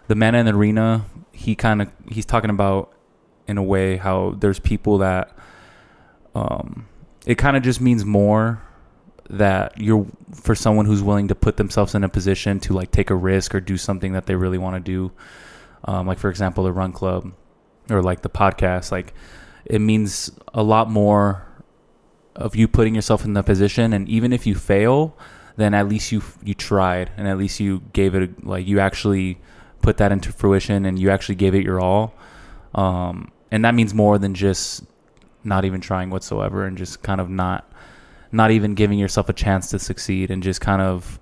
[0.06, 1.04] the man in the arena.
[1.32, 2.92] He kind of he's talking about
[3.48, 5.36] in a way how there's people that
[6.36, 6.86] um,
[7.26, 8.62] it kind of just means more
[9.28, 13.10] that you're for someone who's willing to put themselves in a position to like take
[13.10, 15.10] a risk or do something that they really want to do
[15.86, 17.32] um, like for example the run club
[17.90, 19.14] or like the podcast like
[19.64, 21.44] it means a lot more
[22.36, 25.16] of you putting yourself in the position and even if you fail
[25.60, 28.80] then at least you you tried and at least you gave it a, like you
[28.80, 29.38] actually
[29.82, 32.14] put that into fruition and you actually gave it your all.
[32.74, 34.84] Um, and that means more than just
[35.42, 37.70] not even trying whatsoever and just kind of not
[38.32, 41.18] not even giving yourself a chance to succeed and just kind of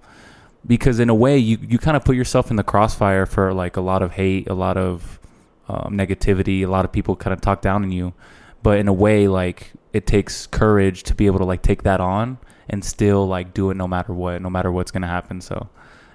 [0.66, 3.77] because in a way you, you kind of put yourself in the crossfire for like
[3.77, 5.19] a lot of hate a lot of
[5.69, 8.12] um, negativity a lot of people kind of talk down on you.
[8.62, 12.01] But in a way like it takes courage to be able to like take that
[12.01, 12.39] on
[12.69, 15.69] and still like do it no matter what no matter what's gonna happen so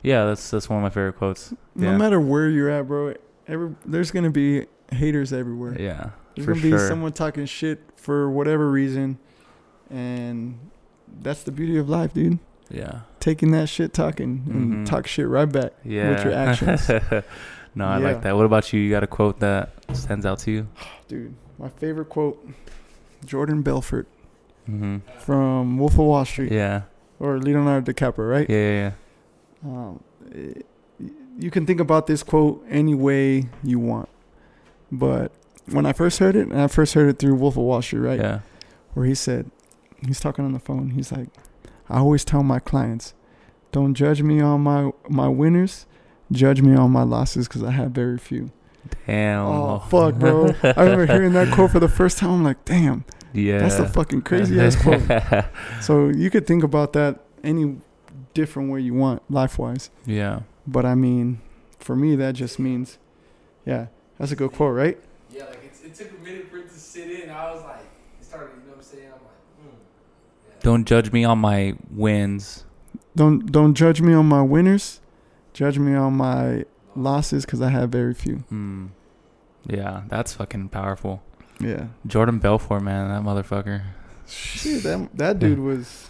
[0.03, 3.13] yeah that's that's one of my favorite quotes No matter where you're at, bro,
[3.47, 5.79] every there's gonna be haters everywhere.
[5.81, 6.87] yeah There's gonna be sure.
[6.87, 9.17] someone talking shit for whatever reason,
[9.89, 10.59] and
[11.21, 12.39] that's the beauty of life, dude.
[12.69, 14.85] yeah Taking that shit talking and Mhm.
[14.85, 16.89] talk shit right back yeah with your actions,
[17.75, 18.03] no i Yeah.
[18.03, 20.67] like that what about you you got a quote that stands out to you
[21.07, 21.33] dude.
[21.59, 22.45] My favorite quote,
[23.25, 24.07] Jordan Belfort
[24.69, 24.97] mm-hmm.
[25.19, 26.83] from Wolf of Wall Street yeah
[27.19, 28.49] or Leonardo DiCaprio, right?
[28.49, 28.91] yeah yeah,
[29.63, 29.69] yeah.
[29.69, 30.65] Um, it-
[31.37, 34.07] you can think about this quote any way you want,
[34.91, 35.31] but
[35.71, 37.99] when I first heard it, and I first heard it through Wolf of Wall Street,
[37.99, 38.19] right?
[38.19, 38.39] Yeah.
[38.93, 39.49] Where he said,
[40.05, 40.91] he's talking on the phone.
[40.91, 41.29] He's like,
[41.89, 43.13] I always tell my clients,
[43.71, 45.85] don't judge me on my my winners,
[46.31, 48.51] judge me on my losses because I have very few.
[49.07, 49.45] Damn.
[49.45, 50.53] Oh fuck, bro!
[50.63, 52.29] I remember hearing that quote for the first time.
[52.31, 53.57] I'm like, damn, Yeah.
[53.59, 55.01] that's the fucking crazy ass quote.
[55.81, 57.77] So you could think about that any
[58.33, 59.89] different way you want, life wise.
[60.05, 60.41] yeah.
[60.65, 61.41] But I mean,
[61.79, 62.97] for me, that just means,
[63.65, 63.87] yeah,
[64.17, 64.97] that's a good quote, right?
[65.29, 67.29] Yeah, like it, it took a minute for it to sit in.
[67.29, 67.81] I was like,
[68.19, 68.51] it started.
[68.61, 69.07] You know what I'm saying?
[69.07, 69.21] I'm like,
[69.61, 69.75] hmm.
[70.47, 70.53] Yeah.
[70.61, 72.63] Don't judge me on my wins.
[73.15, 75.01] Don't don't judge me on my winners,
[75.53, 76.63] judge me on my
[76.95, 78.37] losses because I have very few.
[78.49, 78.87] Hmm.
[79.67, 81.21] Yeah, that's fucking powerful.
[81.59, 81.87] Yeah.
[82.07, 83.83] Jordan Belfort, man, that motherfucker.
[84.27, 86.09] Shit, that that dude was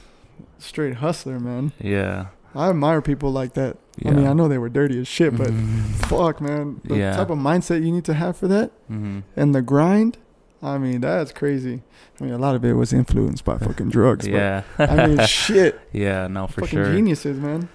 [0.60, 1.72] straight hustler, man.
[1.80, 2.28] Yeah.
[2.56, 3.78] I admire people like that.
[3.98, 4.12] Yeah.
[4.12, 5.52] I mean, I know they were dirty as shit, but
[6.08, 7.16] fuck, man, the Yeah.
[7.16, 9.24] type of mindset you need to have for that Mhm.
[9.36, 10.18] and the grind.
[10.62, 11.82] I mean, that's crazy.
[12.20, 14.26] I mean, a lot of it was influenced by fucking drugs.
[14.28, 14.64] Yeah.
[14.78, 16.28] But, I mean, shit, yeah.
[16.28, 16.94] No, for fucking sure.
[16.94, 17.68] geniuses, man.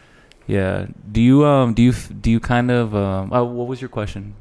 [0.47, 0.87] Yeah.
[1.13, 4.35] Do you um do you do you kind of um oh, what was your question?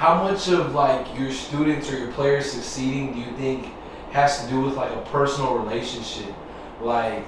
[0.00, 3.66] How much of like your students or your players succeeding do you think
[4.12, 6.34] has to do with like a personal relationship?
[6.80, 7.26] Like,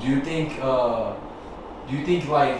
[0.00, 1.12] do you think uh,
[1.86, 2.58] do you think like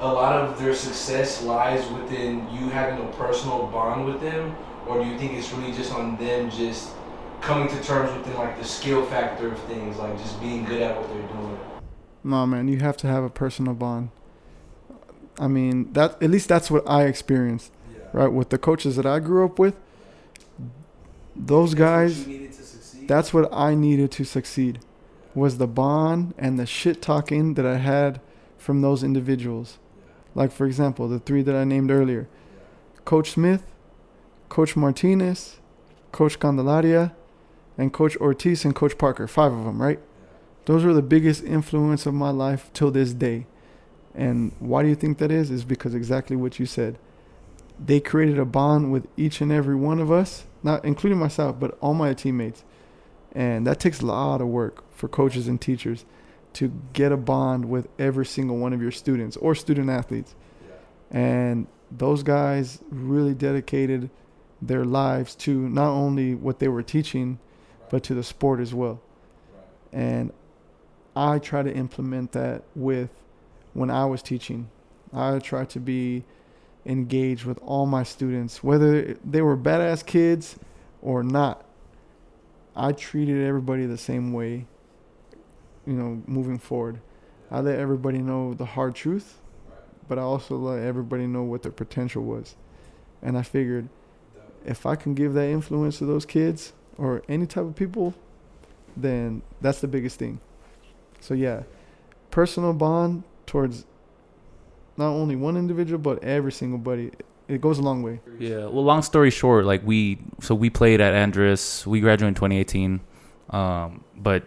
[0.00, 4.56] a lot of their success lies within you having a personal bond with them,
[4.88, 6.90] or do you think it's really just on them just
[7.40, 11.00] coming to terms with like the skill factor of things, like just being good at
[11.00, 11.60] what they're doing?
[12.24, 14.10] No, man, you have to have a personal bond.
[15.38, 17.70] I mean, that at least that's what I experienced.
[18.12, 18.28] Right?
[18.28, 19.74] With the coaches that I grew up with,
[21.36, 23.08] those guys, You needed to succeed.
[23.08, 24.80] that's what I needed to succeed.
[25.34, 28.20] Was the bond and the shit talking that I had
[28.58, 29.78] from those individuals.
[30.34, 32.28] Like for example, the three that I named earlier.
[33.04, 33.62] Coach Smith,
[34.48, 35.58] Coach Martinez,
[36.12, 37.14] Coach Candelaria,
[37.78, 39.26] and Coach Ortiz and Coach Parker.
[39.26, 40.00] Five of them, right?
[40.66, 43.46] Those were the biggest influence of my life till this day.
[44.14, 45.50] And why do you think that is?
[45.50, 46.98] Is because exactly what you said.
[47.82, 51.78] They created a bond with each and every one of us, not including myself, but
[51.80, 52.62] all my teammates.
[53.32, 56.04] And that takes a lot of work for coaches and teachers
[56.54, 60.34] to get a bond with every single one of your students or student athletes.
[61.10, 64.10] And those guys really dedicated
[64.60, 67.38] their lives to not only what they were teaching,
[67.88, 69.00] but to the sport as well.
[69.92, 70.32] And
[71.16, 73.10] I try to implement that with
[73.72, 74.70] when I was teaching.
[75.12, 76.24] I try to be
[76.86, 80.56] engaged with all my students, whether they were badass kids
[81.02, 81.64] or not.
[82.74, 84.66] I treated everybody the same way,
[85.86, 87.00] you know, moving forward.
[87.50, 89.38] I let everybody know the hard truth,
[90.08, 92.56] but I also let everybody know what their potential was.
[93.22, 93.88] And I figured
[94.64, 98.14] if I can give that influence to those kids or any type of people,
[98.96, 100.40] then that's the biggest thing.
[101.20, 101.64] So yeah,
[102.30, 103.84] personal bond towards
[105.00, 107.10] not only one individual but every single buddy.
[107.48, 108.20] It goes a long way.
[108.38, 108.66] Yeah.
[108.66, 111.84] Well, long story short, like we so we played at Andress.
[111.84, 113.00] We graduated in 2018,
[113.50, 114.44] um, but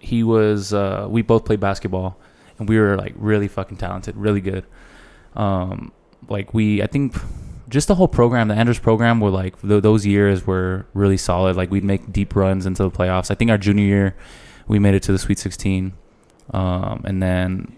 [0.00, 2.18] he was uh, we both played basketball,
[2.58, 4.66] and we were like really fucking talented, really good.
[5.34, 5.92] Um,
[6.28, 7.16] like we, I think,
[7.70, 11.56] just the whole program, the Andress program, were like th- those years were really solid.
[11.56, 13.30] Like we'd make deep runs into the playoffs.
[13.30, 14.16] I think our junior year,
[14.68, 15.94] we made it to the Sweet 16,
[16.52, 17.72] um, and then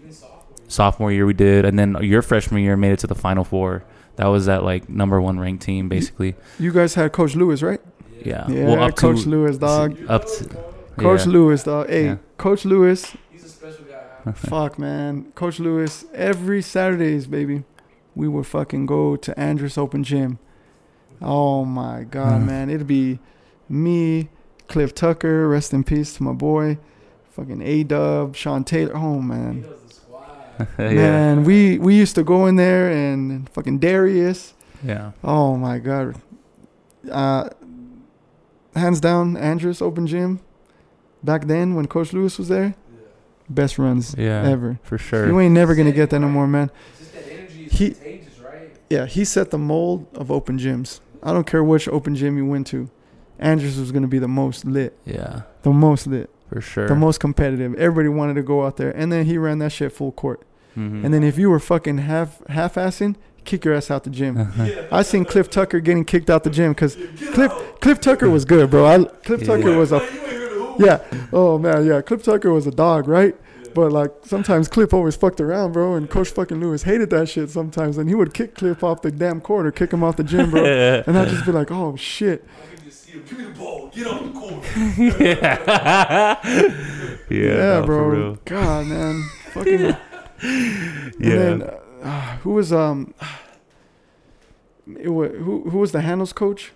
[0.73, 3.83] sophomore year we did, and then your freshman year made it to the Final Four.
[4.17, 6.35] That was that like number one ranked team, basically.
[6.59, 7.81] You guys had Coach Lewis, right?
[8.23, 8.47] Yeah.
[8.47, 9.97] Yeah, Well, up Coach to Lewis, dog.
[10.07, 10.45] up to
[10.97, 11.31] Coach yeah.
[11.31, 11.89] Lewis, dog.
[11.89, 12.17] Hey, Yeah.
[12.37, 13.15] Coach Lewis.
[13.31, 14.31] He's a special guy.
[14.33, 15.31] fuck, man.
[15.35, 16.05] Coach Lewis.
[16.13, 17.63] Every Saturdays, baby,
[18.15, 20.37] we would fucking go to Andress Open Gym.
[21.21, 22.45] Oh my god, Mm.
[22.45, 22.69] man.
[22.69, 23.19] It'd be
[23.67, 24.29] me,
[24.67, 25.47] Cliff Tucker.
[25.47, 26.77] Rest in peace to my boy.
[27.31, 28.95] Fucking A Dub, Sean Taylor.
[28.95, 29.65] Oh He man.
[30.59, 30.93] Knows yeah.
[30.93, 34.53] Man, we we used to go in there and fucking Darius.
[34.83, 35.11] Yeah.
[35.23, 36.15] Oh my god.
[37.11, 37.49] Uh
[38.75, 40.39] hands down Andress Open Gym.
[41.23, 42.75] Back then when Coach Lewis was there,
[43.49, 44.43] best runs Yeah.
[44.49, 44.79] ever.
[44.83, 45.27] For sure.
[45.27, 46.69] You ain't never gonna get that no more, man.
[46.99, 47.95] Just that energy is He-
[48.43, 48.71] right?
[48.89, 50.99] Yeah, he set the mold of open gyms.
[51.21, 52.89] I don't care which open gym you went to.
[53.41, 55.41] Andress was gonna be the most lit, Yeah.
[55.63, 56.87] the most lit, For sure.
[56.87, 57.73] the most competitive.
[57.75, 60.41] Everybody wanted to go out there, and then he ran that shit full court.
[60.77, 61.03] Mhm.
[61.05, 63.15] And then if you were fucking half half assing,
[63.45, 64.51] kick your ass out the gym.
[64.91, 66.97] I seen Cliff Tucker getting kicked out the gym because
[67.33, 68.85] Cliff Cliff Tucker was good, bro.
[68.85, 69.47] I, Cliff Yeah.
[69.57, 70.01] Tucker was a
[70.79, 70.99] yeah.
[71.31, 72.01] Oh man, yeah.
[72.01, 73.35] Cliff Tucker was a dog, right?
[73.75, 75.95] But like sometimes Cliff always fucked around, bro.
[75.95, 79.11] And Coach fucking Lewis hated that shit sometimes, and he would kick Cliff off the
[79.11, 80.63] damn court or kick him off the gym, bro.
[81.07, 82.45] And I'd just be like, oh shit.
[83.13, 83.37] I can just see him.
[83.37, 83.89] Give me the ball.
[83.93, 84.63] Get off the court.
[85.21, 86.39] yeah.
[86.43, 87.17] yeah.
[87.29, 88.03] Yeah, no, For bro.
[88.07, 88.37] real.
[88.45, 89.23] God, man.
[89.53, 89.79] Fucking.
[89.81, 89.95] Yeah.
[90.41, 91.61] And then,
[92.01, 93.13] uh, who was um.
[94.99, 96.71] It was, who who was the handles coach?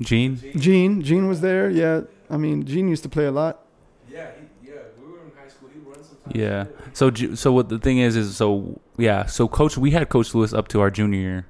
[0.00, 0.40] Gene.
[0.56, 1.02] Gene.
[1.02, 1.68] Gene was there.
[1.68, 3.60] Yeah, I mean Gene used to play a lot.
[4.10, 4.30] Yeah,
[4.62, 4.76] he, yeah.
[4.98, 5.68] We were in high school.
[5.72, 6.34] He run sometimes.
[6.34, 6.64] Yeah.
[6.94, 10.54] So so what the thing is is so yeah so coach we had Coach Lewis
[10.54, 11.46] up to our junior year,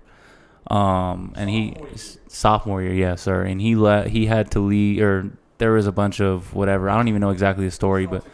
[0.69, 1.77] um and he
[2.29, 2.93] Sophomore year.
[2.93, 6.55] yes sir and he let he had to leave or there was a bunch of
[6.55, 8.25] whatever I don't even know exactly the story but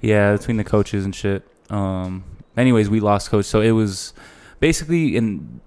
[0.00, 2.24] yeah between the coaches and shit um
[2.56, 4.12] anyways we lost coach so it was
[4.60, 5.60] basically in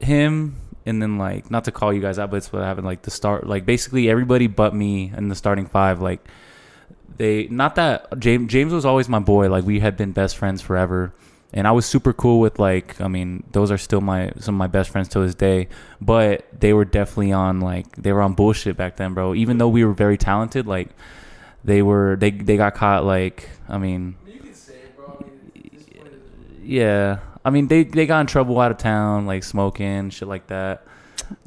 [0.00, 2.86] him and then like not to call you guys out, but it's what happened.
[2.86, 6.20] Like the start, like basically everybody but me in the starting five, like
[7.16, 9.48] they not that James James was always my boy.
[9.48, 11.14] Like we had been best friends forever.
[11.54, 14.58] And I was super cool with like I mean those are still my some of
[14.58, 15.68] my best friends to this day,
[16.00, 19.34] but they were definitely on like they were on bullshit back then, bro.
[19.34, 20.88] Even though we were very talented, like
[21.64, 24.32] they were they they got caught like I mean say.
[24.32, 28.58] I mean, it's just one of the- yeah I mean they they got in trouble
[28.58, 30.86] out of town like smoking shit like that.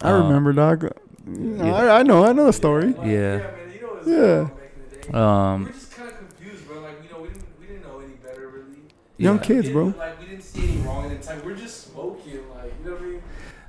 [0.02, 0.84] I Um, remember, dog.
[1.28, 1.74] You know, yeah.
[1.76, 2.24] I, I know.
[2.26, 2.94] I know the story.
[2.94, 3.38] Like, Yeah.
[3.38, 4.16] man, you know what's Yeah.
[4.16, 5.10] going on back in the day.
[5.14, 6.80] we Um, were just kind of confused, bro.
[6.82, 8.82] Like, you know, we didn't, we didn't know any better, really.
[9.18, 9.44] Young yeah.
[9.44, 9.94] kids, bro.
[9.98, 11.42] Like, we didn't see any wrong at the time.
[11.46, 13.22] We're just smoking, like, you know what I mean?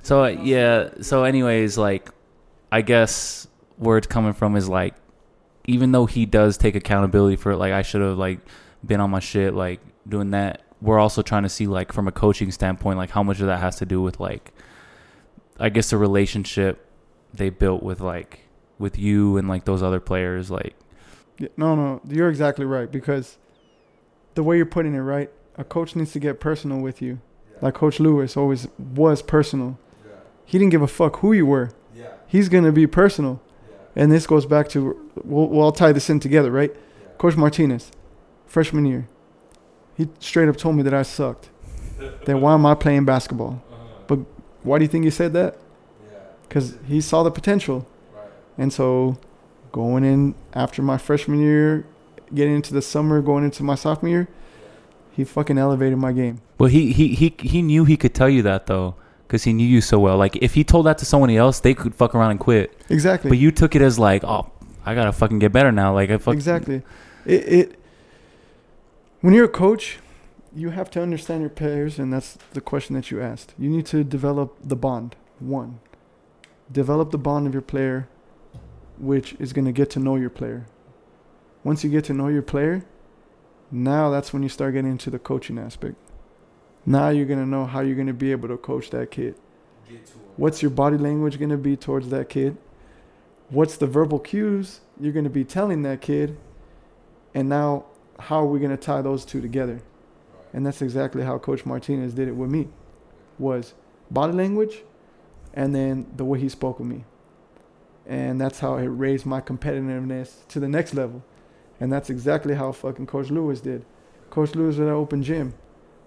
[0.07, 2.09] So uh, yeah, so anyways, like
[2.71, 3.45] I guess
[3.75, 4.95] where it's coming from is like
[5.65, 8.39] even though he does take accountability for it, like I should have like
[8.85, 10.61] been on my shit, like doing that.
[10.81, 13.59] We're also trying to see like from a coaching standpoint, like how much of that
[13.59, 14.53] has to do with like
[15.59, 16.89] I guess the relationship
[17.33, 18.47] they built with like
[18.79, 20.73] with you and like those other players, like
[21.57, 23.37] No, no, you're exactly right because
[24.35, 25.29] the way you're putting it, right?
[25.57, 27.19] A coach needs to get personal with you,
[27.61, 29.77] like Coach Lewis always was personal.
[30.05, 30.11] Yeah.
[30.45, 31.71] He didn't give a fuck who you were.
[31.95, 32.09] Yeah.
[32.27, 34.03] He's gonna be personal, Yeah.
[34.03, 34.95] and this goes back to.
[35.23, 36.71] We'll, we'll tie this in together, right?
[36.73, 37.07] Yeah.
[37.17, 37.91] Coach Martinez,
[38.45, 39.07] freshman year,
[39.95, 41.49] he straight up told me that I sucked.
[42.25, 43.63] that why am I playing basketball?
[43.71, 44.15] Uh-huh.
[44.63, 45.57] Why do you think he said that?
[46.11, 46.19] Yeah.
[46.47, 47.87] Because he saw the potential.
[48.15, 48.29] Right.
[48.59, 49.17] And so,
[49.71, 51.85] going in after my freshman year,
[52.35, 54.27] getting into the summer, going into my sophomore year,
[55.17, 56.39] he fucking elevated my game.
[56.59, 58.93] Well, he he he he knew he could tell you that though,
[59.25, 60.15] because he knew you so well.
[60.15, 62.79] Like if he told that to somebody else, they could fuck around and quit.
[62.87, 63.29] Exactly.
[63.29, 64.51] But you took it as like, oh,
[64.85, 65.91] I gotta fucking get better now.
[65.91, 66.83] Like I fuck exactly.
[67.25, 67.79] It, it.
[69.21, 69.97] When you're a coach,
[70.55, 73.55] you have to understand your players, and that's the question that you asked.
[73.57, 75.15] You need to develop the bond.
[75.39, 75.79] One,
[76.71, 78.07] develop the bond of your player,
[78.99, 80.67] which is to get to know your player.
[81.63, 82.85] Once you get to know your player,
[83.71, 85.95] now that's when you start getting into the coaching aspect.
[86.85, 89.35] Now you're going to know how you're going to be able to coach that kid.
[89.89, 90.19] Get to him.
[90.37, 92.57] What's your body language going to be towards that kid?
[93.49, 96.37] What's the verbal cues you're going to be telling that kid?
[97.33, 97.85] And now,
[98.19, 99.81] how are we going to tie those two together?
[100.53, 102.69] And that's exactly how Coach Martinez did it with me.
[103.37, 103.73] Was
[104.09, 104.83] body language,
[105.53, 107.03] and then the way he spoke with me.
[108.05, 111.23] And that's how it raised my competitiveness to the next level.
[111.79, 113.85] And that's exactly how fucking Coach Lewis did.
[114.29, 115.53] Coach Lewis at an open gym,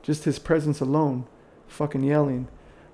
[0.03, 1.27] just his presence alone,
[1.69, 2.49] fucking yelling,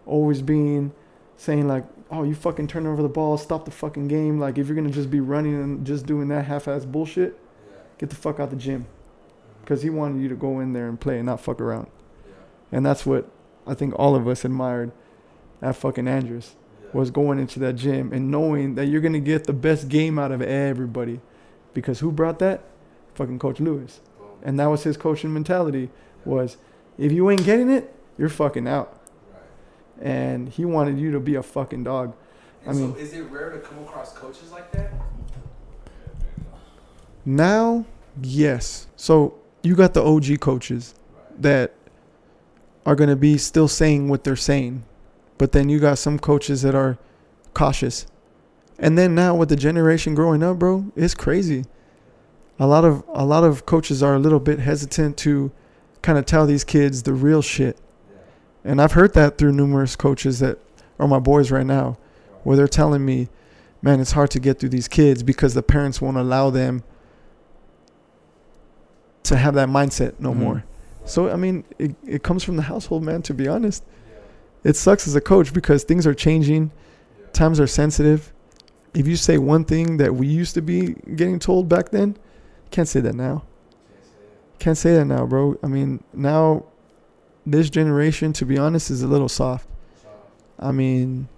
[0.04, 0.92] always being
[1.36, 4.66] saying like, "Oh, you fucking turn over the ball, stop the fucking game." Like if
[4.68, 7.32] you're gonna just be running and just doing that half-ass bullshit,
[7.68, 7.76] Yeah.
[7.98, 8.86] get the fuck out the gym.
[9.62, 11.88] Because he wanted you to go in there and play and not fuck around.
[12.24, 12.32] Yeah.
[12.78, 13.28] And that's what
[13.66, 14.92] I think all of us admired
[15.60, 16.54] at fucking Andress
[16.84, 16.90] Yeah.
[16.92, 20.30] was going into that gym and knowing that you're gonna get the best game out
[20.30, 21.20] of everybody.
[21.76, 22.62] Because who brought that?
[23.16, 24.00] Fucking Coach Lewis.
[24.42, 25.90] And that was his coaching mentality
[26.24, 26.56] was
[26.96, 28.98] if you ain't getting it, you're fucking out.
[29.30, 30.06] Right.
[30.08, 32.14] And he wanted you to be a fucking dog.
[32.64, 34.90] And I mean- so is it rare to come across coaches like that?
[37.26, 37.84] Now,
[38.22, 38.86] yes.
[38.96, 41.42] So you got the OG coaches Right.
[41.42, 41.74] that
[42.86, 44.84] are going to be still saying what they're saying.
[45.36, 46.96] But then you got some coaches that are
[47.52, 48.06] cautious.
[48.78, 51.64] And then now with the generation growing up, bro, it's crazy.
[52.58, 55.50] A lot of a lot of coaches are a little bit hesitant to
[56.02, 57.78] kind of tell these kids the real shit.
[58.64, 60.58] And I've heard that through numerous coaches that
[60.98, 61.98] are my boys right now,
[62.42, 63.28] where they're telling me,
[63.82, 66.82] man, it's hard to get through these kids because the parents won't allow them
[69.24, 70.36] to have that mindset no Mhm.
[70.36, 70.64] more.
[71.04, 73.84] So, I mean, it, it comes from the household, man, to be honest.
[74.64, 76.72] It sucks as a coach because things are changing,
[77.32, 78.32] times are sensitive.
[78.96, 82.16] If you say one thing that we used to be getting told back then,
[82.70, 83.44] can't say that now.
[84.58, 85.58] Can't say that now, bro.
[85.62, 86.64] I mean, now
[87.44, 89.68] this generation, to be honest, is a little soft.
[90.58, 91.28] I mean,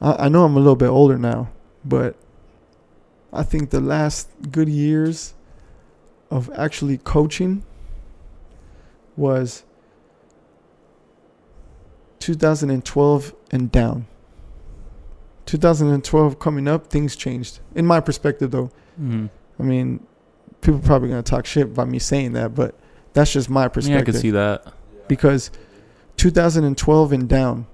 [0.00, 1.50] I, I know I'm a little bit older now,
[1.84, 2.16] but
[3.30, 5.34] I think the last good years
[6.30, 7.62] of actually coaching
[9.18, 9.64] was
[12.20, 14.06] 2012 and down.
[15.46, 17.60] 2012 coming up, things changed.
[17.74, 18.70] In my perspective, though,
[19.00, 19.30] Mhm.
[19.58, 20.00] I mean,
[20.60, 22.74] people probably gonna talk shit by me saying that, but
[23.12, 23.94] that's just my perspective.
[23.94, 24.72] Yeah, I could see that.
[25.08, 25.50] because
[26.16, 27.66] 2012 and down,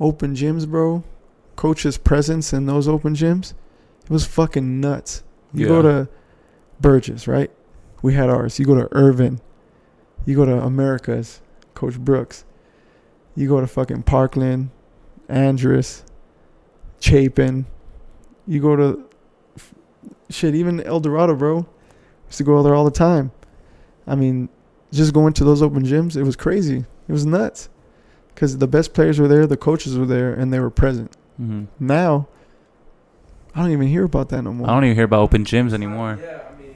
[0.00, 1.04] open gyms, bro,
[1.56, 3.52] coach's presence in those open gyms,
[4.04, 5.22] it was fucking nuts.
[5.54, 6.08] You go to
[6.80, 7.50] Burges, right?
[8.02, 8.58] We had ours.
[8.58, 9.40] You go to Irvin,
[10.24, 11.40] you go to America's,
[11.74, 12.44] Coach Brooks.
[13.36, 14.70] You go to fucking Parkland,
[15.28, 16.04] Andrus,
[17.02, 17.66] Chapin.
[18.46, 19.04] You go to
[20.30, 21.66] shit, even El Dorado, bro.
[22.28, 23.32] Used to go there all the time.
[24.06, 24.48] I mean,
[24.92, 26.84] just going to those open gyms, it was crazy.
[27.08, 27.68] It was nuts.
[28.34, 31.12] Because the best players were there, the coaches were there, and they were present.
[31.36, 32.28] hmm Now,
[33.54, 34.68] I don't even hear about that no more.
[34.68, 36.18] I don't even hear about open gyms anymore.
[36.20, 36.74] Yeah, I mean,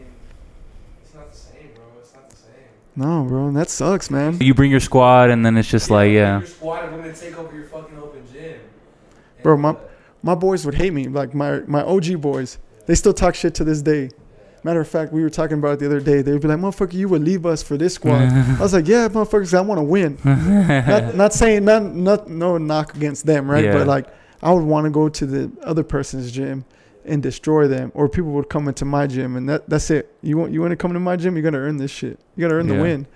[1.03, 1.85] it's not the same, bro.
[2.01, 2.53] It's not the same.
[2.95, 4.39] No, bro, and that sucks, man.
[4.41, 7.15] You bring your squad, and then it's just like, yeah, Your squad and we're gonna
[7.15, 8.61] take over your fucking open gym.
[9.43, 9.77] Bro, my- uh,
[10.27, 12.59] My boys would hate me, like my my OG boys.
[12.87, 14.11] They still talk shit to this day.
[14.65, 16.21] Matter of fact, we were talking about it the other day.
[16.23, 19.07] They'd be like, "Motherfucker, you would leave us for this squad." I was like, "Yeah,
[19.09, 23.65] motherfuckers, I want to win." not, not saying not, not no knock against them, right?
[23.67, 23.75] Yeah.
[23.75, 24.07] But like,
[24.43, 26.65] I would want to go to the other person's gym
[27.05, 30.13] and destroy them, or people would come into my gym, and that that's it.
[30.23, 32.19] You want you want to come to my gym, you gotta earn this shit.
[32.35, 32.75] You gotta earn Yeah.
[32.77, 33.07] the win.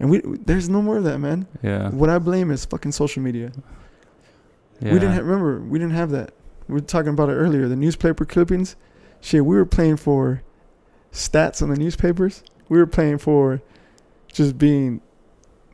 [0.00, 1.46] And we there's no more of that, man.
[1.62, 3.52] yeah, What I blame is fucking social media.
[4.80, 4.92] yeah.
[4.94, 5.60] We didn't have, remember.
[5.60, 6.32] We didn't have that.
[6.68, 7.68] We were talking about it earlier.
[7.68, 8.76] The newspaper clippings.
[9.20, 10.42] Shit, we were playing for
[11.12, 12.42] stats on the newspapers.
[12.68, 13.60] We were playing for
[14.32, 15.00] just being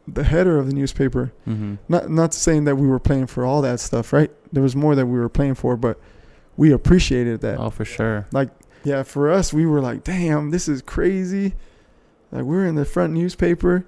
[0.06, 1.32] the header of the newspaper.
[1.44, 4.30] hmm Not not saying that we were playing for all that stuff, right?
[4.52, 5.98] There was more that we were playing for, but
[6.56, 7.58] we appreciated that.
[7.58, 8.26] Oh, for sure.
[8.32, 8.50] Like,
[8.82, 11.54] yeah, for us, we were like, "Damn, this is crazy."
[12.32, 13.84] Like we're in the front newspaper,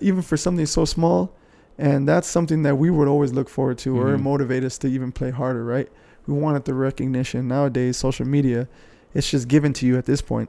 [0.00, 1.34] even for something so small,
[1.78, 4.22] and that's something that we would always look forward to, or Mhm.
[4.22, 5.88] motivate us to even play harder, right?
[6.26, 7.48] We wanted the recognition.
[7.48, 8.68] Nowadays, social media,
[9.14, 10.48] it's just given to you at this point,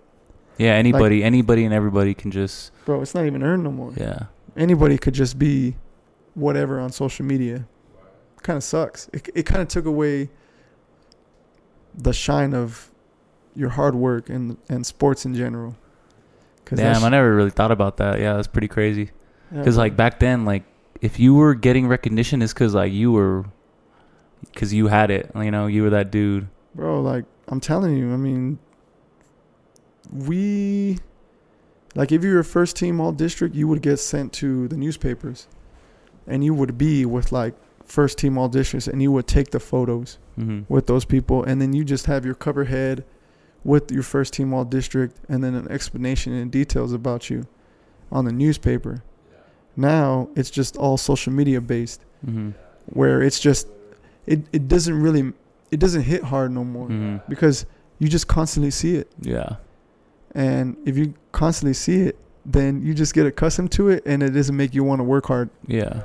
[0.57, 3.01] Yeah, anybody, anybody, and everybody can just, bro.
[3.01, 3.91] It's not even earned no more.
[3.97, 4.25] yeah,
[4.55, 5.75] Anybody could just be
[6.35, 7.65] whatever on social media.
[8.43, 9.09] Kind of sucks.
[9.13, 10.29] It it kind of took away
[11.95, 12.91] the shine of
[13.55, 15.75] your hard work and and sports in general.
[16.65, 18.19] 'Cause Damn, I never really thought about that.
[18.19, 19.11] Yeah, that's pretty crazy.
[19.51, 20.63] yeah, Because like back then, like
[21.01, 23.45] if you were getting recognition, it's because like you were,
[24.51, 25.31] because you had it.
[25.35, 26.47] You know, you were that dude.
[26.75, 28.59] bro, like I'm telling you, I mean,
[30.11, 30.99] we,
[31.95, 35.47] like if you were first team all district, you would get sent to the newspapers,
[36.27, 37.53] and you would be with like
[37.85, 41.61] first team all districts, and you would take the photos hmm with those people, and
[41.61, 43.03] then you just have your cover head
[43.63, 47.45] with your first team all district, and then an explanation and details about you
[48.11, 49.03] on the newspaper.
[49.75, 52.01] Now it's just all social media based.
[52.25, 52.51] hmm
[52.87, 53.65] where it's just
[54.25, 55.33] it, it doesn't really
[55.71, 57.65] it doesn't hit hard no more hmm because
[57.99, 59.09] you just constantly see it.
[59.21, 59.55] Yeah.
[60.35, 64.31] and if you constantly see it then you just get accustomed to it and it
[64.31, 65.49] doesn't make you want to work hard.
[65.67, 66.03] Yeah.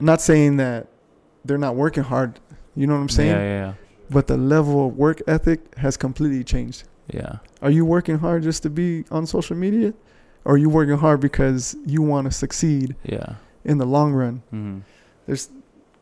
[0.00, 0.88] not saying that
[1.44, 2.38] they're not working hard
[2.74, 3.30] you know what i'm saying?
[3.30, 3.74] Yeah, yeah,
[4.10, 6.84] but the level of work ethic has completely changed.
[7.12, 7.36] Yeah.
[7.60, 9.92] are you working hard just to be on social media?
[10.44, 13.34] Or are you working hard because you want to succeed Yeah.
[13.64, 14.42] in the long run?
[14.50, 14.78] Hmm
[15.26, 15.48] there's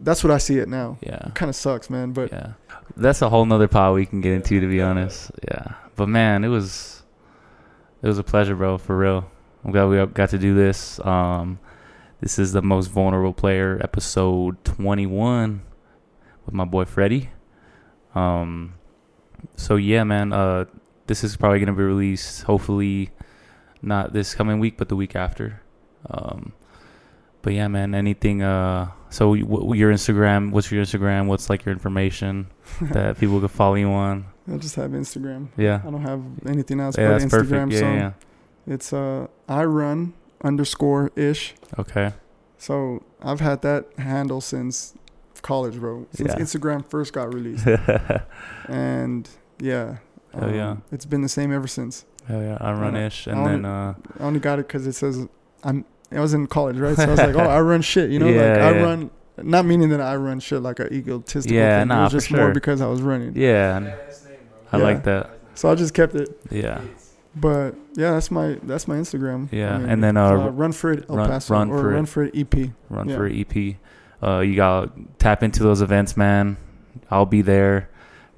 [0.00, 1.26] that's what i see it now Yeah.
[1.28, 2.52] it kind of sucks man but yeah.
[2.96, 5.30] That's a whole nother pod we can get into, to be honest.
[5.48, 5.74] Yeah.
[5.94, 7.04] But man, it was,
[8.02, 8.78] it was a pleasure, bro.
[8.78, 9.30] For real.
[9.64, 10.98] I'm glad we got to do this.
[11.06, 11.60] Um,
[12.20, 15.62] this is the most vulnerable player episode 21
[16.44, 17.30] with my boy Freddy.
[18.14, 18.74] Um,
[19.56, 20.32] so yeah, man.
[20.32, 20.64] Uh,
[21.06, 23.10] this is probably gonna be released hopefully
[23.82, 25.62] not this coming week, but the week after.
[26.10, 26.52] Um,
[27.42, 27.94] but yeah, man.
[27.94, 28.42] Anything?
[28.42, 30.50] Uh, so w- your Instagram?
[30.52, 31.26] What's your Instagram?
[31.26, 32.48] What's like your information
[32.80, 34.26] that people could follow you on?
[34.52, 35.48] I just have Instagram.
[35.56, 35.80] Yeah.
[35.86, 37.70] I don't have anything else Yeah, but that's Instagram.
[37.70, 37.72] perfect.
[37.72, 38.12] Yeah, so yeah.
[38.66, 41.54] it's uh I run underscore ish.
[41.78, 42.12] Okay.
[42.58, 44.94] So I've had that handle since
[45.42, 46.06] college, bro.
[46.12, 46.40] Since Yeah.
[46.40, 47.66] Instagram first got released,
[48.68, 49.96] and yeah,
[50.34, 50.76] um, yeah.
[50.92, 52.04] it's been the same ever since.
[52.28, 52.58] yeah.
[52.60, 55.26] I run ish, and wanna- then uh, I only got it because it says
[55.64, 55.84] I'm.
[56.12, 56.96] I was in college, right?
[56.96, 58.82] So I was like, oh, I run shit, you know, like Yeah, I yeah.
[58.82, 59.10] run.
[59.42, 61.88] Not meaning that I run shit like an egotistical Yeah, thing.
[61.88, 62.38] nah, it was just sure.
[62.38, 63.32] more because I was running.
[63.36, 64.26] yeah, and Badass.
[64.72, 65.30] I like that.
[65.54, 66.38] So I just kept it.
[66.50, 66.80] Yeah.
[67.34, 69.48] But yeah, that's my that's my Instagram.
[69.52, 71.88] Yeah, I mean, and then, uh, run for it El Run- Paso Run or for
[71.90, 72.70] run for it E EP.
[72.88, 73.16] Run Yeah.
[73.16, 73.76] for EP.
[74.22, 76.56] Uh, you got to tap into those events, man.
[77.10, 77.88] I'll be there.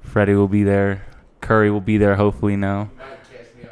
[0.01, 1.03] Freddy will be there.
[1.41, 2.15] Curry will be there.
[2.15, 2.91] Hopefully now.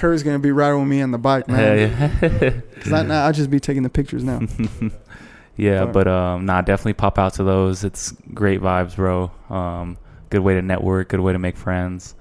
[0.00, 0.22] You might catch me out.
[0.22, 0.22] yeah.
[0.22, 1.78] Curry's gonna be riding with me on the bike, man.
[2.22, 2.60] yeah.
[2.80, 4.40] Cause I, now I just be taking the pictures now.
[5.56, 7.84] yeah, But- but um, nah, definitely pop out to those.
[7.84, 9.30] It's great vibes, bro.
[9.50, 9.98] Um,
[10.30, 11.08] good way to network.
[11.08, 12.14] Good way to make friends.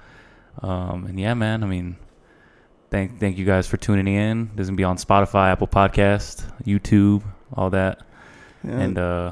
[0.61, 1.63] Um, and yeah, man.
[1.63, 1.97] I mean,
[2.89, 4.49] thank thank you guys for tuning in.
[4.55, 7.21] This is gonna be on Spotify, Apple Podcast, YouTube,
[7.53, 7.99] all that.
[8.63, 9.31] Yeah, And uh,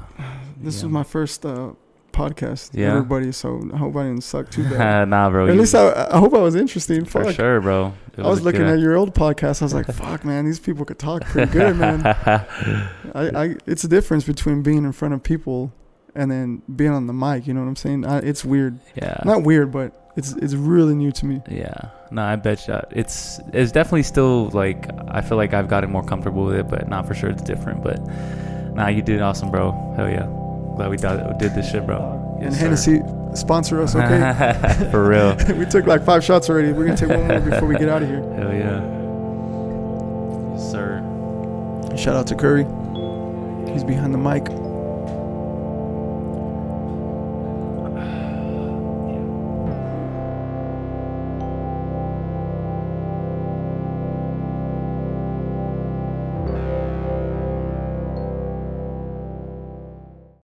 [0.57, 0.83] this yeah.
[0.85, 1.71] was my first uh,
[2.15, 2.71] podcast.
[2.73, 2.91] Yeah.
[2.95, 3.31] everybody.
[3.31, 5.09] So I hope I didn't suck too bad.
[5.13, 5.47] nah, bro.
[5.47, 7.05] At least I, I hope I was interesting.
[7.05, 7.93] for sure, bro.
[8.17, 9.61] I was looking good- at your old podcast.
[9.61, 13.83] I was like, "Fuck, man, these people could talk pretty good, man." I, I, it's
[13.83, 15.73] a difference between being in front of people
[16.15, 17.45] and then being on the mic.
[17.45, 18.05] You know what I'm saying?
[18.05, 18.79] I, it's weird.
[18.95, 19.21] Yeah.
[19.25, 21.41] Not weird, but it's it's really new to me.
[21.49, 21.89] Yeah.
[22.11, 26.05] No, I bet you it's it's definitely still like I feel like I've gotten more
[26.05, 27.83] comfortable with it, but not for sure it's different.
[27.83, 27.99] But
[28.73, 29.71] nah, you did awesome, bro.
[29.97, 30.27] Hell yeah.
[30.75, 32.37] Glad we did, this shit, bro.
[32.41, 33.01] and Hennessy
[33.33, 34.87] sponsor us, okay?
[34.91, 35.35] for real.
[35.57, 36.73] we took like five shots already.
[36.73, 38.21] We're gonna take one more before we get out of here.
[38.33, 38.81] Hell yeah.
[40.53, 41.01] Yes, sir.
[41.97, 42.65] Shout out to Curry.
[43.71, 44.64] He's behind the mic.